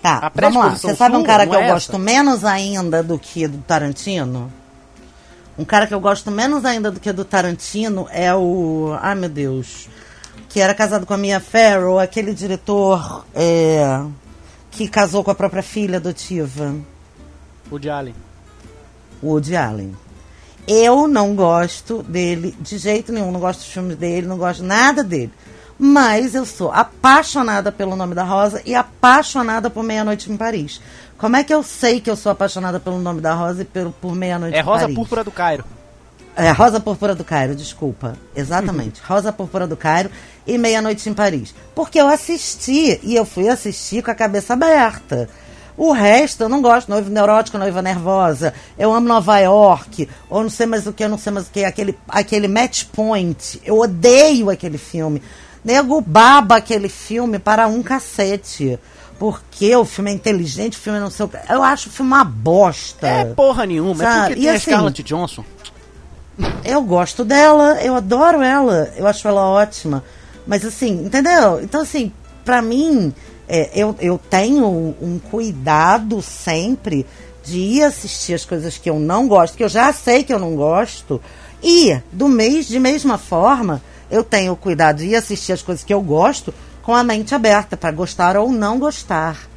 Tá, 0.01 0.31
vamos 0.35 0.57
lá. 0.57 0.71
Você 0.71 0.95
sabe 0.95 1.17
um 1.17 1.23
cara 1.23 1.47
que 1.47 1.55
eu 1.55 1.61
essa? 1.61 1.73
gosto 1.75 1.99
menos 1.99 2.45
ainda 2.45 3.03
do 3.03 3.19
que 3.19 3.47
do 3.47 3.59
Tarantino? 3.59 4.53
Um 5.59 5.65
cara 5.65 5.87
que 5.87 5.95
eu 5.95 6.01
gosto 6.01 6.31
menos 6.31 6.65
ainda 6.65 6.91
do 6.91 7.01
que 7.01 7.13
do 7.13 7.25
Tarantino 7.25 8.07
é 8.11 8.35
o. 8.35 8.97
Ai 9.01 9.15
meu 9.15 9.29
Deus. 9.29 9.89
Que 10.49 10.61
era 10.61 10.75
casado 10.75 11.05
com 11.05 11.13
a 11.13 11.19
Mia 11.19 11.41
Farrow, 11.41 11.99
aquele 11.99 12.33
diretor 12.33 13.27
é, 13.35 14.01
que 14.77 14.89
casou 14.89 15.25
com 15.25 15.31
a 15.31 15.35
própria 15.35 15.63
filha 15.63 15.97
adotiva. 15.97 16.75
O 17.71 17.79
de 17.79 17.89
Allen. 17.89 18.15
Woody 19.23 19.57
Allen. 19.57 19.97
Eu 20.69 21.09
não 21.09 21.35
gosto 21.35 22.03
dele 22.03 22.55
de 22.61 22.77
jeito 22.77 23.11
nenhum, 23.11 23.33
não 23.33 23.41
gosto 23.41 23.61
dos 23.61 23.69
filmes 23.69 23.97
dele, 23.97 24.27
não 24.27 24.37
gosto 24.37 24.63
nada 24.63 25.03
dele. 25.03 25.33
Mas 25.79 26.35
eu 26.35 26.45
sou 26.45 26.71
apaixonada 26.71 27.73
pelo 27.73 27.97
nome 27.97 28.15
da 28.15 28.25
Rosa 28.25 28.61
e 28.65 28.75
apaixonada 28.75 29.71
por 29.71 29.83
Meia-Noite 29.83 30.31
em 30.31 30.37
Paris. 30.37 30.81
Como 31.17 31.37
é 31.37 31.45
que 31.45 31.55
eu 31.55 31.63
sei 31.63 32.01
que 32.01 32.11
eu 32.11 32.17
sou 32.17 32.33
apaixonada 32.33 32.79
pelo 32.79 32.99
nome 32.99 33.21
da 33.21 33.35
Rosa 33.35 33.63
e 33.63 33.65
por, 33.65 33.91
por 33.93 34.15
Meia-Noite 34.15 34.57
É 34.57 34.61
em 34.61 34.63
Rosa 34.63 34.81
Paris? 34.83 34.95
Púrpura 34.95 35.25
do 35.25 35.31
Cairo. 35.31 35.65
É, 36.37 36.51
Rosa 36.51 36.79
Púrpura 36.79 37.15
do 37.15 37.25
Cairo, 37.25 37.55
desculpa. 37.55 38.15
Exatamente. 38.35 39.01
Rosa 39.07 39.33
Púrpura 39.33 39.67
do 39.67 39.77
Cairo 39.77 40.11
e 40.47 40.59
Meia-Noite 40.59 41.09
em 41.09 41.15
Paris. 41.15 41.55
Porque 41.75 41.99
eu 42.01 42.07
assisti 42.09 43.01
e 43.03 43.17
eu 43.17 43.25
fui 43.25 43.49
assistir 43.49 44.03
com 44.03 44.11
a 44.11 44.15
cabeça 44.15 44.53
aberta. 44.53 45.29
O 45.79 45.93
resto 45.93 46.43
eu 46.43 46.49
não 46.49 46.61
gosto. 46.61 46.89
Noiva 46.89 47.09
neurótica, 47.11 47.59
noiva 47.59 47.81
nervosa. 47.83 48.53
Eu 48.79 48.93
amo 48.93 49.09
Nova 49.09 49.39
York. 49.39 50.09
Ou 50.29 50.43
não 50.43 50.51
sei 50.51 50.67
mais 50.67 50.87
o 50.87 50.93
que, 50.93 51.05
eu 51.05 51.09
não 51.09 51.19
sei 51.19 51.33
mais 51.33 51.47
o 51.47 51.51
que. 51.51 51.65
Aquele, 51.65 51.99
aquele 52.09 52.49
Match 52.49 52.85
Point. 52.93 53.61
Eu 53.65 53.79
odeio 53.79 54.51
aquele 54.51 54.79
filme. 54.79 55.23
Nego 55.65 56.01
baba 56.01 56.57
aquele 56.57 56.89
filme 56.89 57.39
para 57.39 57.67
um 57.67 57.83
cacete. 57.83 58.79
Porque 59.19 59.75
o 59.75 59.85
filme 59.87 60.11
é 60.11 60.15
inteligente, 60.15 60.77
o 60.77 60.81
filme 60.81 61.01
não 61.01 61.11
sei 61.11 61.25
o 61.25 61.29
que. 61.29 61.39
Eu 61.49 61.63
acho 61.63 61.89
o 61.89 61.93
filme 61.93 62.13
uma 62.13 62.25
bosta. 62.25 63.07
É 63.07 63.25
porra 63.25 63.65
nenhuma, 63.65 64.03
é 64.03 64.07
Sabe? 64.07 64.27
porque 64.27 64.41
E 64.41 64.43
tem 64.43 64.51
a 64.51 64.53
assim- 64.55 64.71
Scarlett 64.71 65.03
Johnson. 65.03 65.45
Eu 66.65 66.83
gosto 66.83 67.25
dela, 67.25 67.81
eu 67.83 67.95
adoro 67.95 68.43
ela, 68.43 68.93
eu 68.97 69.07
acho 69.07 69.27
ela 69.27 69.43
ótima. 69.43 70.05
Mas 70.47 70.65
assim, 70.65 71.05
entendeu? 71.05 71.61
Então, 71.63 71.81
assim, 71.81 72.13
pra 72.45 72.61
mim, 72.61 73.13
é, 73.49 73.71
eu, 73.75 73.97
eu 74.01 74.19
tenho 74.19 74.67
um 75.01 75.19
cuidado 75.19 76.21
sempre 76.21 77.07
de 77.45 77.59
ir 77.59 77.83
assistir 77.85 78.35
as 78.35 78.45
coisas 78.45 78.77
que 78.77 78.91
eu 78.91 78.99
não 78.99 79.27
gosto, 79.29 79.57
que 79.57 79.65
eu 79.65 79.69
já 79.69 79.93
sei 79.93 80.25
que 80.25 80.33
eu 80.33 80.39
não 80.39 80.55
gosto. 80.57 81.21
E, 81.63 81.99
do 82.13 82.29
mês, 82.29 82.67
de 82.67 82.79
mesma 82.79 83.17
forma, 83.17 83.83
eu 84.11 84.23
tenho 84.23 84.53
o 84.53 84.57
cuidado 84.57 84.99
de 84.99 85.07
ir 85.07 85.17
assistir 85.17 85.53
as 85.53 85.63
coisas 85.63 85.85
que 85.85 85.95
eu 85.95 86.01
gosto 86.01 86.53
com 86.83 86.95
a 86.95 87.03
mente 87.03 87.35
aberta, 87.35 87.77
para 87.77 87.91
gostar 87.91 88.37
ou 88.37 88.53
não 88.53 88.79
gostar 88.79 89.49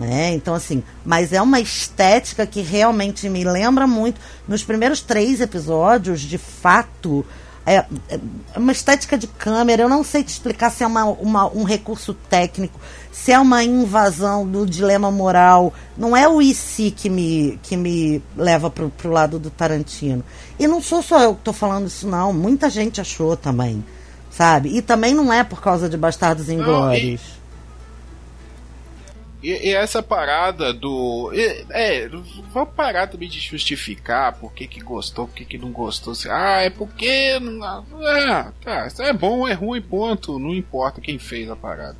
né? 0.00 0.32
Então, 0.32 0.54
assim, 0.54 0.82
mas 1.04 1.30
é 1.32 1.40
uma 1.42 1.60
estética 1.60 2.46
que 2.46 2.62
realmente 2.62 3.28
me 3.28 3.44
lembra 3.44 3.86
muito. 3.86 4.18
Nos 4.48 4.64
primeiros 4.64 5.00
três 5.02 5.40
episódios, 5.42 6.22
de 6.22 6.38
fato, 6.38 7.24
é, 7.66 7.84
é 8.08 8.18
uma 8.56 8.72
estética 8.72 9.18
de 9.18 9.26
câmera. 9.26 9.82
Eu 9.82 9.88
não 9.90 10.02
sei 10.02 10.24
te 10.24 10.28
explicar 10.30 10.70
se 10.70 10.82
é 10.82 10.86
uma, 10.86 11.04
uma- 11.04 11.46
um 11.52 11.64
recurso 11.64 12.14
técnico, 12.14 12.80
se 13.12 13.30
é 13.30 13.38
uma 13.38 13.62
invasão 13.62 14.46
do 14.46 14.64
dilema 14.66 15.10
moral. 15.10 15.72
Não 15.98 16.16
é 16.16 16.26
o 16.26 16.40
IC 16.40 16.90
que 16.92 17.10
me, 17.10 17.60
que 17.62 17.76
me 17.76 18.22
leva 18.34 18.70
pro, 18.70 18.88
pro 18.88 19.10
lado 19.10 19.38
do 19.38 19.50
Tarantino. 19.50 20.24
E 20.58 20.66
não 20.66 20.80
sou 20.80 21.02
só 21.02 21.20
eu 21.22 21.34
que 21.34 21.42
tô 21.42 21.52
falando 21.52 21.86
isso, 21.86 22.08
não. 22.08 22.32
Muita 22.32 22.70
gente 22.70 23.00
achou 23.02 23.36
também, 23.36 23.84
sabe? 24.30 24.74
E 24.74 24.80
também 24.80 25.12
não 25.12 25.30
é 25.30 25.44
por 25.44 25.60
causa 25.60 25.90
de 25.90 25.96
Bastardos 25.98 26.48
Inglórios. 26.48 27.38
E, 29.42 29.68
e 29.70 29.74
essa 29.74 30.02
parada 30.02 30.72
do. 30.72 31.30
e- 31.34 31.64
É, 31.70 32.08
vamos 32.52 32.74
parar 32.74 33.06
também 33.06 33.28
de 33.28 33.40
justificar 33.40 34.34
por 34.34 34.52
que, 34.52 34.66
que 34.66 34.80
gostou, 34.80 35.26
por 35.26 35.34
que, 35.34 35.44
que 35.44 35.56
não 35.58 35.70
gostou. 35.72 36.12
Ah, 36.28 36.60
é 36.62 36.70
porque. 36.70 37.38
Não, 37.40 37.84
é, 38.06 38.48
tá, 38.62 38.86
isso 38.86 39.02
é 39.02 39.12
bom, 39.12 39.48
é 39.48 39.52
ruim, 39.54 39.80
ponto. 39.80 40.38
Não 40.38 40.54
importa 40.54 41.00
quem 41.00 41.18
fez 41.18 41.50
a 41.50 41.56
parada. 41.56 41.96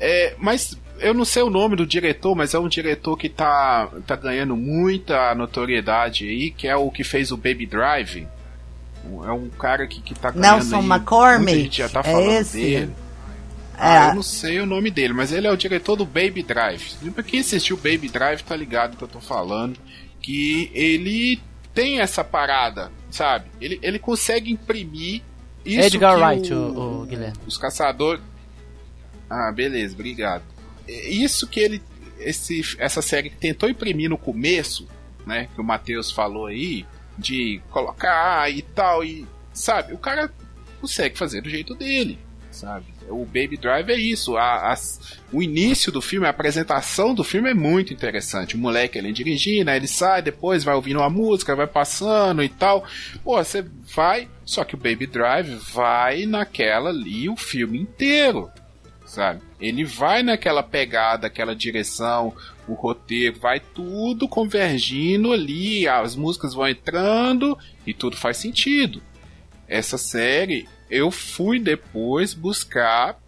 É, 0.00 0.34
mas 0.38 0.76
eu 1.00 1.12
não 1.12 1.24
sei 1.24 1.42
o 1.42 1.50
nome 1.50 1.76
do 1.76 1.86
diretor, 1.86 2.34
mas 2.34 2.54
é 2.54 2.58
um 2.58 2.68
diretor 2.68 3.16
que 3.16 3.28
tá, 3.28 3.88
tá 4.06 4.16
ganhando 4.16 4.56
muita 4.56 5.34
notoriedade 5.34 6.24
aí, 6.28 6.50
que 6.50 6.66
é 6.68 6.76
o 6.76 6.90
que 6.90 7.04
fez 7.04 7.30
o 7.30 7.36
Baby 7.36 7.66
Drive. 7.66 8.26
É 9.26 9.32
um 9.32 9.48
cara 9.50 9.86
que, 9.86 10.00
que 10.00 10.14
tá 10.14 10.30
ganhando. 10.30 10.56
Nelson 10.64 10.78
aí, 10.80 10.86
McCormick, 10.86 11.76
já 11.76 11.88
tá 11.88 12.00
é 12.00 12.02
falando 12.02 12.32
esse? 12.40 12.60
dele. 12.60 12.92
É. 13.78 13.98
Ah, 13.98 14.08
eu 14.10 14.14
não 14.16 14.22
sei 14.22 14.60
o 14.60 14.66
nome 14.66 14.90
dele, 14.90 15.12
mas 15.12 15.32
ele 15.32 15.46
é 15.46 15.52
o 15.52 15.56
diretor 15.56 15.96
do 15.96 16.04
Baby 16.04 16.42
Drive. 16.42 16.94
Pra 17.14 17.22
quem 17.22 17.40
assistiu 17.40 17.76
Baby 17.76 18.08
Drive 18.08 18.42
tá 18.42 18.56
ligado 18.56 18.96
que 18.96 19.04
eu 19.04 19.08
tô 19.08 19.20
falando. 19.20 19.78
Que 20.20 20.70
ele 20.74 21.40
tem 21.72 22.00
essa 22.00 22.24
parada, 22.24 22.90
sabe? 23.10 23.46
Ele, 23.60 23.78
ele 23.82 23.98
consegue 23.98 24.50
imprimir 24.50 25.22
isso 25.64 25.86
Edgar 25.86 26.16
que 26.16 26.22
Wright, 26.24 26.52
o- 26.54 26.56
o, 26.56 27.02
o 27.02 27.06
Guilherme. 27.06 27.36
os 27.46 27.56
caçadores. 27.56 28.22
Ah, 29.30 29.52
beleza, 29.52 29.94
obrigado. 29.94 30.42
É 30.88 31.08
Isso 31.10 31.46
que 31.46 31.60
ele. 31.60 31.82
Esse, 32.18 32.62
essa 32.78 33.00
série 33.00 33.30
tentou 33.30 33.68
imprimir 33.68 34.10
no 34.10 34.18
começo, 34.18 34.88
né? 35.24 35.48
Que 35.54 35.60
o 35.60 35.64
Matheus 35.64 36.10
falou 36.10 36.46
aí, 36.46 36.84
de 37.16 37.60
colocar 37.70 38.50
e 38.50 38.62
tal, 38.62 39.04
e. 39.04 39.24
Sabe, 39.52 39.92
o 39.92 39.98
cara 39.98 40.32
consegue 40.80 41.16
fazer 41.18 41.40
do 41.42 41.48
jeito 41.50 41.74
dele, 41.74 42.18
sabe? 42.58 42.86
O 43.08 43.24
Baby 43.24 43.56
Drive 43.56 43.90
é 43.90 43.96
isso. 43.96 44.36
A, 44.36 44.70
as- 44.72 45.18
o 45.32 45.42
início 45.42 45.90
do 45.90 46.00
filme, 46.02 46.26
a 46.26 46.30
apresentação 46.30 47.14
do 47.14 47.24
filme 47.24 47.50
é 47.50 47.54
muito 47.54 47.92
interessante. 47.92 48.54
O 48.56 48.58
moleque 48.58 48.98
ele 48.98 49.12
dirigindo, 49.12 49.70
ele 49.70 49.86
sai, 49.86 50.20
depois 50.22 50.64
vai 50.64 50.74
ouvindo 50.74 50.98
uma 51.00 51.08
música, 51.10 51.56
vai 51.56 51.66
passando 51.66 52.42
e 52.42 52.48
tal. 52.48 52.84
Pô, 53.24 53.36
você 53.42 53.64
vai. 53.94 54.28
Só 54.44 54.64
que 54.64 54.74
o 54.74 54.78
Baby 54.78 55.06
Drive 55.06 55.54
vai 55.72 56.26
naquela 56.26 56.90
ali 56.90 57.28
o 57.28 57.36
filme 57.36 57.78
inteiro 57.80 58.50
sabe? 59.06 59.40
Ele 59.58 59.86
vai 59.86 60.22
naquela 60.22 60.62
pegada, 60.62 61.26
aquela 61.28 61.56
direção, 61.56 62.36
o 62.68 62.74
roteiro, 62.74 63.40
vai 63.40 63.58
tudo 63.58 64.28
convergindo 64.28 65.32
ali, 65.32 65.88
as 65.88 66.14
músicas 66.14 66.52
vão 66.52 66.68
entrando 66.68 67.56
e 67.86 67.94
tudo 67.94 68.18
faz 68.18 68.36
sentido. 68.36 69.00
Essa 69.66 69.96
série, 69.96 70.68
eu 70.90 71.10
fui 71.10 71.58
depois 71.58 72.34
buscar 72.34 73.18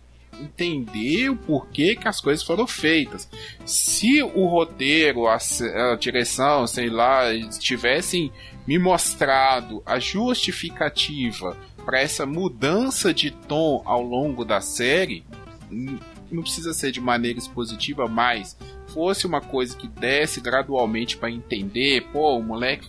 entender 0.40 1.28
o 1.28 1.36
porquê 1.36 1.94
que 1.94 2.08
as 2.08 2.20
coisas 2.20 2.44
foram 2.44 2.66
feitas. 2.66 3.28
Se 3.64 4.22
o 4.22 4.46
roteiro, 4.46 5.26
a, 5.26 5.36
a 5.36 5.96
direção, 5.96 6.66
sei 6.66 6.88
lá, 6.88 7.24
tivessem 7.58 8.32
me 8.66 8.78
mostrado 8.78 9.82
a 9.84 9.98
justificativa 9.98 11.56
para 11.84 12.00
essa 12.00 12.24
mudança 12.24 13.12
de 13.12 13.30
tom 13.30 13.82
ao 13.84 14.02
longo 14.02 14.44
da 14.44 14.60
série, 14.60 15.24
não 16.30 16.42
precisa 16.42 16.72
ser 16.72 16.92
de 16.92 17.00
maneira 17.00 17.38
expositiva, 17.38 18.06
mas 18.06 18.56
fosse 18.88 19.26
uma 19.26 19.40
coisa 19.40 19.76
que 19.76 19.88
desse 19.88 20.40
gradualmente 20.40 21.16
para 21.16 21.30
entender, 21.30 22.02
pô, 22.12 22.36
o 22.36 22.42
moleque 22.42 22.88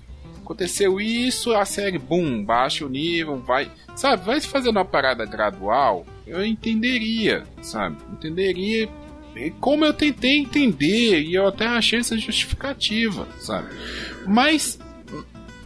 aconteceu 0.51 0.99
isso, 0.99 1.53
a 1.53 1.63
série, 1.63 1.97
bum, 1.97 2.43
baixa 2.43 2.85
o 2.85 2.89
nível, 2.89 3.37
vai, 3.37 3.71
sabe, 3.95 4.25
vai 4.25 4.39
se 4.39 4.47
fazendo 4.47 4.75
uma 4.75 4.85
parada 4.85 5.25
gradual, 5.25 6.05
eu 6.27 6.45
entenderia, 6.45 7.43
sabe, 7.61 7.97
entenderia 8.11 8.89
como 9.61 9.85
eu 9.85 9.93
tentei 9.93 10.37
entender 10.37 11.21
e 11.21 11.33
eu 11.33 11.47
até 11.47 11.65
achei 11.65 11.99
essa 11.99 12.17
justificativa, 12.17 13.25
sabe, 13.39 13.69
mas 14.27 14.77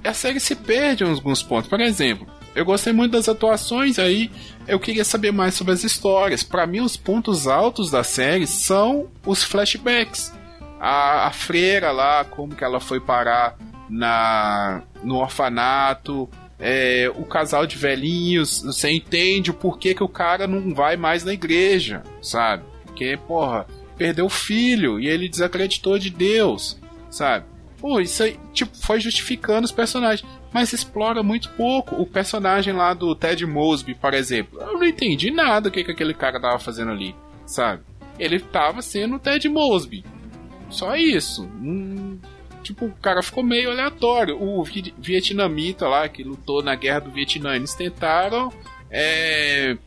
a 0.03 0.13
série 0.13 0.39
se 0.39 0.55
perde 0.55 1.03
em 1.03 1.09
alguns 1.09 1.41
pontos, 1.41 1.67
por 1.67 1.81
exemplo, 1.81 2.27
eu 2.53 2.63
gostei 2.63 2.93
muito 2.93 3.11
das 3.11 3.27
atuações, 3.27 3.97
aí 3.97 4.31
eu 4.67 4.79
queria 4.79 5.03
saber 5.03 5.33
mais 5.33 5.55
sobre 5.55 5.73
as 5.73 5.83
histórias. 5.83 6.41
Para 6.41 6.65
mim, 6.65 6.79
os 6.79 6.95
pontos 6.95 7.47
altos 7.47 7.91
da 7.91 8.01
série 8.01 8.47
são 8.47 9.09
os 9.25 9.43
flashbacks. 9.43 10.33
A, 10.79 11.27
a 11.27 11.31
freira 11.31 11.91
lá, 11.91 12.23
como 12.23 12.55
que 12.55 12.63
ela 12.63 12.79
foi 12.79 13.01
parar 13.01 13.57
na 13.89 14.83
no 15.03 15.15
orfanato, 15.17 16.29
é, 16.59 17.11
o 17.15 17.23
casal 17.25 17.67
de 17.67 17.77
velhinhos, 17.77 18.61
você 18.63 18.91
entende 18.91 19.51
o 19.51 19.53
porquê 19.53 19.93
que 19.93 20.03
o 20.03 20.09
cara 20.09 20.47
não 20.47 20.73
vai 20.73 20.95
mais 20.95 21.23
na 21.23 21.33
igreja, 21.33 22.03
sabe? 22.21 22.63
Porque, 22.85 23.17
porra, 23.27 23.67
perdeu 23.97 24.25
o 24.25 24.29
filho 24.29 24.99
e 24.99 25.07
ele 25.07 25.29
desacreditou 25.29 25.99
de 25.99 26.09
Deus, 26.09 26.79
sabe? 27.09 27.45
Pô, 27.79 27.99
isso 27.99 28.23
aí, 28.23 28.39
tipo, 28.53 28.75
foi 28.77 28.99
justificando 28.99 29.65
os 29.65 29.71
personagens, 29.71 30.27
mas 30.51 30.71
explora 30.71 31.21
muito 31.21 31.49
pouco. 31.51 32.01
O 32.01 32.05
personagem 32.05 32.73
lá 32.73 32.93
do 32.93 33.13
Ted 33.13 33.45
Mosby, 33.45 33.93
por 33.93 34.13
exemplo, 34.13 34.59
eu 34.61 34.73
não 34.73 34.85
entendi 34.85 35.29
nada 35.29 35.69
o 35.69 35.71
que, 35.71 35.83
que 35.83 35.91
aquele 35.91 36.13
cara 36.13 36.39
tava 36.39 36.57
fazendo 36.57 36.91
ali, 36.91 37.13
sabe? 37.45 37.83
Ele 38.17 38.39
tava 38.39 38.81
sendo 38.81 39.17
o 39.17 39.19
Ted 39.19 39.47
Mosby. 39.49 40.05
Só 40.69 40.95
isso. 40.95 41.43
Hum, 41.43 42.17
tipo, 42.65 42.85
o 42.85 42.91
cara 42.95 43.21
ficou 43.23 43.43
meio 43.43 43.71
aleatório. 43.71 44.41
O 44.41 44.63
vi- 44.63 44.93
vietnamita 44.97 45.87
lá, 45.87 46.09
que 46.09 46.23
lutou 46.23 46.61
na 46.63 46.75
guerra 46.75 46.99
do 47.01 47.11
Vietnã, 47.11 47.55
eles 47.55 47.73
tentaram. 47.73 48.51
É, 48.89 49.77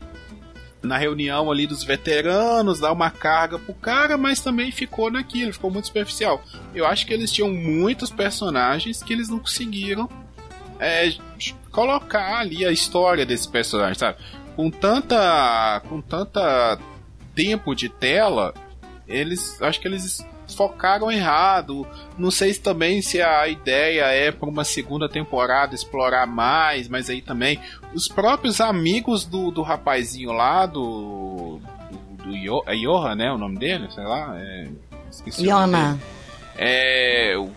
na 0.81 0.97
reunião 0.97 1.51
ali 1.51 1.67
dos 1.67 1.83
veteranos, 1.83 2.79
dar 2.79 2.91
uma 2.93 3.11
carga 3.11 3.59
pro 3.59 3.73
cara, 3.73 4.17
mas 4.17 4.39
também 4.39 4.71
ficou 4.71 5.11
naquilo, 5.11 5.51
ficou 5.51 5.69
muito 5.69 5.87
superficial. 5.87 6.41
Eu 6.73 6.85
acho 6.85 7.05
que 7.05 7.13
eles 7.13 7.31
tinham 7.31 7.51
muitos 7.51 8.09
personagens 8.09 9.03
que 9.03 9.11
eles 9.11 9.29
não 9.29 9.39
conseguiram 9.39 10.09
é, 10.79 11.11
colocar 11.71 12.39
ali 12.39 12.65
a 12.65 12.71
história 12.71 13.25
desse 13.25 13.49
personagem, 13.49 13.95
sabe? 13.95 14.17
Com 14.55 14.69
tanta. 14.69 15.81
com 15.89 16.01
tanta 16.01 16.79
tempo 17.35 17.73
de 17.75 17.89
tela, 17.89 18.53
eles. 19.07 19.61
acho 19.61 19.79
que 19.79 19.87
eles 19.87 20.25
focaram 20.53 21.11
errado. 21.11 21.85
Não 22.17 22.31
sei 22.31 22.53
se 22.53 22.61
também 22.61 23.01
se 23.01 23.21
a 23.21 23.47
ideia 23.47 24.03
é 24.05 24.31
para 24.31 24.49
uma 24.49 24.63
segunda 24.63 25.07
temporada 25.09 25.75
explorar 25.75 26.25
mais, 26.25 26.87
mas 26.87 27.09
aí 27.09 27.21
também 27.21 27.59
os 27.93 28.07
próprios 28.07 28.59
amigos 28.61 29.25
do, 29.25 29.51
do 29.51 29.61
rapazinho 29.61 30.31
lá 30.31 30.65
do 30.65 31.59
Yo, 32.27 32.61
é 32.67 32.75
Johan, 32.75 33.15
né? 33.15 33.31
O 33.31 33.37
nome 33.37 33.57
dele, 33.57 33.89
sei 33.91 34.03
lá. 34.03 34.33
É, 34.37 34.67
esqueci 35.09 35.37
dele. 35.37 35.49
É. 36.57 37.35
O, 37.37 37.49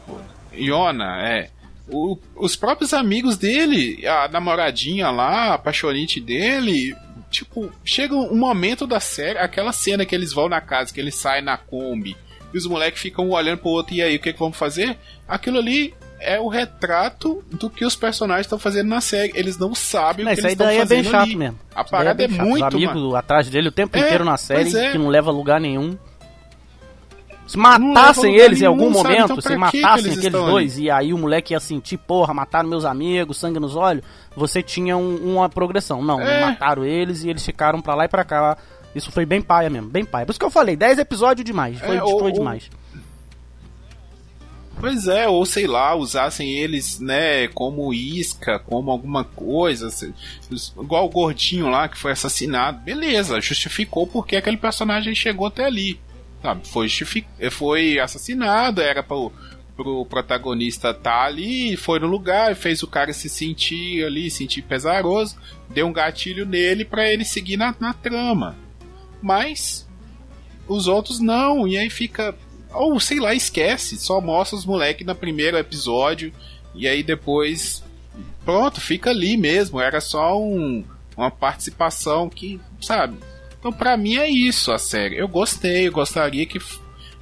Iona, 0.54 1.28
é. 1.28 1.50
O- 1.90 2.16
os 2.36 2.56
próprios 2.56 2.94
amigos 2.94 3.36
dele, 3.36 4.06
a 4.06 4.28
namoradinha 4.28 5.10
lá, 5.10 5.54
a 5.54 5.58
paixonite 5.58 6.20
dele. 6.20 6.94
Tipo, 7.30 7.70
chega 7.84 8.14
um 8.14 8.36
momento 8.36 8.86
da 8.86 9.00
série, 9.00 9.38
aquela 9.38 9.72
cena 9.72 10.04
que 10.04 10.14
eles 10.14 10.32
vão 10.34 10.48
na 10.50 10.60
casa, 10.60 10.92
que 10.92 11.00
eles 11.00 11.14
saem 11.14 11.42
na 11.42 11.56
Kombi, 11.56 12.14
e 12.52 12.58
os 12.58 12.66
moleques 12.66 13.00
ficam 13.00 13.30
olhando 13.30 13.58
pro 13.58 13.70
outro, 13.70 13.94
e 13.94 14.02
aí, 14.02 14.16
o 14.16 14.20
que, 14.20 14.32
que 14.32 14.38
vamos 14.38 14.56
fazer? 14.56 14.98
Aquilo 15.28 15.58
ali 15.58 15.94
é 16.20 16.38
o 16.38 16.46
retrato 16.48 17.42
do 17.50 17.68
que 17.68 17.84
os 17.84 17.96
personagens 17.96 18.46
estão 18.46 18.58
fazendo 18.58 18.88
na 18.88 19.00
série. 19.00 19.32
Eles 19.34 19.58
não 19.58 19.74
sabem 19.74 20.24
Não, 20.24 20.30
o 20.32 20.34
que 20.34 20.40
isso 20.40 20.46
eles 20.46 20.50
aí 20.50 20.52
estão 20.52 20.66
daí 20.66 20.76
é 20.76 20.80
fazendo 20.80 21.02
bem 21.02 21.10
chato 21.10 21.22
ali. 21.22 21.36
mesmo. 21.36 21.58
A 21.74 21.80
Isso 21.82 21.90
parada 21.90 22.24
é, 22.24 22.28
chato. 22.28 22.44
muito, 22.46 22.66
Os 22.66 22.74
amigos 22.74 22.94
mano. 22.94 23.16
atrás 23.16 23.48
dele 23.50 23.68
o 23.68 23.72
tempo 23.72 23.96
É, 23.96 24.00
inteiro 24.00 24.24
na 24.24 24.36
série, 24.36 24.76
é. 24.76 24.92
que 24.92 24.98
não 24.98 25.08
leva 25.08 25.30
a 25.30 25.32
lugar 25.34 25.60
nenhum. 25.60 25.96
Se 27.46 27.58
matassem 27.58 28.34
eles 28.36 28.58
em 28.58 28.62
nenhum, 28.62 28.72
algum 28.72 28.94
sabe? 28.94 29.08
momento, 29.08 29.24
Então 29.32 29.40
se 29.40 29.56
matassem 29.56 30.06
eles 30.06 30.18
aqueles 30.18 30.40
dois, 30.40 30.78
e 30.78 30.88
aí 30.90 31.12
o 31.12 31.18
moleque 31.18 31.52
ia 31.52 31.60
sentir, 31.60 31.98
porra, 31.98 32.32
mataram 32.32 32.68
meus 32.68 32.84
amigos, 32.84 33.36
sangue 33.36 33.58
nos 33.58 33.76
olhos, 33.76 34.02
você 34.34 34.62
tinha 34.62 34.96
um- 34.96 35.16
uma 35.34 35.48
progressão. 35.50 36.00
Não, 36.02 36.20
É. 36.20 36.40
mataram 36.46 36.84
eles 36.84 37.24
e 37.24 37.28
eles 37.30 37.44
ficaram 37.44 37.82
pra 37.82 37.94
lá 37.94 38.04
e 38.04 38.08
pra 38.08 38.24
cá. 38.24 38.56
Isso 38.94 39.10
foi 39.10 39.24
bem 39.24 39.40
paia 39.40 39.70
mesmo, 39.70 39.88
bem 39.88 40.04
paia. 40.04 40.26
Por 40.26 40.32
isso 40.32 40.38
que 40.38 40.44
eu 40.44 40.50
falei, 40.50 40.76
10 40.76 40.98
episódios 40.98 41.44
demais, 41.44 41.78
foi, 41.78 41.96
É, 41.96 42.00
foi 42.00 42.10
ou- 42.12 42.22
ou- 42.24 42.30
demais. 42.32 42.70
Pois 44.80 45.06
é, 45.06 45.28
ou 45.28 45.44
sei 45.46 45.66
lá, 45.66 45.94
usassem 45.94 46.50
eles, 46.50 46.98
né, 46.98 47.46
como 47.48 47.92
isca, 47.94 48.58
como 48.58 48.90
alguma 48.90 49.22
coisa, 49.22 49.90
se- 49.90 50.12
igual 50.80 51.06
o 51.06 51.10
gordinho 51.10 51.68
lá 51.68 51.88
que 51.88 51.96
foi 51.96 52.12
assassinado. 52.12 52.80
Beleza, 52.80 53.40
justificou 53.40 54.06
porque 54.06 54.34
aquele 54.34 54.56
personagem 54.56 55.14
chegou 55.14 55.46
até 55.46 55.64
ali. 55.66 56.00
Sabe? 56.42 56.66
Foi, 56.66 56.88
foi 57.52 58.00
assassinado, 58.00 58.80
era 58.80 59.02
pro, 59.04 59.30
pro 59.76 60.04
protagonista 60.06 60.90
estar 60.90 61.26
ali, 61.26 61.76
foi 61.76 62.00
no 62.00 62.08
lugar, 62.08 62.56
fez 62.56 62.82
o 62.82 62.88
cara 62.88 63.12
se 63.12 63.28
sentir 63.28 64.04
ali, 64.04 64.28
sentir 64.30 64.62
pesaroso, 64.62 65.36
deu 65.70 65.86
um 65.86 65.92
gatilho 65.92 66.44
nele 66.44 66.84
pra 66.84 67.08
ele 67.08 67.24
seguir 67.24 67.56
na, 67.56 67.72
na 67.78 67.92
trama. 67.92 68.56
Mas 69.22 69.88
os 70.68 70.88
outros 70.88 71.20
não, 71.20 71.66
e 71.66 71.78
aí 71.78 71.88
fica. 71.88 72.34
Ou 72.74 72.98
sei 72.98 73.20
lá, 73.20 73.34
esquece, 73.34 73.96
só 73.96 74.20
mostra 74.20 74.56
os 74.58 74.66
moleques 74.66 75.06
no 75.06 75.14
primeiro 75.14 75.56
episódio, 75.56 76.32
e 76.74 76.88
aí 76.88 77.02
depois. 77.02 77.82
Pronto, 78.44 78.80
fica 78.80 79.10
ali 79.10 79.36
mesmo. 79.36 79.80
Era 79.80 80.00
só 80.00 80.38
um, 80.38 80.84
uma 81.16 81.30
participação 81.30 82.28
que, 82.28 82.60
sabe? 82.80 83.16
Então, 83.58 83.72
pra 83.72 83.96
mim 83.96 84.16
é 84.16 84.28
isso 84.28 84.72
a 84.72 84.78
série. 84.78 85.16
Eu 85.16 85.28
gostei, 85.28 85.86
eu 85.86 85.92
gostaria 85.92 86.44
que. 86.44 86.58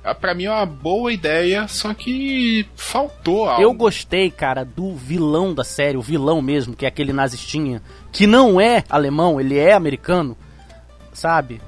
ah, 0.03 0.15
Pra 0.15 0.35
mim 0.35 0.45
é 0.45 0.51
uma 0.51 0.65
boa 0.65 1.13
ideia, 1.13 1.69
só 1.69 1.93
que 1.93 2.67
faltou 2.75 3.47
algo. 3.47 3.63
Eu 3.63 3.75
gostei, 3.75 4.31
cara, 4.31 4.65
do 4.65 4.95
vilão 4.95 5.53
da 5.53 5.63
série, 5.65 5.99
o 5.99 6.03
vilão 6.03 6.41
mesmo, 6.41 6.75
que 6.75 6.87
é 6.87 6.89
aquele 6.89 7.13
nazistinha, 7.13 7.83
que 8.11 8.27
não 8.27 8.59
é 8.59 8.83
alemão, 8.89 9.39
ele 9.39 9.59
é 9.59 9.75
americano, 9.75 10.35
sabe? 11.13 11.61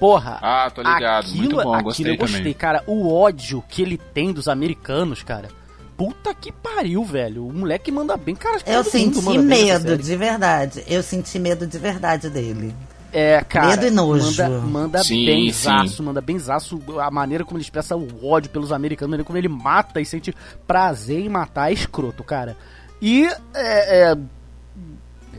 Porra. 0.00 0.38
Ah, 0.40 0.70
tô 0.74 0.80
ligado. 0.80 1.26
Aquilo, 1.26 1.36
Muito 1.38 1.56
bom, 1.56 1.74
aquilo 1.74 1.82
gostei 1.84 2.10
eu 2.12 2.16
gostei, 2.16 2.38
também. 2.40 2.54
cara. 2.54 2.82
O 2.86 3.12
ódio 3.12 3.62
que 3.68 3.82
ele 3.82 3.98
tem 3.98 4.32
dos 4.32 4.48
americanos, 4.48 5.22
cara. 5.22 5.48
Puta 5.96 6.34
que 6.34 6.50
pariu, 6.50 7.04
velho. 7.04 7.46
O 7.46 7.52
moleque 7.52 7.92
manda 7.92 8.16
bem, 8.16 8.34
cara. 8.34 8.58
Eu 8.64 8.82
senti 8.82 9.38
medo, 9.38 9.98
de 9.98 10.16
verdade. 10.16 10.82
Eu 10.88 11.02
senti 11.02 11.38
medo 11.38 11.66
de 11.66 11.78
verdade 11.78 12.30
dele. 12.30 12.74
É, 13.12 13.42
cara. 13.42 13.68
Medo 13.68 13.86
e 13.86 13.90
nojo. 13.90 14.42
Manda, 14.42 14.60
manda 14.60 15.02
Sim, 15.04 15.26
bem 15.26 15.52
sim. 15.52 15.64
zaço, 15.64 16.02
manda 16.02 16.20
bem 16.22 16.38
zaço 16.38 16.80
a 16.98 17.10
maneira 17.10 17.44
como 17.44 17.58
ele 17.58 17.64
expressa 17.64 17.96
o 17.96 18.26
ódio 18.26 18.50
pelos 18.50 18.72
americanos, 18.72 19.20
como 19.24 19.36
ele 19.36 19.48
mata 19.48 20.00
e 20.00 20.06
sente 20.06 20.34
prazer 20.66 21.20
em 21.20 21.28
matar 21.28 21.70
é 21.70 21.74
escroto, 21.74 22.24
cara. 22.24 22.56
E 23.02 23.26
é, 23.52 24.12
é, 24.12 24.16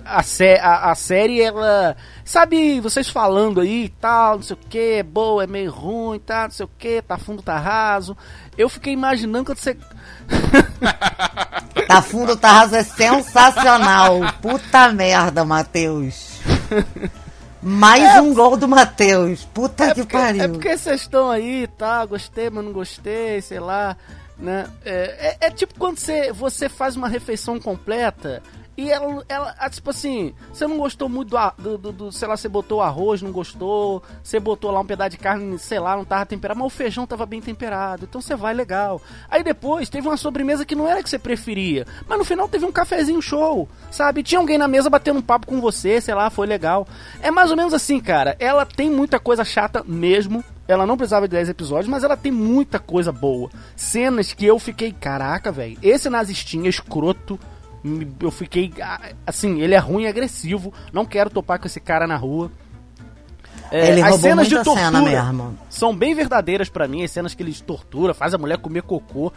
a, 0.06 0.24
sé 0.24 0.60
a, 0.60 0.92
a 0.92 0.96
série, 0.96 1.42
ela. 1.42 1.96
Sabe, 2.24 2.80
vocês 2.80 3.10
falando 3.10 3.60
aí 3.62 3.86
e 3.86 3.90
tal, 3.90 4.36
não 4.38 4.44
sei 4.44 4.56
o 4.56 4.60
que, 4.70 4.94
é 5.00 5.04
boa, 5.04 5.44
é 5.44 5.48
meio 5.48 5.72
ruim, 5.72 6.20
tá, 6.20 6.44
não 6.44 6.52
sei 6.52 6.66
o 6.66 6.70
que, 6.78 7.02
tá 7.02 7.18
fundo, 7.18 7.42
tá 7.42 7.58
raso. 7.58 8.16
Eu 8.58 8.70
fiquei 8.70 8.94
imaginando 8.94 9.46
quando 9.46 9.58
você. 9.58 9.78
Tá 11.88 12.02
fundo, 12.02 12.38
tá 12.38 12.52
raso 12.52 12.76
é 12.76 12.84
sensacional. 12.84 14.20
Puta 14.42 14.92
merda, 14.92 15.44
Matheus. 15.44 16.40
Mais 17.62 18.20
um 18.22 18.34
gol 18.34 18.58
do 18.58 18.68
Matheus. 18.68 19.46
Puta 19.46 19.90
que 19.94 20.02
porque, 20.02 20.18
pariu. 20.18 20.44
é 20.44 20.48
porque 20.48 20.78
vocês 20.78 21.02
estão 21.02 21.30
aí, 21.30 21.68
tá? 21.78 22.04
Gostei, 22.06 22.50
mas 22.50 22.64
não 22.64 22.72
gostei, 22.72 23.42
sei 23.42 23.60
lá. 23.60 23.96
Né? 24.38 24.68
É, 24.84 25.38
é- 25.42 25.48
é 25.48 25.52
tipo 25.52 25.76
quando 25.78 26.00
você, 26.00 26.32
você 26.32 26.68
faz 26.68 26.96
uma 26.96 27.08
refeição 27.08 27.60
completa 27.60 28.42
e 28.78 28.90
ela, 28.90 29.24
ela 29.28 29.54
tipo 29.70 29.90
assim, 29.90 30.34
você 30.52 30.66
não 30.66 30.78
gostou 30.78 31.08
muito 31.10 31.36
do, 31.58 31.78
do, 31.78 31.92
do- 31.92 32.12
sei 32.12 32.28
lá, 32.28 32.38
você 32.38 32.48
botou 32.48 32.82
arroz, 32.82 33.22
não 33.22 33.32
gostou, 33.32 34.02
você 34.24 34.40
botou 34.40 34.72
lá 34.72 34.80
um 34.80 34.86
pedaço 34.86 35.12
de 35.12 35.18
carne, 35.18 35.60
sei 35.60 35.80
lá, 35.80 35.96
não 35.98 36.06
tava 36.06 36.26
temperado, 36.26 36.60
mas 36.60 36.68
o 36.68 36.76
feijão 36.76 37.06
tava 37.06 37.26
bem 37.26 37.42
temperado, 37.42 38.06
então 38.10 38.22
você 38.22 38.36
vai 38.36 38.54
legal. 38.54 39.02
Aí 39.30 39.44
depois 39.44 39.90
teve 39.90 40.08
uma 40.08 40.18
sobremesa 40.18 40.66
que 40.66 40.76
não 40.76 40.88
era 40.88 41.04
que 41.04 41.10
você 41.10 41.20
preferia, 41.20 41.86
mas 42.08 42.18
no 42.18 42.26
final 42.26 42.48
teve 42.48 42.66
um 42.66 42.72
cafezinho 42.72 43.22
show, 43.22 43.68
sabe? 43.92 44.24
Tinha 44.24 44.40
alguém 44.40 44.58
na 44.58 44.68
mesa 44.68 44.90
batendo 44.90 45.20
um 45.20 45.24
papo 45.24 45.48
com 45.48 45.60
você, 45.62 46.00
sei 46.02 46.14
lá, 46.16 46.30
foi 46.30 46.48
legal. 46.48 46.88
É 47.22 47.30
mais 47.30 47.52
ou 47.52 47.58
menos 47.58 47.74
assim, 47.74 48.00
cara. 48.00 48.36
Ela 48.40 48.66
tem 48.66 48.90
muita 48.90 49.20
coisa 49.20 49.44
chata 49.44 49.84
mesmo. 49.86 50.44
Ela 50.68 50.86
não 50.86 50.96
precisava 50.96 51.28
de 51.28 51.36
10 51.36 51.50
episódios, 51.50 51.88
mas 51.90 52.04
ela 52.04 52.16
tem 52.16 52.32
muita 52.32 52.80
coisa 52.80 53.12
boa. 53.12 53.50
Cenas 53.76 54.32
que 54.32 54.46
eu 54.46 54.58
fiquei, 54.58 54.94
caraca, 54.94 55.52
velho. 55.52 55.78
Esse 55.82 56.10
nazistinha 56.10 56.70
escroto, 56.70 57.38
eu 58.20 58.32
fiquei, 58.32 58.72
ah, 58.82 59.12
assim, 59.26 59.62
ele 59.62 59.74
é 59.74 59.80
ruim 59.80 60.04
e 60.04 60.08
agressivo. 60.08 60.74
Não 60.94 61.06
quero 61.06 61.30
topar 61.30 61.60
com 61.60 61.68
esse 61.68 61.80
cara 61.80 62.06
na 62.06 62.16
rua. 62.16 62.52
É, 63.72 64.02
as 64.02 64.18
cenas 64.18 64.50
de 64.50 64.56
tortura 64.56 64.86
cena 64.86 65.02
mesmo. 65.02 65.58
são 65.70 65.96
bem 65.96 66.14
verdadeiras 66.14 66.70
pra 66.70 66.88
mim. 66.88 67.04
As 67.04 67.12
cenas 67.12 67.34
que 67.34 67.42
eles 67.42 67.62
tortura, 67.62 68.14
faz 68.14 68.34
a 68.34 68.38
mulher 68.38 68.58
comer 68.58 68.84
cocô, 68.84 69.32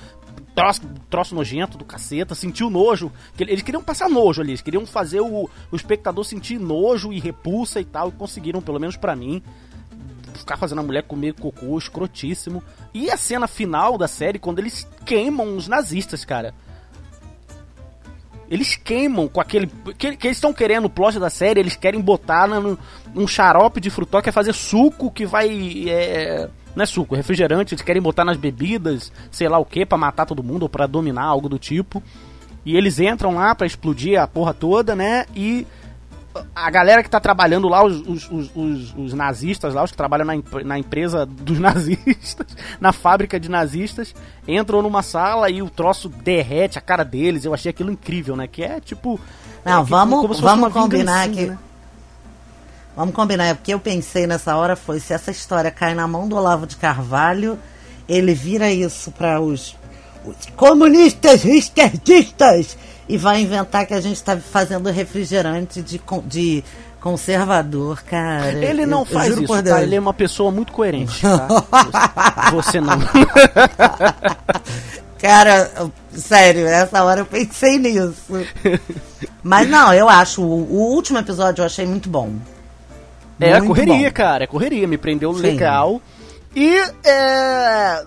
troço, 0.54 0.82
troço 1.08 1.34
nojento 1.36 1.78
do 1.78 1.84
caceta, 1.84 2.34
sentiu 2.34 2.68
nojo. 2.68 3.12
Eles 3.38 3.62
queriam 3.62 3.82
passar 3.82 4.08
nojo 4.08 4.42
ali, 4.42 4.50
eles 4.50 4.60
queriam 4.60 4.84
fazer 4.84 5.20
o, 5.20 5.48
o 5.70 5.76
espectador 5.76 6.24
sentir 6.24 6.58
nojo 6.58 7.12
e 7.12 7.20
repulsa 7.20 7.80
e 7.80 7.84
tal, 7.84 8.08
e 8.08 8.12
conseguiram, 8.12 8.60
pelo 8.60 8.80
menos 8.80 8.96
pra 8.96 9.14
mim. 9.14 9.40
Ficar 10.34 10.56
fazendo 10.56 10.80
a 10.80 10.84
mulher 10.84 11.04
comer 11.04 11.34
cocô, 11.34 11.78
escrotíssimo. 11.78 12.60
E 12.92 13.10
a 13.10 13.16
cena 13.16 13.46
final 13.46 13.96
da 13.96 14.08
série, 14.08 14.40
quando 14.40 14.58
eles 14.58 14.86
queimam 15.06 15.56
os 15.56 15.68
nazistas, 15.68 16.24
cara. 16.24 16.52
Eles 18.50 18.76
queimam 18.76 19.28
com 19.28 19.40
aquele. 19.40 19.66
Que, 19.98 20.16
que 20.16 20.26
eles 20.26 20.36
estão 20.36 20.52
querendo, 20.52 20.86
o 20.86 20.90
plot 20.90 21.18
da 21.18 21.30
série, 21.30 21.60
eles 21.60 21.76
querem 21.76 22.00
botar 22.00 22.46
no, 22.46 22.78
num 23.14 23.26
xarope 23.26 23.80
de 23.80 23.90
frutó 23.90 24.20
que 24.20 24.28
é 24.28 24.32
fazer 24.32 24.52
suco 24.52 25.10
que 25.10 25.24
vai. 25.24 25.88
É, 25.88 26.48
não 26.74 26.82
é 26.82 26.86
suco, 26.86 27.14
é 27.14 27.18
refrigerante, 27.18 27.74
eles 27.74 27.84
querem 27.84 28.02
botar 28.02 28.24
nas 28.24 28.36
bebidas, 28.36 29.12
sei 29.30 29.48
lá 29.48 29.58
o 29.58 29.64
que, 29.64 29.86
pra 29.86 29.96
matar 29.96 30.26
todo 30.26 30.42
mundo 30.42 30.64
ou 30.64 30.68
pra 30.68 30.86
dominar, 30.86 31.24
algo 31.24 31.48
do 31.48 31.58
tipo. 31.58 32.02
E 32.66 32.76
eles 32.76 32.98
entram 32.98 33.34
lá 33.34 33.54
pra 33.54 33.66
explodir 33.66 34.20
a 34.20 34.26
porra 34.26 34.54
toda, 34.54 34.96
né? 34.96 35.26
E 35.36 35.66
a 36.54 36.70
galera 36.70 37.02
que 37.02 37.08
tá 37.10 37.20
trabalhando 37.20 37.68
lá, 37.68 37.84
os, 37.84 38.00
os, 38.06 38.30
os, 38.54 38.94
os- 38.96 39.12
nazistas 39.14 39.72
lá, 39.74 39.82
os 39.84 39.90
que 39.90 39.96
trabalham 39.96 40.24
na, 40.26 40.34
na 40.64 40.78
empresa 40.78 41.24
dos 41.26 41.58
nazistas, 41.60 42.46
na 42.80 42.92
fábrica 42.92 43.38
de 43.38 43.48
nazistas, 43.48 44.14
entram 44.46 44.82
numa 44.82 45.02
sala 45.02 45.48
e 45.50 45.62
o 45.62 45.70
troço 45.70 46.08
derrete 46.08 46.78
a 46.78 46.80
cara 46.80 47.04
deles. 47.04 47.44
Eu 47.44 47.54
achei 47.54 47.70
aquilo 47.70 47.90
incrível, 47.92 48.34
né? 48.36 48.46
Que 48.48 48.62
é 48.64 48.80
tipo. 48.80 49.20
Não, 49.64 49.82
é 49.82 49.84
vamos- 49.84 50.40
vamos 50.40 50.72
combinar 50.72 51.28
que- 51.28 51.46
né? 51.46 51.58
Vamos 52.96 53.14
combinar, 53.14 53.46
é 53.46 53.54
porque 53.54 53.74
eu 53.74 53.80
pensei 53.80 54.24
nessa 54.26 54.54
hora 54.56 54.76
foi 54.76 55.00
se 55.00 55.12
essa 55.12 55.30
história 55.30 55.70
cai 55.70 55.94
na 55.94 56.06
mão 56.06 56.28
do 56.28 56.36
Olavo 56.36 56.64
de 56.66 56.76
Carvalho, 56.76 57.58
ele 58.08 58.32
vira 58.34 58.70
isso 58.70 59.10
para 59.10 59.40
os, 59.40 59.76
os 60.24 60.36
comunistas 60.54 61.44
esquerdistas 61.44 62.76
e 63.08 63.16
vai 63.18 63.40
inventar 63.42 63.86
que 63.86 63.94
a 63.94 64.00
gente 64.00 64.16
está 64.16 64.36
fazendo 64.36 64.90
refrigerante 64.90 65.82
de, 65.82 66.00
de 66.26 66.64
conservador, 67.00 68.02
cara. 68.02 68.52
Ele 68.52 68.86
não 68.86 69.00
Eu- 69.00 69.06
eu 69.06 69.12
faz 69.12 69.28
juro 69.34 69.44
isso, 69.44 69.62
tá? 69.62 69.82
Ele 69.82 69.94
é 69.96 70.00
uma 70.00 70.14
pessoa 70.14 70.50
muito 70.50 70.72
coerente, 70.72 71.20
tá? 71.22 71.46
Você, 72.52 72.80
não. 72.80 72.98
Cara, 75.20 75.70
eu- 75.78 75.92
sério, 76.12 76.66
essa 76.66 77.02
hora 77.02 77.20
eu 77.20 77.26
pensei 77.26 77.78
nisso. 77.78 78.14
Mas 79.42 79.68
não, 79.68 79.92
eu 79.94 80.08
acho, 80.08 80.42
o, 80.42 80.92
último 80.92 81.18
episódio 81.18 81.62
eu 81.62 81.66
achei 81.66 81.86
muito 81.86 82.08
bom. 82.08 82.30
É 83.40 83.52
a 83.52 83.58
Muito 83.58 83.68
correria, 83.68 84.08
bom. 84.08 84.14
cara, 84.14 84.44
é 84.44 84.46
correria, 84.46 84.86
me 84.86 84.96
prendeu 84.96 85.34
Sim. 85.34 85.40
legal. 85.40 86.00
E 86.54 86.76
é, 87.04 88.04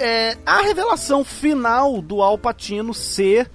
é, 0.00 0.36
a 0.46 0.62
revelação 0.62 1.22
final 1.22 2.00
do 2.00 2.22
Al 2.22 2.38
Pacino 2.38 2.94
ser 2.94 3.50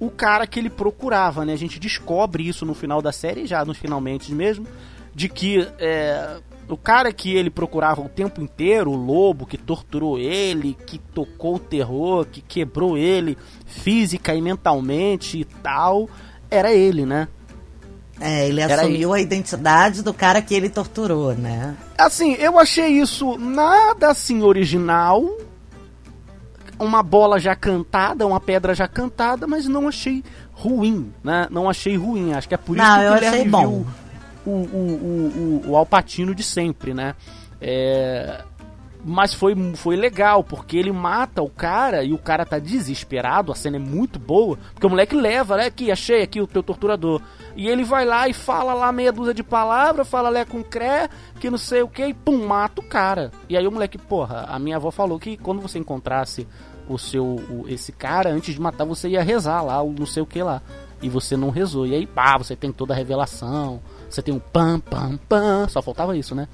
o 0.00 0.10
cara 0.10 0.46
que 0.46 0.58
ele 0.58 0.70
procurava, 0.70 1.44
né? 1.44 1.52
A 1.52 1.58
gente 1.58 1.78
descobre 1.78 2.46
isso 2.46 2.64
no 2.64 2.74
final 2.74 3.02
da 3.02 3.12
série, 3.12 3.46
já 3.46 3.64
nos 3.64 3.76
finalmente 3.76 4.32
mesmo, 4.34 4.66
de 5.14 5.28
que 5.28 5.68
é, 5.78 6.38
o 6.68 6.76
cara 6.76 7.12
que 7.12 7.34
ele 7.34 7.50
procurava 7.50 8.00
o 8.00 8.08
tempo 8.08 8.40
inteiro, 8.40 8.90
o 8.90 8.96
lobo 8.96 9.46
que 9.46 9.56
torturou 9.58 10.18
ele, 10.18 10.76
que 10.86 10.98
tocou 10.98 11.56
o 11.56 11.60
terror, 11.60 12.26
que 12.26 12.40
quebrou 12.40 12.96
ele 12.96 13.36
física 13.66 14.34
e 14.34 14.40
mentalmente 14.40 15.38
e 15.38 15.44
tal, 15.44 16.08
era 16.50 16.72
ele, 16.72 17.04
né? 17.04 17.28
É, 18.18 18.48
ele 18.48 18.62
assumiu 18.62 19.12
a 19.12 19.20
identidade 19.20 20.02
do 20.02 20.14
cara 20.14 20.40
que 20.40 20.54
ele 20.54 20.70
torturou, 20.70 21.34
né? 21.34 21.76
Assim, 21.98 22.32
eu 22.34 22.58
achei 22.58 22.88
isso 22.98 23.36
nada 23.36 24.08
assim 24.08 24.42
original. 24.42 25.22
Uma 26.78 27.02
bola 27.02 27.38
já 27.38 27.54
cantada, 27.54 28.26
uma 28.26 28.40
pedra 28.40 28.74
já 28.74 28.86
cantada, 28.86 29.46
mas 29.46 29.66
não 29.66 29.88
achei 29.88 30.22
ruim, 30.52 31.12
né? 31.24 31.46
Não 31.50 31.68
achei 31.70 31.96
ruim. 31.96 32.32
Acho 32.34 32.48
que 32.48 32.54
é 32.54 32.58
por 32.58 32.76
isso 32.76 32.86
Não, 32.86 32.98
que 32.98 33.04
eu 33.04 33.14
Guilherme 33.14 33.36
achei 33.38 33.48
bom. 33.48 33.66
viu 33.68 33.86
o, 34.46 34.50
o, 34.50 34.54
o, 34.54 35.62
o, 35.66 35.70
o 35.70 35.76
Alpatino 35.76 36.34
de 36.34 36.42
sempre, 36.42 36.94
né? 36.94 37.14
É, 37.60 38.44
mas 39.04 39.34
foi, 39.34 39.54
foi 39.74 39.96
legal, 39.96 40.42
porque 40.42 40.76
ele 40.76 40.92
mata 40.92 41.42
o 41.42 41.48
cara 41.50 42.02
e 42.04 42.12
o 42.12 42.18
cara 42.18 42.44
tá 42.44 42.58
desesperado, 42.58 43.52
a 43.52 43.54
cena 43.54 43.76
é 43.76 43.80
muito 43.80 44.18
boa, 44.18 44.58
porque 44.72 44.86
o 44.86 44.90
moleque 44.90 45.14
leva, 45.14 45.56
né, 45.56 45.66
aqui, 45.66 45.90
achei 45.90 46.22
aqui 46.22 46.40
o 46.40 46.46
teu 46.46 46.62
torturador. 46.62 47.20
E 47.56 47.68
ele 47.68 47.84
vai 47.84 48.04
lá 48.04 48.28
e 48.28 48.34
fala 48.34 48.74
lá 48.74 48.92
meia 48.92 49.10
dúzia 49.10 49.32
de 49.32 49.42
palavras, 49.42 50.06
fala 50.06 50.28
lé 50.28 50.44
com 50.44 50.62
cré, 50.62 51.08
que 51.40 51.48
não 51.48 51.56
sei 51.56 51.82
o 51.82 51.88
que, 51.88 52.04
e 52.04 52.14
pum, 52.14 52.46
mata 52.46 52.82
o 52.82 52.84
cara. 52.84 53.32
E 53.48 53.56
aí 53.56 53.66
o 53.66 53.72
moleque, 53.72 53.96
porra, 53.96 54.44
a 54.46 54.58
minha 54.58 54.76
avó 54.76 54.90
falou 54.90 55.18
que 55.18 55.38
quando 55.38 55.62
você 55.62 55.78
encontrasse 55.78 56.46
o 56.86 56.98
seu, 56.98 57.24
o, 57.24 57.64
esse 57.66 57.92
cara, 57.92 58.30
antes 58.30 58.54
de 58.54 58.60
matar, 58.60 58.84
você 58.84 59.08
ia 59.08 59.22
rezar 59.22 59.62
lá, 59.62 59.82
o 59.82 59.90
não 59.90 60.06
sei 60.06 60.22
o 60.22 60.26
que 60.26 60.42
lá. 60.42 60.60
E 61.00 61.08
você 61.08 61.36
não 61.36 61.50
rezou. 61.50 61.86
E 61.86 61.94
aí, 61.94 62.06
pá, 62.06 62.36
você 62.38 62.54
tem 62.54 62.70
toda 62.70 62.92
a 62.92 62.96
revelação, 62.96 63.80
você 64.08 64.20
tem 64.20 64.34
um 64.34 64.38
pam, 64.38 64.78
pam, 64.78 65.18
pam, 65.28 65.66
só 65.68 65.80
faltava 65.80 66.16
isso, 66.16 66.34
né? 66.34 66.48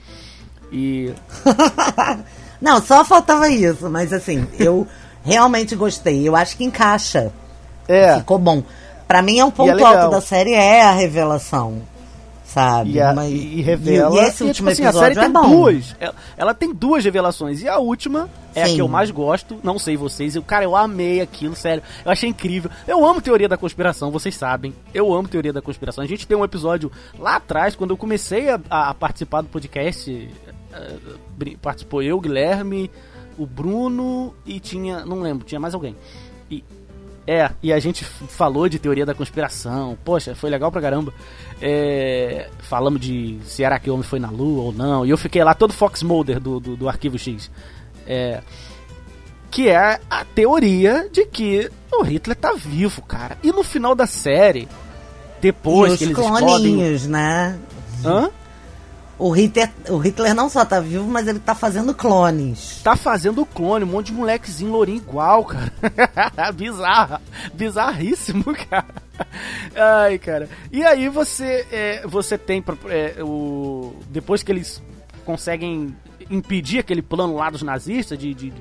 E. 0.71 1.13
Não, 2.61 2.81
só 2.81 3.05
faltava 3.05 3.49
isso, 3.49 3.91
mas 3.91 4.13
assim, 4.13 4.47
eu 4.57 4.87
realmente 5.25 5.75
gostei. 5.75 6.27
Eu 6.27 6.37
acho 6.37 6.57
que 6.57 6.63
encaixa. 6.63 7.33
É. 7.89 8.19
Ficou 8.19 8.39
bom. 8.39 8.63
Pra 9.13 9.21
mim 9.21 9.39
é 9.39 9.45
um 9.45 9.51
ponto 9.51 9.79
é 9.79 9.83
alto 9.85 10.11
da 10.11 10.21
série 10.23 10.55
é 10.55 10.81
a 10.83 10.93
revelação. 10.93 11.83
Sabe? 12.47 12.93
E, 12.93 13.01
a- 13.01 13.15
Mas- 13.15 13.31
e 13.31 13.61
revela. 13.63 14.15
E, 14.15 14.19
e 14.19 14.27
esse 14.27 14.43
e, 14.43 14.47
último 14.47 14.71
tipo 14.71 14.71
assim, 14.71 14.85
a 14.85 14.93
série 15.01 15.19
é 15.19 15.23
tem 15.23 15.31
bom. 15.33 15.49
duas. 15.51 15.95
Ela, 16.01 16.15
ela 16.37 16.55
tem 16.55 16.73
duas 16.75 17.05
revelações. 17.05 17.63
E 17.63 17.69
a 17.69 17.79
última 17.79 18.29
é 18.55 18.63
a 18.63 18.67
Sim. 18.67 18.75
que 18.75 18.81
eu 18.83 18.89
mais 18.89 19.11
gosto. 19.11 19.59
Não 19.63 19.79
sei 19.79 19.97
vocês. 19.97 20.35
Eu, 20.35 20.43
cara, 20.43 20.65
eu 20.65 20.75
amei 20.77 21.21
aquilo, 21.21 21.55
sério. 21.55 21.83
Eu 22.05 22.11
achei 22.11 22.29
incrível. 22.29 22.71
Eu 22.87 23.05
amo 23.07 23.21
teoria 23.23 23.49
da 23.49 23.57
conspiração, 23.57 24.11
vocês 24.11 24.35
sabem. 24.35 24.75
Eu 24.95 25.13
amo 25.15 25.29
teoria 25.29 25.53
da 25.53 25.61
conspiração. 25.63 26.03
A 26.05 26.07
gente 26.07 26.27
tem 26.27 26.37
um 26.37 26.45
episódio 26.45 26.91
lá 27.19 27.37
atrás, 27.37 27.75
quando 27.77 27.91
eu 27.91 27.97
comecei 27.99 28.49
a, 28.51 28.61
a 28.71 28.95
participar 28.95 29.41
do 29.43 29.49
podcast. 29.49 30.29
eh, 30.75 30.97
participou 31.61 32.03
eu, 32.03 32.19
Guilherme, 32.21 32.91
o 33.39 33.47
Bruno 33.47 34.35
e 34.45 34.61
tinha. 34.61 35.05
Não 35.07 35.21
lembro, 35.21 35.47
tinha 35.47 35.61
mais 35.61 35.73
alguém. 35.75 35.97
E, 36.51 36.63
é, 37.27 37.51
e 37.63 37.73
a 37.73 37.79
gente 37.79 38.05
falou 38.05 38.69
de 38.69 38.79
teoria 38.79 39.07
da 39.07 39.15
conspiração. 39.15 39.97
Poxa, 40.05 40.35
foi 40.35 40.51
legal 40.51 40.73
pra 40.73 40.81
caramba. 40.81 41.13
É, 41.61 42.49
falamos 42.59 43.01
de 43.01 43.39
se 43.45 43.63
era 43.63 43.79
que 43.79 43.89
o 43.89 43.95
homem 43.95 44.03
foi 44.05 44.19
na 44.19 44.31
lua 44.31 44.65
ou 44.65 44.73
não. 44.73 45.07
E 45.07 45.11
eu 45.11 45.19
fiquei 45.19 45.43
lá 45.45 45.55
todo 45.55 45.73
Fox 45.73 46.03
Mulder 46.03 46.41
do, 46.41 46.59
do, 46.59 46.77
do 46.77 46.89
Arquivo 46.89 47.19
X. 47.19 47.51
É, 48.07 48.43
que 49.51 49.69
é 49.69 50.01
a 50.11 50.25
teoria 50.25 51.09
de 51.13 51.25
que 51.27 51.71
o 51.93 52.03
Hitler 52.03 52.37
tá 52.37 52.55
vivo, 52.55 53.03
cara. 53.03 53.39
E 53.43 53.53
no 53.53 53.63
final 53.63 53.95
da 53.95 54.07
série, 54.07 54.67
depois 55.41 55.95
e 55.95 55.99
que 55.99 56.05
eles 56.05 56.19
explodem. 56.19 56.77
né? 57.07 57.59
Hã? 58.05 58.31
O 59.23 59.31
Hitler, 59.31 59.71
o 59.89 59.99
Hitler 59.99 60.35
não 60.35 60.49
só 60.49 60.65
tá 60.65 60.81
vivo, 60.81 61.07
mas 61.07 61.29
ele 61.29 61.39
tá 61.39 61.55
fazendo 61.55 61.95
clones. 61.95 62.81
Tá 62.83 62.97
fazendo 62.97 63.47
clone, 63.47 63.85
um 63.85 63.89
monte 63.89 64.07
de 64.07 64.15
molequezinho 64.15 64.73
lourinho 64.73 64.97
igual, 64.97 65.45
cara. 65.45 65.73
Bizarro. 66.53 67.21
Bizarríssimo, 67.55 68.45
cara. 68.69 68.85
Ai, 69.77 70.19
cara. 70.19 70.49
E 70.73 70.83
aí 70.83 71.09
você, 71.09 71.65
é, 71.71 72.05
você 72.05 72.37
tem 72.37 72.65
é, 72.89 73.23
o 73.23 73.95
depois 74.09 74.43
que 74.43 74.51
eles 74.51 74.83
conseguem 75.25 75.95
impedir 76.29 76.81
aquele 76.81 77.01
plano 77.01 77.37
lá 77.37 77.49
dos 77.49 77.63
nazistas 77.63 78.19
de, 78.19 78.35
de, 78.35 78.53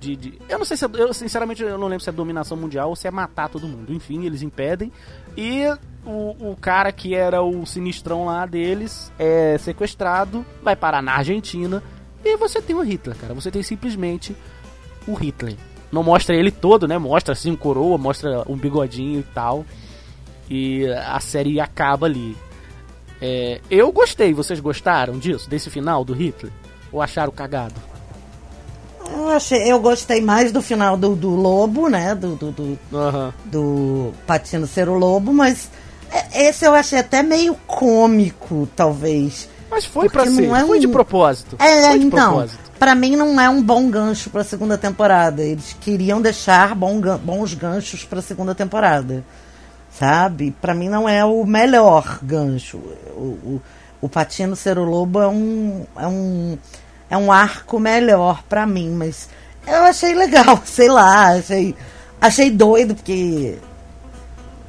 de- 0.00 0.16
de- 0.16 0.38
eu 0.48 0.58
não 0.58 0.64
sei 0.64 0.76
se 0.76 0.84
é- 0.84 0.88
eu 0.94 1.12
sinceramente 1.14 1.62
eu 1.62 1.78
não 1.78 1.86
lembro 1.88 2.02
se 2.04 2.08
é 2.08 2.12
dominação 2.12 2.56
mundial 2.56 2.88
ou 2.90 2.96
se 2.96 3.06
é 3.06 3.10
matar 3.10 3.48
todo 3.48 3.66
mundo. 3.68 3.92
Enfim, 3.92 4.24
eles 4.24 4.42
impedem 4.42 4.92
e 5.36 5.64
o, 6.04 6.50
o 6.52 6.56
cara 6.60 6.92
que 6.92 7.14
era 7.14 7.42
o 7.42 7.64
sinistrão 7.66 8.26
lá 8.26 8.46
deles 8.46 9.12
é 9.18 9.56
sequestrado, 9.58 10.44
vai 10.62 10.76
parar 10.76 11.02
na 11.02 11.12
Argentina 11.14 11.82
e 12.24 12.36
você 12.36 12.60
tem 12.60 12.74
o 12.76 12.80
Hitler, 12.82 13.16
cara. 13.16 13.34
Você 13.34 13.50
tem 13.50 13.62
simplesmente 13.62 14.36
o 15.06 15.14
Hitler. 15.14 15.54
Não 15.92 16.02
mostra 16.02 16.34
ele 16.34 16.50
todo, 16.50 16.86
né? 16.88 16.98
Mostra 16.98 17.32
assim 17.32 17.50
um 17.52 17.56
coroa, 17.56 17.96
mostra 17.96 18.42
um 18.48 18.56
bigodinho 18.56 19.20
e 19.20 19.22
tal. 19.34 19.64
E 20.50 20.86
a 20.88 21.18
série 21.20 21.58
acaba 21.60 22.06
ali. 22.06 22.36
É, 23.20 23.60
eu 23.70 23.90
gostei, 23.92 24.34
vocês 24.34 24.60
gostaram 24.60 25.18
disso? 25.18 25.48
Desse 25.48 25.70
final 25.70 26.04
do 26.04 26.12
Hitler? 26.12 26.52
Ou 26.92 27.00
acharam 27.00 27.32
cagado? 27.32 27.74
Eu, 29.12 29.28
achei, 29.30 29.70
eu 29.70 29.78
gostei 29.80 30.20
mais 30.20 30.52
do 30.52 30.60
final 30.62 30.96
do, 30.96 31.14
do 31.14 31.30
lobo, 31.30 31.88
né? 31.88 32.14
Do, 32.14 32.34
do, 32.36 32.50
do, 32.52 32.78
Aham. 32.94 33.32
do 33.44 34.12
Patino 34.26 34.66
ser 34.66 34.88
o 34.88 34.94
lobo, 34.94 35.32
mas 35.32 35.68
é- 36.10 36.48
esse 36.48 36.64
eu 36.64 36.74
achei 36.74 36.98
até 36.98 37.22
meio 37.22 37.54
cômico, 37.66 38.68
talvez. 38.76 39.48
Mas 39.70 39.84
foi 39.84 40.08
pra 40.08 40.24
ser, 40.26 40.44
é 40.44 40.64
foi 40.64 40.78
de 40.78 40.86
um- 40.86 40.92
propósito. 40.92 41.56
É, 41.58 41.96
de 41.98 42.04
então, 42.04 42.34
propósito. 42.34 42.70
pra 42.78 42.94
mim 42.94 43.16
não 43.16 43.40
é 43.40 43.48
um 43.48 43.62
bom 43.62 43.90
gancho 43.90 44.30
pra 44.30 44.44
segunda 44.44 44.78
temporada. 44.78 45.42
Eles 45.42 45.76
queriam 45.80 46.20
deixar 46.22 46.74
bons 46.74 47.54
ganchos 47.54 48.04
pra 48.04 48.22
segunda 48.22 48.54
temporada. 48.54 49.24
Sabe? 49.90 50.54
Pra 50.60 50.74
mim 50.74 50.88
não 50.88 51.08
é 51.08 51.24
o 51.24 51.44
melhor 51.46 52.18
gancho. 52.22 52.76
O, 53.16 53.20
o, 53.20 53.62
o 54.02 54.08
Patino 54.08 54.54
ser 54.54 54.78
o 54.78 54.84
lobo 54.84 55.20
é 55.22 55.26
um, 55.28 55.84
é 55.96 56.06
um, 56.06 56.58
é 57.08 57.16
um 57.16 57.30
arco 57.30 57.78
melhor 57.78 58.42
pra 58.48 58.66
mim, 58.66 58.90
mas 58.90 59.28
eu 59.66 59.82
achei 59.82 60.14
legal, 60.14 60.60
sei 60.64 60.88
lá, 60.88 61.32
achei, 61.36 61.74
achei 62.20 62.50
doido, 62.50 62.94
porque. 62.94 63.56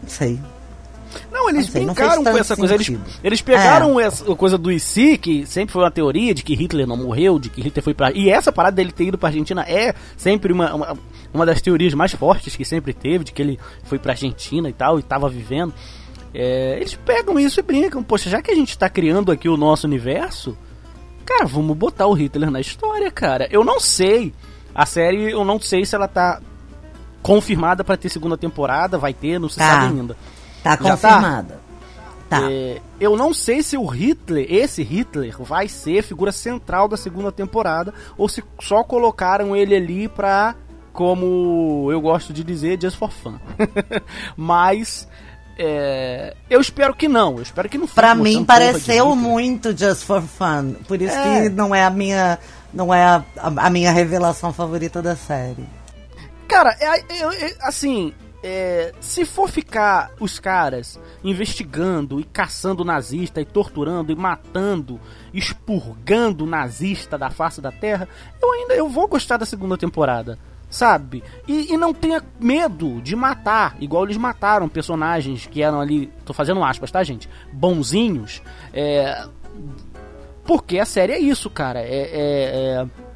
Não 0.01 0.09
sei. 0.09 0.39
Não, 1.31 1.49
eles 1.49 1.65
Não 1.65 1.71
sei, 1.71 1.85
não 1.85 1.93
brincaram 1.93 2.23
fez 2.23 2.33
com 2.33 2.39
essa 2.39 2.55
coisa. 2.55 2.73
Eles, 2.73 2.85
sentido. 2.88 3.05
eles 3.23 3.41
pegaram 3.41 3.99
essa 3.99 4.23
coisa 4.35 4.57
do 4.57 4.71
IC, 4.71 5.17
que 5.17 5.45
sempre 5.45 5.73
foi 5.73 5.83
uma 5.83 5.91
teoria 5.91 6.33
de 6.33 6.43
que 6.43 6.55
Hitler 6.55 6.85
não 6.88 6.97
morreu, 6.97 7.39
de 7.39 7.49
que 7.49 7.61
Hitler 7.61 7.83
foi 7.83 7.93
pra. 7.93 8.11
E 8.11 8.29
essa 8.29 8.51
parada 8.51 8.75
dele 8.75 8.91
ter 8.91 9.05
ido 9.05 9.17
pra 9.17 9.29
Argentina 9.29 9.63
é 9.67 9.93
sempre 10.15 10.51
uma, 10.53 10.73
uma, 10.73 10.97
uma 11.33 11.45
das 11.45 11.61
teorias 11.61 11.93
mais 11.93 12.13
fortes 12.13 12.55
que 12.55 12.65
sempre 12.65 12.93
teve, 12.93 13.23
de 13.23 13.31
que 13.31 13.41
ele 13.41 13.59
foi 13.83 13.97
pra 13.97 14.13
Argentina 14.13 14.69
e 14.69 14.73
tal, 14.73 14.99
e 14.99 15.03
tava 15.03 15.29
vivendo. 15.29 15.73
É, 16.33 16.77
eles 16.79 16.95
pegam 16.95 17.39
isso 17.39 17.59
e 17.59 17.63
brincam. 17.63 18.03
Poxa, 18.03 18.29
já 18.29 18.41
que 18.41 18.51
a 18.51 18.55
gente 18.55 18.77
tá 18.77 18.89
criando 18.89 19.31
aqui 19.31 19.49
o 19.49 19.57
nosso 19.57 19.88
universo, 19.88 20.57
cara, 21.28 21.45
vamos 21.45 21.75
botar 21.78 22.07
o 22.07 22.13
Hitler 22.13 22.49
na 22.49 22.59
história, 22.61 23.11
cara. 23.11 23.47
Eu 23.51 23.63
não 23.63 23.80
sei. 23.80 24.34
A 24.73 24.86
série, 24.86 25.32
eu 25.32 25.43
não 25.43 25.59
sei 25.59 25.86
se 25.86 25.95
ela 25.95 26.07
tá 26.07 26.39
confirmada 27.21 27.84
pra 27.84 27.97
ter 27.97 28.09
segunda 28.09 28.38
temporada, 28.38 28.97
vai 28.97 29.13
ter, 29.13 29.39
não 29.39 29.49
se 29.49 29.57
Tá. 29.57 29.65
sabe 29.82 29.86
ainda. 29.99 30.17
Tá 30.63 30.71
Já 30.71 30.78
tá? 30.78 30.88
confirmada. 30.91 31.59
Tá. 32.30 32.41
É, 32.51 32.82
eu 32.99 33.15
não 33.15 33.34
sei 33.34 33.63
se 33.63 33.78
o 33.78 33.86
Hitler, 33.86 34.45
esse 34.49 34.84
Hitler, 34.84 35.36
vai 35.41 35.67
ser 35.67 36.01
figura 36.03 36.32
central 36.32 36.88
da 36.88 36.97
segunda 36.97 37.32
temporada 37.32 37.93
ou 38.17 38.28
se 38.28 38.43
só 38.59 38.84
colocaram 38.84 39.55
ele 39.55 39.73
ali 39.75 40.07
pra, 40.09 40.53
como 40.91 41.88
eu 41.89 42.01
gosto 42.01 42.34
de 42.34 42.43
dizer, 42.43 42.78
just 42.82 42.97
for 42.97 43.09
fun. 43.11 43.36
Mas 44.36 45.07
é, 45.58 46.36
eu 46.49 46.60
espero 46.62 46.93
que 46.93 47.08
não. 47.08 47.38
Eu 47.38 47.41
espero 47.43 47.68
que 47.70 47.78
não 47.78 47.88
fique 47.88 47.95
Pra 47.95 48.14
mim 48.16 48.43
pareceu 48.45 49.16
muito 49.16 49.76
Just 49.78 50.03
for 50.03 50.22
Fun. 50.22 50.74
Por 50.88 51.01
isso 51.01 51.16
É. 51.16 51.43
que 51.43 51.49
não 51.49 51.74
é 51.74 51.84
a 51.84 51.89
minha. 51.89 52.38
Não 52.74 52.93
é 52.93 53.03
a, 53.03 53.24
a- 53.38 53.66
a 53.68 53.70
minha 53.70 53.91
revelação 53.91 54.51
favorita 54.53 55.01
da 55.01 55.16
série. 55.16 55.66
Cara, 56.47 56.76
é, 56.80 57.24
eu- 57.24 57.32
eu- 57.32 57.55
assim, 57.62 58.14
é, 58.43 58.93
se 58.99 59.26
for 59.26 59.49
ficar 59.49 60.12
os 60.20 60.38
caras 60.39 60.99
investigando 61.24 62.20
e 62.20 62.24
caçando 62.24 62.86
nazista 62.86 63.41
e 63.41 63.45
torturando 63.45 64.12
e 64.12 64.16
matando, 64.16 64.99
expurgando 65.34 66.45
nazista 66.45 67.18
da 67.18 67.30
face 67.30 67.60
da 67.62 67.72
terra, 67.72 68.08
eu 68.41 68.51
ainda 68.53 68.74
eu 68.76 68.88
vou 68.89 69.08
gostar 69.08 69.38
da 69.38 69.45
segunda 69.45 69.78
temporada. 69.78 70.38
Sabe? 70.78 71.23
E, 71.47 71.73
e 71.73 71.75
não 71.75 71.91
tenha 71.91 72.23
medo 72.39 73.01
de 73.01 73.15
matar, 73.15 73.75
igual 73.80 74.03
eles 74.03 74.15
mataram 74.15 74.69
personagens 74.69 75.47
que 75.47 75.63
eram 75.63 75.82
ali, 75.82 76.05
tô 76.23 76.34
fazendo 76.34 76.63
aspas, 76.63 76.91
tá, 76.91 77.03
gente? 77.03 77.28
Bonzinhos. 77.51 78.43
É, 78.71 79.25
porque 80.45 80.78
a 80.78 80.86
série 80.86 81.13
é 81.13 81.19
isso, 81.19 81.49
cara. 81.49 81.80
É, 81.82 81.88
é- 81.89 82.84
é- 82.84 83.07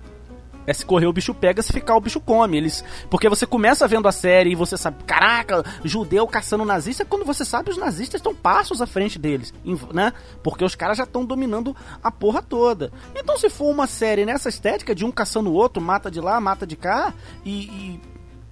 É 0.66 0.74
se 0.74 0.86
correr 0.86 1.08
o 1.08 1.14
bicho 1.14 1.34
pega, 1.34 1.62
se 1.62 1.74
ficar 1.74 1.96
o 1.96 2.02
bicho 2.02 2.20
come. 2.20 2.58
Eles, 2.58 2.84
porque 3.10 3.28
você 3.28 3.46
começa 3.46 3.88
vendo 3.88 4.08
a 4.08 4.12
série 4.12 4.52
e 4.52 4.56
você 4.56 4.78
sabe, 4.78 5.04
caraca, 5.04 5.64
judeu 5.84 6.28
caçando 6.28 6.66
nazista, 6.66 7.06
quando 7.06 7.26
você 7.26 7.44
sabe 7.44 7.70
os 7.70 7.78
nazistas 7.78 8.20
estão 8.20 8.36
passos 8.36 8.82
à 8.82 8.88
frente 8.88 9.18
deles, 9.18 9.54
né? 9.94 10.14
Porque 10.44 10.64
os 10.64 10.76
caras 10.76 10.98
já 10.98 11.04
estão 11.04 11.26
dominando 11.26 11.76
a 12.04 12.12
porra 12.12 12.42
toda. 12.42 12.92
Então 13.16 13.38
se 13.38 13.50
for 13.50 13.70
uma 13.70 13.88
série 13.88 14.26
nessa 14.26 14.50
estética 14.50 14.94
de 14.94 15.06
um 15.06 15.12
caçando 15.12 15.50
o 15.50 15.54
outro, 15.54 15.82
mata 15.82 16.12
de 16.12 16.20
lá, 16.22 16.40
mata 16.40 16.66
de 16.66 16.76
cá, 16.76 17.14
e, 17.44 17.64
e 17.64 18.02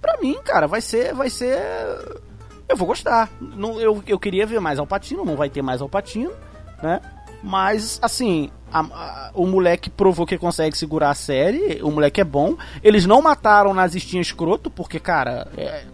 pra 0.00 0.18
mim, 0.18 0.38
cara, 0.44 0.66
vai 0.66 0.80
ser, 0.80 1.14
vai 1.14 1.30
ser 1.30 1.58
eu 2.70 2.76
vou 2.76 2.86
gostar. 2.86 3.28
Não, 3.40 3.80
eu, 3.80 4.02
eu 4.06 4.18
queria 4.18 4.46
ver 4.46 4.60
mais 4.60 4.78
Alpatino, 4.78 5.24
não 5.24 5.36
vai 5.36 5.50
ter 5.50 5.60
mais 5.60 5.82
Alpatino, 5.82 6.32
né? 6.80 7.00
Mas, 7.42 7.98
assim, 8.02 8.50
a, 8.72 8.80
a, 8.80 9.30
o 9.34 9.46
moleque 9.46 9.90
provou 9.90 10.26
que 10.26 10.38
consegue 10.38 10.76
segurar 10.76 11.10
a 11.10 11.14
série, 11.14 11.80
o 11.82 11.90
moleque 11.90 12.20
é 12.20 12.24
bom. 12.24 12.56
Eles 12.82 13.06
não 13.06 13.22
mataram 13.22 13.74
nazistinha 13.74 14.22
escroto, 14.22 14.70
porque, 14.70 14.98
cara, 14.98 15.48
é, 15.56 15.84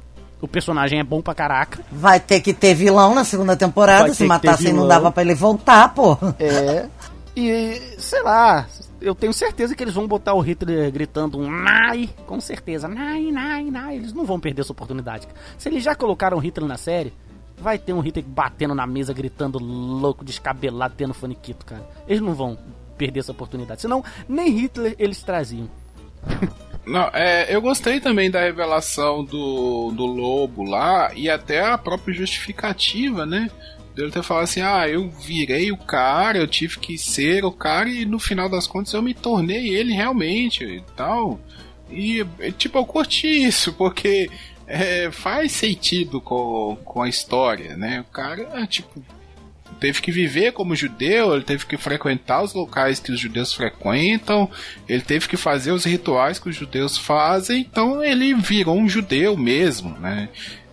o 0.41 0.49
personagem 0.49 1.01
é 1.01 1.05
bom 1.05 1.21
pra 1.21 1.35
caraca. 1.35 1.81
Vai 1.91 2.21
ter 2.21 2.41
que 2.41 2.53
ter 2.53 2.75
vilão 2.75 3.15
na 3.15 3.25
segunda 3.25 3.57
temporada, 3.57 4.13
se 4.13 4.25
matassem 4.25 4.73
não 4.73 4.87
dava 4.87 5.11
pra 5.11 5.23
ele 5.23 5.35
voltar, 5.35 5.93
pô. 5.95 6.17
É. 6.39 6.87
E, 7.35 7.97
sei 7.99 8.23
lá, 8.23 8.67
eu 9.01 9.15
tenho 9.15 9.33
certeza 9.33 9.75
que 9.75 9.83
eles 9.83 9.95
vão 9.95 10.07
botar 10.07 10.35
o 10.35 10.41
Hitler 10.41 10.91
gritando 10.91 11.39
um 11.39 11.51
Nai, 11.51 12.09
com 12.27 12.41
certeza. 12.41 12.89
Nai, 12.89 13.31
Nai, 13.31 13.65
Nai. 13.65 13.97
Eles 13.97 14.13
não 14.13 14.25
vão 14.25 14.41
perder 14.41 14.63
essa 14.63 14.73
oportunidade. 14.73 15.29
Se 15.59 15.69
eles 15.69 15.83
já 15.83 15.95
colocaram 15.95 16.39
o 16.39 16.41
Hitler 16.41 16.69
na 16.69 16.79
série, 16.79 17.13
vai 17.59 17.79
ter 17.79 17.93
um 17.93 18.01
Hitler 18.01 18.25
batendo 18.25 18.75
na 18.75 18.87
mesa, 18.87 19.13
gritando 19.13 19.59
louco, 19.59 20.25
descabelado, 20.25 20.95
tendo 20.97 21.15
faniquito, 21.15 21.65
cara. 21.65 21.87
Eles 22.07 22.21
não 22.21 22.35
vão 22.35 22.59
perder 22.97 23.21
essa 23.21 23.33
oportunidade. 23.33 23.81
Senão, 23.81 24.05
nem 24.29 24.51
Hitler 24.51 24.95
eles 24.99 25.23
traziam. 25.23 25.69
Não, 26.87 27.11
é, 27.13 27.53
eu 27.53 27.61
gostei 27.61 27.99
também 27.99 28.31
da 28.31 28.41
revelação 28.41 29.25
do, 29.25 29.91
do 29.91 30.07
lobo 30.07 30.63
lá 30.63 31.13
e 31.17 31.29
até 31.29 31.61
a 31.61 31.77
própria 31.77 32.15
justificativa, 32.15 33.27
né? 33.27 33.51
Ele 33.97 34.07
até 34.07 34.23
fala 34.23 34.43
assim: 34.43 34.61
ah, 34.61 34.89
eu 34.89 35.11
virei 35.11 35.73
o 35.73 35.77
cara, 35.77 36.39
eu 36.39 36.47
tive 36.47 36.79
que 36.79 36.97
ser 36.97 37.45
o 37.45 37.51
cara 37.51 37.89
e 37.89 38.05
no 38.05 38.21
final 38.21 38.49
das 38.49 38.69
contas 38.69 38.93
eu 38.93 39.03
me 39.03 39.15
tornei 39.15 39.75
ele 39.75 39.93
realmente 39.93 40.63
e 40.63 40.81
tal. 40.95 41.41
E, 41.91 42.25
tipo, 42.57 42.79
eu 42.79 42.85
curti 42.85 43.27
isso, 43.27 43.73
porque 43.73 44.31
é, 44.67 45.11
faz 45.11 45.53
sentido 45.53 46.21
com, 46.21 46.77
com 46.85 47.03
a 47.03 47.09
história, 47.09 47.77
né? 47.77 48.01
O 48.01 48.13
cara, 48.13 48.67
tipo, 48.67 49.03
teve 49.81 50.01
que 50.01 50.11
viver 50.11 50.53
como 50.53 50.75
judeu, 50.75 51.35
ele 51.35 51.45
teve 51.45 51.67
que 51.67 51.77
frequentar 51.77 52.43
os 52.43 52.53
locais 52.53 52.99
que 52.99 53.13
os 53.13 53.21
judeus 53.21 53.53
frequentam, 53.53 54.51
ele 54.89 55.03
teve 55.03 55.29
que 55.29 55.37
fazer 55.37 55.73
os 55.73 55.85
rituais 55.85 56.39
que 56.39 56.49
os 56.49 56.57
judeus 56.57 56.97
fazem, 56.99 57.61
então 57.61 58.03
ele 58.03 58.35
virou 58.35 58.77
um 58.77 58.89
judeu 58.89 59.37
mesmo, 59.37 59.91
né? 59.99 60.29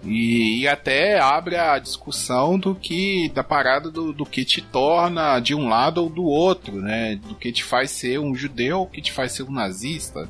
E, 0.05 0.61
e, 0.61 0.67
até 0.67 1.17
abre 1.17 1.55
a 1.55 1.79
discussão 1.79 2.59
do 2.59 2.75
que 2.75 3.31
da 3.33 3.41
parada 3.41 3.89
do, 3.89 4.11
do, 4.11 4.25
que 4.25 4.43
te 4.43 4.59
torna 4.61 5.39
de 5.39 5.55
um 5.55 5.69
lado 5.69 6.03
ou 6.03 6.09
do 6.09 6.23
outro, 6.23 6.75
né? 6.81 7.15
Do 7.15 7.35
que 7.35 7.53
te 7.53 7.63
faz 7.63 7.91
ser 7.91 8.19
um 8.19 8.35
judeu 8.35 8.79
ou 8.79 8.87
que 8.87 9.01
te 9.01 9.13
faz 9.13 9.31
ser 9.31 9.43
um 9.43 9.51
nazista. 9.51 10.27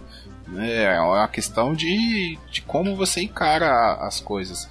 Né? 0.47 0.83
É 0.95 0.99
uma 0.99 1.27
questão 1.27 1.73
de, 1.73 2.37
de 2.51 2.61
como 2.61 2.95
você 2.95 3.21
encara 3.21 3.93
as 4.05 4.19
coisas. 4.19 4.69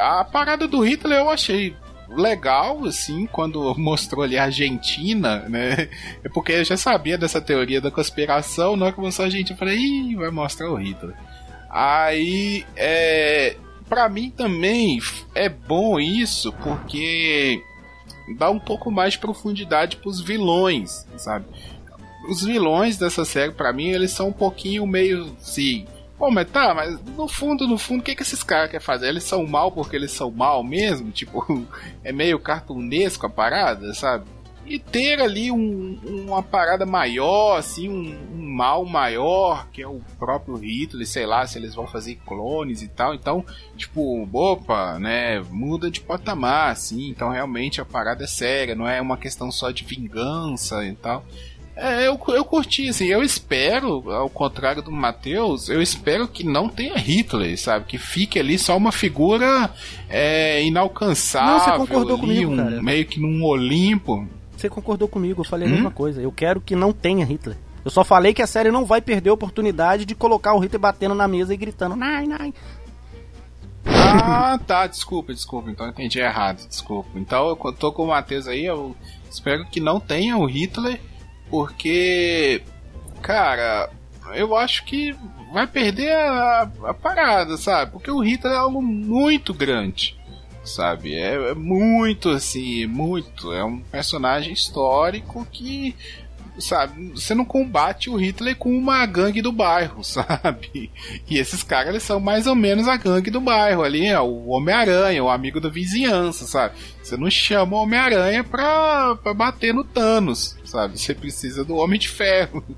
A 0.00 0.24
parada 0.24 0.66
do 0.66 0.80
Hitler 0.80 1.18
eu 1.18 1.30
achei 1.30 1.74
legal, 2.08 2.84
assim, 2.84 3.26
quando 3.26 3.74
mostrou 3.78 4.24
ali 4.24 4.38
a 4.38 4.44
Argentina, 4.44 5.40
né? 5.48 5.88
É 6.22 6.28
porque 6.28 6.52
eu 6.52 6.64
já 6.64 6.76
sabia 6.76 7.18
dessa 7.18 7.40
teoria 7.40 7.80
da 7.80 7.90
conspiração, 7.90 8.76
na 8.76 8.86
hora 8.86 8.94
que 8.94 9.00
mostrou 9.00 9.24
a 9.24 9.28
Argentina, 9.28 9.54
eu 9.54 9.58
falei, 9.58 9.78
ih, 9.78 10.16
vai 10.16 10.30
mostrar 10.30 10.70
o 10.70 10.76
Hitler. 10.76 11.14
Aí, 11.68 12.64
é, 12.76 13.56
para 13.88 14.08
mim 14.08 14.30
também 14.30 15.00
é 15.34 15.48
bom 15.48 15.98
isso, 15.98 16.52
porque 16.52 17.62
dá 18.36 18.50
um 18.50 18.58
pouco 18.58 18.90
mais 18.90 19.14
de 19.14 19.18
profundidade 19.18 19.96
pros 19.96 20.20
vilões, 20.20 21.06
sabe? 21.16 21.46
Os 22.28 22.42
vilões 22.42 22.96
dessa 22.96 23.24
série, 23.24 23.52
para 23.52 23.72
mim, 23.72 23.88
eles 23.88 24.10
são 24.10 24.28
um 24.28 24.32
pouquinho 24.32 24.86
meio, 24.86 25.34
sim. 25.38 25.86
Pô, 26.18 26.30
mas 26.30 26.48
tá, 26.50 26.74
mas 26.74 26.98
no 27.16 27.28
fundo, 27.28 27.68
no 27.68 27.76
fundo, 27.76 28.00
o 28.00 28.02
que, 28.02 28.14
que 28.14 28.22
esses 28.22 28.42
caras 28.42 28.70
querem 28.70 28.84
fazer? 28.84 29.08
Eles 29.08 29.24
são 29.24 29.46
mal 29.46 29.70
porque 29.70 29.96
eles 29.96 30.12
são 30.12 30.30
mal 30.30 30.62
mesmo? 30.64 31.10
Tipo, 31.10 31.66
é 32.02 32.10
meio 32.10 32.38
cartunesco 32.38 33.26
a 33.26 33.30
parada, 33.30 33.92
sabe? 33.92 34.24
e 34.66 34.78
ter 34.78 35.20
ali 35.20 35.50
um, 35.50 35.98
uma 36.04 36.42
parada 36.42 36.84
maior, 36.84 37.56
assim, 37.58 37.88
um, 37.88 38.16
um, 38.34 38.50
mal 38.50 38.84
maior, 38.84 39.68
que 39.70 39.80
é 39.80 39.86
o 39.86 40.00
próprio 40.18 40.56
Hitler, 40.56 41.06
sei 41.06 41.24
lá, 41.24 41.46
se 41.46 41.56
eles 41.56 41.74
vão 41.74 41.86
fazer 41.86 42.16
clones 42.26 42.82
e 42.82 42.88
tal. 42.88 43.14
Então, 43.14 43.44
tipo, 43.76 44.28
opa, 44.32 44.98
né, 44.98 45.40
muda 45.50 45.90
de 45.90 46.00
patamar, 46.00 46.72
assim. 46.72 47.08
Então, 47.08 47.30
realmente 47.30 47.80
a 47.80 47.84
parada 47.84 48.24
é 48.24 48.26
séria, 48.26 48.74
não 48.74 48.88
é 48.88 49.00
uma 49.00 49.16
questão 49.16 49.52
só 49.52 49.70
de 49.70 49.84
vingança 49.84 50.84
e 50.84 50.94
tal. 50.94 51.24
É, 51.76 52.08
eu, 52.08 52.18
eu 52.28 52.44
curti, 52.44 52.88
assim, 52.88 53.04
eu 53.04 53.22
espero, 53.22 54.10
ao 54.10 54.30
contrário 54.30 54.82
do 54.82 54.90
Matheus, 54.90 55.68
eu 55.68 55.82
espero 55.82 56.26
que 56.26 56.42
não 56.42 56.70
tenha 56.70 56.96
Hitler, 56.96 57.60
sabe? 57.60 57.84
Que 57.84 57.98
fique 57.98 58.38
ali 58.38 58.58
só 58.58 58.74
uma 58.74 58.90
figura 58.90 59.70
é, 60.08 60.64
inalcançável. 60.64 61.52
Não, 61.52 61.60
você 61.60 61.76
concordou 61.76 62.16
ali, 62.16 62.20
comigo, 62.20 62.52
um, 62.52 62.56
cara. 62.56 62.82
Meio 62.82 63.04
que 63.04 63.20
num 63.20 63.44
Olimpo. 63.44 64.26
Você 64.56 64.70
concordou 64.70 65.06
comigo, 65.06 65.42
eu 65.42 65.44
falei 65.44 65.68
hum? 65.68 65.72
a 65.72 65.74
mesma 65.74 65.90
coisa. 65.90 66.22
Eu 66.22 66.32
quero 66.32 66.62
que 66.62 66.74
não 66.74 66.94
tenha 66.94 67.26
Hitler. 67.26 67.58
Eu 67.84 67.90
só 67.90 68.02
falei 68.02 68.32
que 68.32 68.40
a 68.40 68.46
série 68.46 68.70
não 68.70 68.86
vai 68.86 69.02
perder 69.02 69.28
a 69.28 69.34
oportunidade 69.34 70.06
de 70.06 70.14
colocar 70.14 70.54
o 70.54 70.58
Hitler 70.58 70.80
batendo 70.80 71.14
na 71.14 71.28
mesa 71.28 71.52
e 71.52 71.58
gritando 71.58 71.94
Nai, 71.94 72.26
Nai. 72.26 72.54
Ah, 73.84 74.58
tá, 74.66 74.86
desculpa, 74.86 75.32
desculpa. 75.32 75.70
Então 75.70 75.86
eu 75.86 75.92
entendi 75.92 76.18
errado, 76.18 76.66
desculpa. 76.66 77.10
Então 77.14 77.48
eu 77.48 77.72
tô 77.72 77.92
com 77.92 78.04
o 78.04 78.08
Matheus 78.08 78.48
aí, 78.48 78.64
eu 78.64 78.96
espero 79.30 79.66
que 79.66 79.78
não 79.78 80.00
tenha 80.00 80.36
o 80.38 80.46
Hitler, 80.46 80.98
porque, 81.50 82.62
cara, 83.22 83.90
eu 84.34 84.56
acho 84.56 84.84
que 84.84 85.14
vai 85.52 85.66
perder 85.66 86.12
a, 86.12 86.70
a 86.84 86.94
parada, 86.94 87.56
sabe? 87.56 87.92
Porque 87.92 88.10
o 88.10 88.20
Hitler 88.20 88.54
é 88.54 88.58
algo 88.58 88.82
muito 88.82 89.54
grande 89.54 90.16
sabe? 90.66 91.14
É, 91.14 91.50
é, 91.50 91.54
muito 91.54 92.28
assim, 92.30 92.86
muito. 92.86 93.52
É 93.52 93.64
um 93.64 93.78
personagem 93.78 94.52
histórico 94.52 95.46
que, 95.50 95.94
sabe, 96.58 97.10
você 97.10 97.34
não 97.34 97.44
combate 97.44 98.10
o 98.10 98.16
Hitler 98.16 98.56
com 98.56 98.76
uma 98.76 99.04
gangue 99.06 99.42
do 99.42 99.52
bairro, 99.52 100.02
sabe? 100.04 100.90
E 101.28 101.38
esses 101.38 101.62
caras 101.62 101.90
eles 101.90 102.02
são 102.02 102.20
mais 102.20 102.46
ou 102.46 102.54
menos 102.54 102.88
a 102.88 102.96
gangue 102.96 103.30
do 103.30 103.40
bairro 103.40 103.82
ali, 103.82 104.06
é 104.06 104.20
o 104.20 104.48
Homem-Aranha, 104.48 105.22
o 105.22 105.30
amigo 105.30 105.60
da 105.60 105.68
vizinhança, 105.68 106.44
sabe? 106.46 106.74
Você 107.02 107.16
não 107.16 107.30
chama 107.30 107.76
o 107.76 107.82
Homem-Aranha 107.82 108.42
pra, 108.44 109.16
pra 109.16 109.34
bater 109.34 109.72
no 109.72 109.84
Thanos, 109.84 110.56
sabe? 110.64 110.98
Você 110.98 111.14
precisa 111.14 111.64
do 111.64 111.76
Homem 111.76 111.98
de 111.98 112.08
Ferro. 112.08 112.64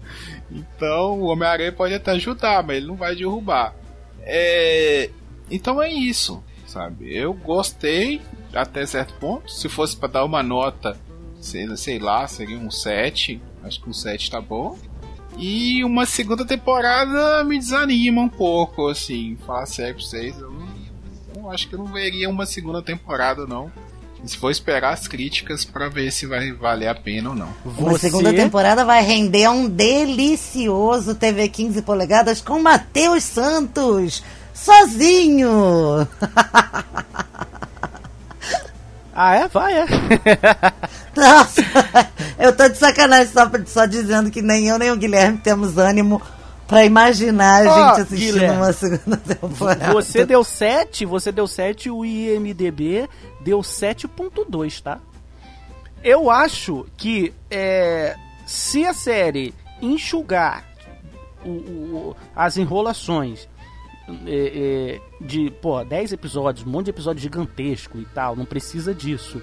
Então 0.50 1.20
o 1.20 1.26
Homem-Aranha 1.26 1.70
pode 1.70 1.92
até 1.92 2.12
ajudar, 2.12 2.62
mas 2.62 2.78
ele 2.78 2.86
não 2.86 2.96
vai 2.96 3.14
derrubar. 3.14 3.74
É... 4.22 5.10
Então 5.50 5.82
é 5.82 5.92
isso 5.92 6.42
sabe? 6.68 7.16
Eu 7.16 7.32
gostei 7.32 8.20
até 8.54 8.86
certo 8.86 9.14
ponto. 9.14 9.50
Se 9.50 9.68
fosse 9.68 9.96
para 9.96 10.08
dar 10.08 10.24
uma 10.24 10.42
nota, 10.42 10.96
sei, 11.40 11.74
sei 11.76 11.98
lá, 11.98 12.26
seria 12.28 12.58
um 12.58 12.70
7. 12.70 13.40
Acho 13.68 13.80
que 13.80 13.88
um 13.88 13.92
7 13.92 14.30
tá 14.30 14.40
bom. 14.40 14.76
E 15.36 15.84
uma 15.84 16.04
segunda 16.04 16.44
temporada 16.44 17.44
me 17.44 17.58
desanima 17.58 18.20
um 18.20 18.28
pouco, 18.28 18.88
assim, 18.88 19.36
falar 19.46 19.66
sério 19.66 19.94
pra 19.94 20.04
vocês. 20.04 20.36
Eu, 20.38 20.50
não, 20.50 20.68
eu 21.36 21.50
acho 21.50 21.68
que 21.68 21.74
eu 21.74 21.78
não 21.78 21.86
veria 21.86 22.28
uma 22.28 22.44
segunda 22.44 22.82
temporada, 22.82 23.46
não. 23.46 23.70
Se 24.24 24.36
for 24.36 24.50
esperar 24.50 24.92
as 24.92 25.06
críticas 25.06 25.64
para 25.64 25.88
ver 25.88 26.10
se 26.10 26.26
vai 26.26 26.50
valer 26.50 26.88
a 26.88 26.94
pena 26.94 27.30
ou 27.30 27.36
não. 27.36 27.48
Você... 27.64 28.06
A 28.06 28.10
segunda 28.10 28.34
temporada 28.34 28.84
vai 28.84 29.00
render 29.04 29.48
um 29.48 29.68
delicioso 29.68 31.14
TV 31.14 31.48
15 31.48 31.82
polegadas 31.82 32.40
com 32.40 32.60
Matheus 32.60 33.22
Santos 33.22 34.24
sozinho. 34.52 36.08
Ah, 39.20 39.34
é? 39.34 39.48
Vai, 39.48 39.80
é. 39.80 39.84
Nossa, 41.16 41.60
eu 42.38 42.56
tô 42.56 42.68
de 42.68 42.76
sacanagem 42.76 43.32
só, 43.32 43.50
só 43.66 43.84
dizendo 43.84 44.30
que 44.30 44.40
nem 44.40 44.68
eu 44.68 44.78
nem 44.78 44.92
o 44.92 44.96
Guilherme 44.96 45.38
temos 45.38 45.76
ânimo 45.76 46.22
pra 46.68 46.84
imaginar 46.84 47.66
a 47.66 47.72
oh, 47.72 47.74
gente 47.74 48.02
assistindo 48.02 48.34
Guilherme, 48.34 48.56
uma 48.58 48.72
segunda 48.72 49.16
temporada. 49.34 49.92
Você 49.92 50.24
deu 50.24 50.44
7, 50.44 51.04
você 51.04 51.32
deu 51.32 51.48
7, 51.48 51.90
o 51.90 52.04
IMDB 52.04 53.08
deu 53.40 53.58
7.2, 53.58 54.82
tá? 54.82 55.00
Eu 56.04 56.30
acho 56.30 56.86
que 56.96 57.34
é, 57.50 58.14
se 58.46 58.86
a 58.86 58.94
série 58.94 59.52
enxugar 59.82 60.62
o, 61.44 61.48
o, 61.48 62.16
as 62.36 62.56
enrolações 62.56 63.48
é, 64.26 65.00
é, 65.20 65.24
de, 65.24 65.50
pô, 65.62 65.84
10 65.84 66.12
episódios, 66.12 66.66
um 66.66 66.70
monte 66.70 66.86
de 66.86 66.90
episódio 66.90 67.22
gigantesco 67.22 67.98
e 67.98 68.04
tal, 68.06 68.34
não 68.34 68.44
precisa 68.44 68.94
disso. 68.94 69.42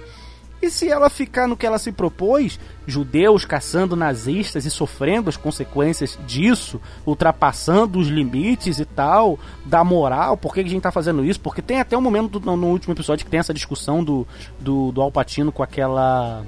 E 0.60 0.70
se 0.70 0.88
ela 0.88 1.10
ficar 1.10 1.46
no 1.46 1.56
que 1.56 1.66
ela 1.66 1.78
se 1.78 1.92
propôs, 1.92 2.58
judeus 2.86 3.44
caçando 3.44 3.94
nazistas 3.94 4.64
e 4.64 4.70
sofrendo 4.70 5.28
as 5.28 5.36
consequências 5.36 6.18
disso, 6.26 6.80
ultrapassando 7.04 7.98
os 7.98 8.08
limites 8.08 8.78
e 8.78 8.84
tal, 8.86 9.38
da 9.66 9.84
moral, 9.84 10.36
por 10.36 10.54
que 10.54 10.60
a 10.60 10.68
gente 10.68 10.82
tá 10.82 10.90
fazendo 10.90 11.24
isso? 11.24 11.38
Porque 11.40 11.60
tem 11.60 11.78
até 11.78 11.96
um 11.96 12.00
momento 12.00 12.40
no 12.40 12.68
último 12.68 12.94
episódio 12.94 13.24
que 13.24 13.30
tem 13.30 13.38
essa 13.38 13.52
discussão 13.52 14.02
do, 14.02 14.26
do, 14.58 14.90
do 14.92 15.02
Alpatino 15.02 15.52
com 15.52 15.62
aquela. 15.62 16.42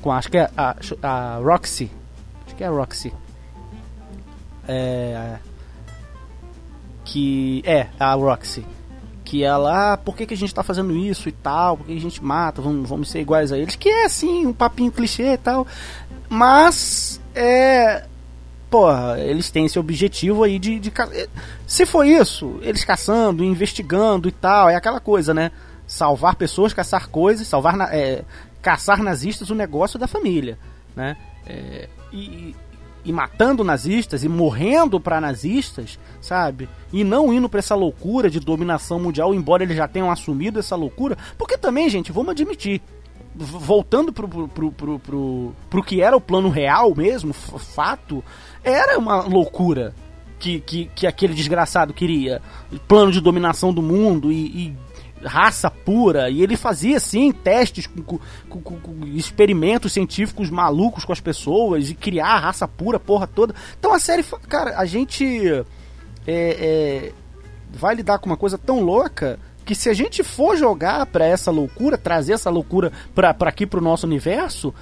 com 0.00 0.10
acho 0.10 0.28
que 0.28 0.38
é 0.38 0.50
a, 0.56 0.76
a 1.02 1.36
Roxy. 1.36 1.90
Acho 2.44 2.56
que 2.56 2.64
é 2.64 2.66
a 2.66 2.70
Roxy. 2.70 3.14
É. 4.66 5.38
Que. 7.04 7.62
É, 7.64 7.88
a 7.98 8.14
Roxy 8.14 8.64
que 9.24 9.42
ela, 9.42 9.94
ah, 9.94 9.96
por 9.96 10.14
que, 10.14 10.26
que 10.26 10.34
a 10.34 10.36
gente 10.36 10.54
tá 10.54 10.62
fazendo 10.62 10.94
isso 10.94 11.26
e 11.26 11.32
tal, 11.32 11.78
por 11.78 11.86
que 11.86 11.96
a 11.96 12.00
gente 12.00 12.22
mata, 12.22 12.60
vamos, 12.60 12.86
vamos 12.86 13.10
ser 13.10 13.20
iguais 13.20 13.50
a 13.50 13.56
eles, 13.56 13.76
que 13.76 13.88
é 13.88 14.04
assim, 14.04 14.46
um 14.46 14.52
papinho 14.52 14.92
clichê 14.92 15.32
e 15.32 15.38
tal, 15.38 15.66
mas 16.28 17.18
é. 17.34 18.04
Porra, 18.70 19.18
eles 19.20 19.50
têm 19.50 19.66
esse 19.66 19.78
objetivo 19.78 20.44
aí 20.44 20.58
de, 20.58 20.78
de. 20.78 20.92
Se 21.66 21.84
for 21.84 22.06
isso, 22.06 22.58
eles 22.62 22.84
caçando, 22.84 23.44
investigando 23.44 24.28
e 24.28 24.32
tal, 24.32 24.70
é 24.70 24.74
aquela 24.74 24.98
coisa, 24.98 25.34
né? 25.34 25.50
Salvar 25.86 26.36
pessoas, 26.36 26.72
caçar 26.72 27.08
coisas, 27.08 27.46
salvar. 27.46 27.74
É, 27.92 28.24
caçar 28.62 29.02
nazistas, 29.02 29.50
o 29.50 29.54
negócio 29.54 29.98
da 29.98 30.06
família, 30.06 30.58
né? 30.96 31.16
É, 31.46 31.88
e, 32.12 32.54
e 33.04 33.12
matando 33.12 33.64
nazistas 33.64 34.22
e 34.24 34.28
morrendo 34.28 35.00
para 35.00 35.20
nazistas, 35.20 35.98
sabe? 36.20 36.68
E 36.92 37.02
não 37.02 37.32
indo 37.32 37.48
para 37.48 37.58
essa 37.58 37.74
loucura 37.74 38.30
de 38.30 38.38
dominação 38.38 38.98
mundial, 39.00 39.34
embora 39.34 39.62
eles 39.62 39.76
já 39.76 39.88
tenham 39.88 40.10
assumido 40.10 40.58
essa 40.58 40.76
loucura, 40.76 41.16
porque 41.36 41.58
também, 41.58 41.88
gente, 41.88 42.12
vamos 42.12 42.30
admitir, 42.30 42.80
voltando 43.34 44.12
pro, 44.12 44.28
pro, 44.28 44.48
pro, 44.48 44.72
pro, 44.98 45.54
pro, 45.68 45.82
que 45.82 46.00
era 46.00 46.16
o 46.16 46.20
plano 46.20 46.48
real 46.48 46.94
mesmo, 46.94 47.32
fato, 47.32 48.22
era 48.62 48.98
uma 48.98 49.22
loucura 49.22 49.94
que, 50.38 50.60
que, 50.60 50.90
que 50.94 51.06
aquele 51.06 51.34
desgraçado 51.34 51.94
queria. 51.94 52.42
Plano 52.88 53.12
de 53.12 53.20
dominação 53.20 53.72
do 53.72 53.80
mundo 53.80 54.30
e, 54.30 54.46
e 54.46 54.76
raça 55.24 55.70
pura, 55.70 56.30
e 56.30 56.42
ele 56.42 56.56
fazia 56.56 56.98
sim 57.00 57.32
testes 57.32 57.86
com, 57.86 58.02
com, 58.02 58.60
com, 58.60 58.80
com, 58.80 59.06
experimentos 59.06 59.92
científicos 59.92 60.50
malucos 60.50 61.04
com 61.04 61.12
as 61.12 61.20
pessoas 61.20 61.90
e 61.90 61.94
criar 61.94 62.34
a 62.34 62.38
raça 62.38 62.66
pura, 62.68 62.98
porra 62.98 63.26
toda. 63.26 63.54
Então 63.78 63.92
a 63.92 63.98
série, 63.98 64.22
cara, 64.48 64.78
a 64.78 64.84
gente 64.84 65.24
é, 65.46 65.62
é, 66.26 67.12
vai 67.70 67.94
lidar 67.94 68.18
com 68.18 68.26
uma 68.26 68.36
coisa 68.36 68.58
tão 68.58 68.80
louca 68.80 69.38
que 69.64 69.74
se 69.74 69.88
a 69.88 69.94
gente 69.94 70.22
for 70.22 70.56
jogar 70.56 71.06
para 71.06 71.24
essa 71.24 71.50
loucura, 71.50 71.96
trazer 71.96 72.32
essa 72.32 72.50
loucura 72.50 72.92
para 73.14 73.30
aqui 73.48 73.66
pro 73.66 73.80
nosso 73.80 74.06
universo, 74.06 74.74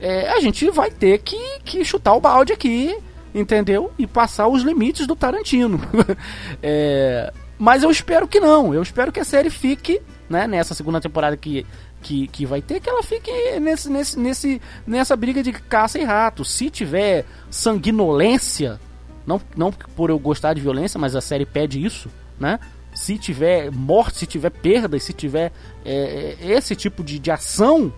é, 0.00 0.28
a 0.30 0.40
gente 0.40 0.70
vai 0.70 0.90
ter 0.90 1.18
que, 1.18 1.60
que 1.64 1.84
chutar 1.84 2.14
o 2.14 2.20
balde 2.20 2.52
aqui, 2.52 2.96
entendeu? 3.34 3.92
E 3.98 4.06
passar 4.06 4.48
os 4.48 4.62
limites 4.62 5.06
do 5.06 5.16
Tarantino. 5.16 5.80
é, 6.62 7.32
mas 7.58 7.82
eu 7.82 7.90
espero 7.90 8.28
que 8.28 8.38
não. 8.38 8.72
Eu 8.72 8.82
espero 8.82 9.10
que 9.10 9.20
a 9.20 9.24
série 9.24 9.50
fique, 9.50 10.00
né, 10.28 10.46
nessa 10.46 10.74
segunda 10.74 11.00
temporada 11.00 11.36
que, 11.36 11.66
que, 12.00 12.28
que 12.28 12.46
vai 12.46 12.62
ter, 12.62 12.80
que 12.80 12.88
ela 12.88 13.02
fique 13.02 13.30
nesse, 13.60 13.90
nesse, 13.90 14.18
nesse, 14.18 14.62
nessa 14.86 15.16
briga 15.16 15.42
de 15.42 15.52
caça 15.52 15.98
e 15.98 16.04
rato. 16.04 16.44
Se 16.44 16.70
tiver 16.70 17.24
sanguinolência, 17.50 18.80
não, 19.26 19.40
não 19.56 19.72
por 19.72 20.10
eu 20.10 20.18
gostar 20.18 20.54
de 20.54 20.60
violência, 20.60 20.98
mas 20.98 21.16
a 21.16 21.20
série 21.20 21.44
pede 21.44 21.84
isso, 21.84 22.08
né? 22.38 22.60
Se 22.94 23.18
tiver 23.18 23.70
morte, 23.70 24.18
se 24.18 24.26
tiver 24.26 24.50
perda, 24.50 24.98
se 24.98 25.12
tiver 25.12 25.52
é, 25.84 26.36
é, 26.40 26.52
esse 26.52 26.74
tipo 26.74 27.02
de, 27.04 27.18
de 27.18 27.30
ação 27.30 27.92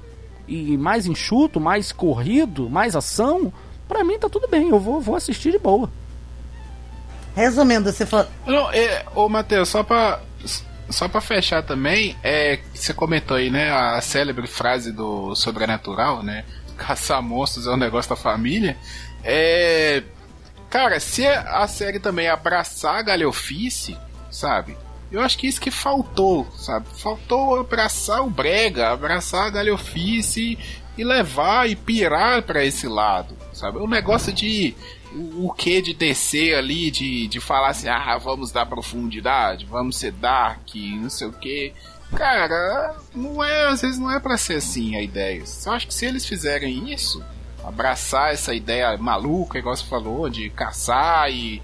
e 0.49 0.77
mais 0.77 1.07
enxuto, 1.07 1.61
mais 1.61 1.93
corrido, 1.93 2.69
mais 2.69 2.97
ação, 2.97 3.53
pra 3.87 4.03
mim 4.03 4.19
tá 4.19 4.29
tudo 4.29 4.49
bem. 4.49 4.71
Eu 4.71 4.81
vou, 4.81 5.01
vou 5.01 5.15
assistir 5.15 5.53
de 5.53 5.59
boa. 5.59 5.91
Resumindo, 7.41 7.91
você 7.91 8.05
falou. 8.05 8.27
Não, 8.47 8.71
é, 8.71 9.05
ô 9.15 9.29
Matheus, 9.29 9.69
só 9.69 9.83
pra. 9.83 10.21
Só 10.91 11.09
pra 11.09 11.21
fechar 11.21 11.63
também, 11.63 12.17
é, 12.21 12.59
você 12.75 12.93
comentou 12.93 13.37
aí, 13.37 13.49
né, 13.49 13.71
a 13.71 14.01
célebre 14.01 14.49
frase 14.49 14.91
do 14.91 15.37
sobrenatural, 15.37 16.21
né? 16.21 16.45
Caçar 16.77 17.23
monstros 17.23 17.67
é 17.67 17.71
um 17.71 17.77
negócio 17.77 18.11
da 18.11 18.17
família. 18.17 18.77
É. 19.23 20.03
Cara, 20.69 21.01
se 21.01 21.27
a 21.27 21.67
série 21.67 21.99
também 21.99 22.29
abraçar 22.29 22.97
a 22.97 23.03
galhofice, 23.03 23.97
sabe? 24.31 24.77
Eu 25.11 25.21
acho 25.21 25.37
que 25.37 25.49
isso 25.49 25.61
que 25.61 25.71
faltou, 25.71 26.47
sabe? 26.57 26.87
Faltou 26.97 27.59
abraçar 27.59 28.23
o 28.23 28.31
brega, 28.31 28.91
abraçar 28.91 29.47
a 29.47 29.51
galhofice 29.51 30.57
e 30.97 31.05
levar 31.05 31.69
e 31.69 31.75
pirar 31.75 32.43
para 32.43 32.65
esse 32.65 32.87
lado, 32.87 33.37
sabe? 33.53 33.79
O 33.79 33.89
negócio 33.89 34.33
de 34.33 34.75
o, 35.15 35.53
que 35.53 35.83
de 35.83 35.95
descer 35.95 36.55
ali, 36.55 36.91
de, 36.91 37.27
de 37.27 37.41
falar 37.41 37.71
assim, 37.71 37.89
ah, 37.89 38.17
vamos 38.19 38.53
dar 38.53 38.67
profundidade, 38.67 39.67
vamos 39.67 39.97
ser 39.97 40.13
dark, 40.13 40.75
não 40.75 41.11
sei 41.11 41.29
o 41.29 41.33
que. 41.33 41.73
Cara, 42.17 42.97
não 43.15 43.43
é, 43.43 43.69
às 43.69 43.83
vezes 43.83 43.99
não 43.99 44.11
é 44.11 44.19
para 44.19 44.37
ser 44.37 44.57
assim 44.57 44.97
a 44.97 45.03
ideia. 45.03 45.43
Eu 45.67 45.73
acho 45.73 45.87
que 45.87 45.95
se 45.95 46.07
eles 46.07 46.27
fizerem 46.27 46.93
isso, 46.93 47.23
abraçar 47.65 48.33
essa 48.33 48.55
ideia 48.55 48.97
maluca, 48.97 49.59
igual 49.59 49.77
você 49.77 49.85
falou, 49.85 50.29
de 50.29 50.51
caçar 50.51 51.31
e 51.31 51.63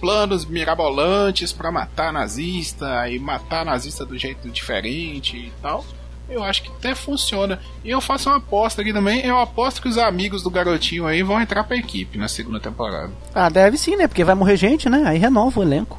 planos 0.00 0.44
mirabolantes 0.44 1.52
para 1.52 1.72
matar 1.72 2.12
nazista 2.12 3.08
e 3.08 3.18
matar 3.18 3.64
nazista 3.64 4.06
do 4.06 4.16
jeito 4.16 4.48
diferente 4.48 5.36
e 5.36 5.52
tal 5.60 5.84
eu 6.28 6.44
acho 6.44 6.62
que 6.62 6.70
até 6.70 6.94
funciona. 6.94 7.58
E 7.82 7.90
eu 7.90 8.00
faço 8.00 8.28
uma 8.28 8.36
aposta 8.36 8.82
aqui 8.82 8.92
também. 8.92 9.24
Eu 9.24 9.38
aposto 9.38 9.80
que 9.80 9.88
os 9.88 9.96
amigos 9.96 10.42
do 10.42 10.50
garotinho 10.50 11.06
aí 11.06 11.22
vão 11.22 11.40
entrar 11.40 11.64
pra 11.64 11.76
equipe 11.76 12.18
na 12.18 12.28
segunda 12.28 12.60
temporada. 12.60 13.10
Ah, 13.34 13.48
deve 13.48 13.78
sim, 13.78 13.96
né? 13.96 14.06
Porque 14.06 14.24
vai 14.24 14.34
morrer 14.34 14.56
gente, 14.56 14.88
né? 14.88 15.02
Aí 15.06 15.18
renova 15.18 15.58
o 15.58 15.62
elenco. 15.62 15.98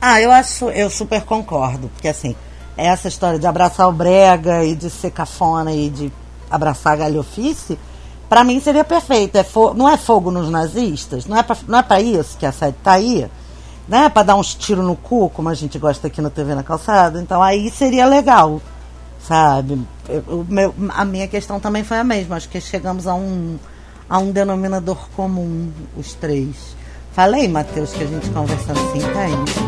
Ah, 0.00 0.20
eu 0.20 0.32
acho, 0.32 0.70
eu 0.70 0.88
super 0.88 1.22
concordo. 1.22 1.88
Porque 1.90 2.08
assim, 2.08 2.34
essa 2.76 3.06
história 3.06 3.38
de 3.38 3.46
abraçar 3.46 3.88
o 3.88 3.92
brega 3.92 4.64
e 4.64 4.74
de 4.74 4.88
ser 4.88 5.10
cafona 5.10 5.72
e 5.72 5.90
de 5.90 6.12
abraçar 6.50 6.94
a 6.94 6.96
galhofice, 6.96 7.78
pra 8.28 8.42
mim 8.42 8.60
seria 8.60 8.84
perfeito. 8.84 9.36
É 9.36 9.46
não 9.74 9.88
é 9.88 9.98
fogo 9.98 10.30
nos 10.30 10.48
nazistas? 10.48 11.26
Não 11.26 11.36
é, 11.36 11.42
pra, 11.42 11.56
não 11.68 11.78
é 11.78 11.82
pra 11.82 12.00
isso 12.00 12.38
que 12.38 12.46
a 12.46 12.52
série 12.52 12.74
tá 12.82 12.92
aí? 12.92 13.28
Né? 13.86 14.08
Pra 14.08 14.22
dar 14.22 14.36
uns 14.36 14.54
tiros 14.54 14.84
no 14.84 14.96
cu, 14.96 15.28
como 15.28 15.50
a 15.50 15.54
gente 15.54 15.78
gosta 15.78 16.06
aqui 16.06 16.22
no 16.22 16.30
TV 16.30 16.54
na 16.54 16.62
calçada. 16.62 17.20
Então 17.20 17.42
aí 17.42 17.70
seria 17.70 18.06
legal 18.06 18.60
sabe? 19.26 19.80
O 20.28 20.44
meu, 20.48 20.74
a 20.90 21.04
minha 21.04 21.28
questão 21.28 21.60
também 21.60 21.84
foi 21.84 21.98
a 21.98 22.04
mesma. 22.04 22.36
Acho 22.36 22.48
que 22.48 22.60
chegamos 22.60 23.06
a 23.06 23.14
um, 23.14 23.58
a 24.08 24.18
um 24.18 24.30
denominador 24.30 25.08
comum, 25.14 25.70
os 25.96 26.14
três. 26.14 26.76
Falei, 27.12 27.46
Matheus, 27.46 27.92
que 27.92 28.04
a 28.04 28.06
gente 28.06 28.28
conversando 28.30 28.80
assim, 28.80 29.00
tá 29.00 29.28
isso. 29.28 29.60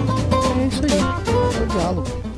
É 0.61 0.67
isso 0.67 0.83
aí. 0.85 1.61
É 1.61 1.63
o 1.63 1.67
diálogo. 1.67 2.34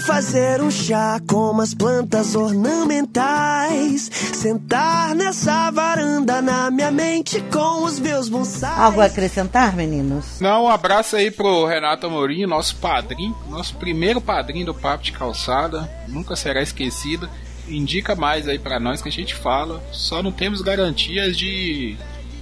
Fazer 0.00 0.60
um 0.60 0.70
chá 0.70 1.20
com 1.28 1.50
umas 1.50 1.74
plantas 1.74 2.34
ornamentais. 2.34 4.10
Sentar 4.12 5.14
nessa 5.14 5.70
varanda 5.70 6.42
na 6.42 6.70
minha 6.70 6.90
mente 6.90 7.40
com 7.52 7.84
os 7.84 7.98
meus 7.98 8.28
bonsais. 8.28 8.78
Algo 8.78 9.00
a 9.00 9.06
acrescentar, 9.06 9.74
meninos? 9.76 10.40
Não, 10.40 10.64
um 10.64 10.68
abraço 10.68 11.16
aí 11.16 11.30
pro 11.30 11.66
Renato 11.66 12.06
Amorim, 12.06 12.46
nosso 12.46 12.76
padrinho, 12.76 13.36
nosso 13.48 13.76
primeiro 13.76 14.20
padrinho 14.20 14.66
do 14.66 14.74
Papo 14.74 15.04
de 15.04 15.12
Calçada. 15.12 15.90
Nunca 16.08 16.36
será 16.36 16.62
esquecido. 16.62 17.28
Indica 17.68 18.14
mais 18.14 18.46
aí 18.46 18.58
para 18.58 18.78
nós 18.78 19.00
que 19.00 19.08
a 19.08 19.12
gente 19.12 19.34
fala. 19.34 19.82
Só 19.90 20.22
não 20.22 20.32
temos 20.32 20.60
garantias 20.60 21.36
de 21.36 21.96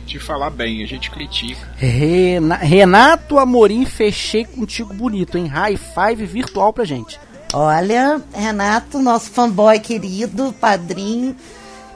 de 0.04 0.18
falar 0.18 0.50
bem, 0.50 0.82
a 0.82 0.86
gente 0.86 1.10
critica. 1.10 1.74
Renato 2.60 3.38
Amorim, 3.38 3.86
fechei 3.86 4.44
contigo 4.44 4.92
bonito, 4.92 5.38
hein? 5.38 5.46
High 5.46 5.76
five 5.76 6.26
virtual 6.26 6.72
pra 6.72 6.84
gente. 6.84 7.18
Olha, 7.54 8.18
Renato, 8.32 8.98
nosso 8.98 9.30
fanboy 9.30 9.78
querido, 9.78 10.54
padrinho, 10.58 11.36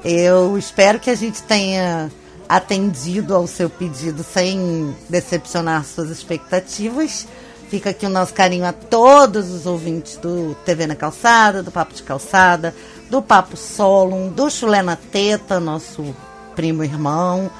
eu 0.05 0.59
espero 0.59 1.01
que 1.01 1.09
a 1.09 1.15
gente 1.15 1.43
tenha 1.43 2.13
atendido 2.47 3.35
ao 3.35 3.47
seu 3.47 3.71
pedido 3.71 4.23
sem 4.23 4.95
decepcionar 5.09 5.83
suas 5.87 6.11
expectativas. 6.11 7.27
Fica 7.71 7.89
aqui 7.89 8.05
o 8.05 8.11
nosso 8.11 8.35
carinho 8.35 8.67
a 8.67 8.73
todos 8.73 9.51
os 9.51 9.65
ouvintes 9.65 10.19
do 10.19 10.55
TV 10.67 10.87
na 10.87 10.95
Calçada, 10.95 11.63
do 11.63 11.73
Papo 11.73 11.95
de 11.95 12.03
Calçada, 12.03 12.75
do 13.09 13.23
Papo 13.23 13.57
Solon, 13.57 14.29
do 14.29 14.51
Chulé 14.51 14.83
na 14.83 14.95
Teta, 14.95 15.59
nosso 15.59 16.15
primo 16.55 16.85
irmão, 16.85 17.51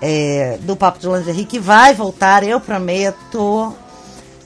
é, 0.00 0.58
do 0.62 0.74
Papo 0.74 0.98
de 0.98 1.06
Lingerie, 1.06 1.44
que 1.44 1.58
vai 1.58 1.92
voltar, 1.92 2.42
eu 2.44 2.58
prometo. 2.58 3.76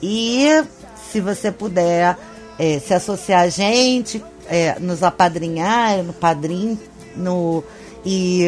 E 0.02 0.64
se 1.12 1.20
você 1.20 1.52
puder 1.52 2.18
é, 2.58 2.78
se 2.78 2.94
associar 2.94 3.42
a 3.42 3.48
gente, 3.48 4.22
é, 4.46 4.78
nos 4.78 5.02
apadrinhar 5.02 6.02
no 6.02 6.12
Padrim 6.12 6.78
no, 7.14 7.62
e 8.04 8.46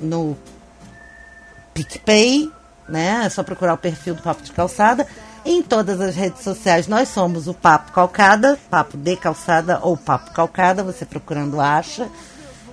no 0.00 0.36
PicPay, 1.72 2.50
né? 2.88 3.22
É 3.24 3.28
só 3.28 3.42
procurar 3.42 3.74
o 3.74 3.78
perfil 3.78 4.14
do 4.14 4.22
Papo 4.22 4.42
de 4.42 4.52
Calçada. 4.52 5.06
Em 5.44 5.62
todas 5.62 6.00
as 6.00 6.14
redes 6.14 6.42
sociais 6.42 6.86
nós 6.86 7.08
somos 7.08 7.48
o 7.48 7.54
Papo 7.54 7.92
Calcada, 7.92 8.58
Papo 8.70 8.96
de 8.96 9.16
Calçada 9.16 9.78
ou 9.82 9.96
Papo 9.96 10.32
Calcada, 10.32 10.82
você 10.82 11.04
procurando 11.04 11.60
acha. 11.60 12.08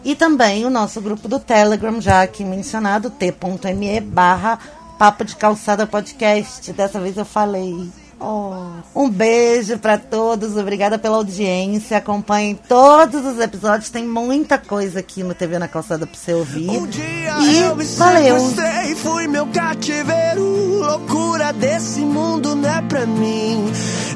E 0.04 0.16
também 0.16 0.66
o 0.66 0.70
nosso 0.70 1.00
grupo 1.02 1.28
do 1.28 1.40
Telegram, 1.40 2.02
já 2.02 2.24
aqui 2.24 2.44
mencionado, 2.44 3.10
t.me 3.10 4.00
barra 4.00 4.58
Papo 4.98 5.26
de 5.26 5.36
Calçada 5.36 5.86
Podcast. 5.86 6.72
Dessa 6.74 7.00
vez 7.00 7.18
eu 7.18 7.26
falei. 7.26 7.92
Oh. 8.24 8.54
Um 8.96 9.10
beijo 9.10 9.80
para 9.80 9.98
todos, 9.98 10.56
obrigada 10.56 11.00
pela 11.00 11.18
audiência. 11.18 11.98
Acompanhem 11.98 12.54
todos 12.56 13.26
os 13.26 13.40
episódios, 13.40 13.90
tem 13.90 14.06
muita 14.06 14.60
coisa 14.60 15.00
aqui 15.00 15.24
no 15.24 15.34
TV 15.34 15.58
na 15.58 15.68
Calçada 15.68 16.06
pra 16.06 16.16
você 16.16 16.34
ouvir. 16.34 16.70
Um 16.70 16.86
dia 16.86 17.40
e 17.42 17.60
eu 17.62 17.76
valeu! 17.98 18.38
Você 18.40 18.96
fui 18.98 19.28
meu 19.28 19.48
cativeiro, 19.48 20.80
loucura 20.80 21.52
desse 21.52 22.02
mundo 22.02 22.54
não 22.54 22.70
é 22.70 22.82
pra 22.84 23.08
mim. 23.08 23.72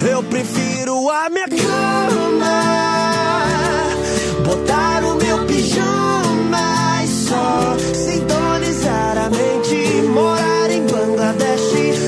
Eu 0.08 0.22
prefiro 0.24 1.10
a 1.10 1.28
minha 1.30 1.48
cama, 1.48 2.62
botar 4.46 5.04
o 5.04 5.16
meu 5.16 5.46
pijama 5.48 7.04
e 7.04 7.08
só 7.08 7.76
sintonizar 7.96 9.18
a 9.18 9.30
mente, 9.32 10.04
morar 10.10 10.70
em 10.70 10.86
Bangladesh. 10.86 12.05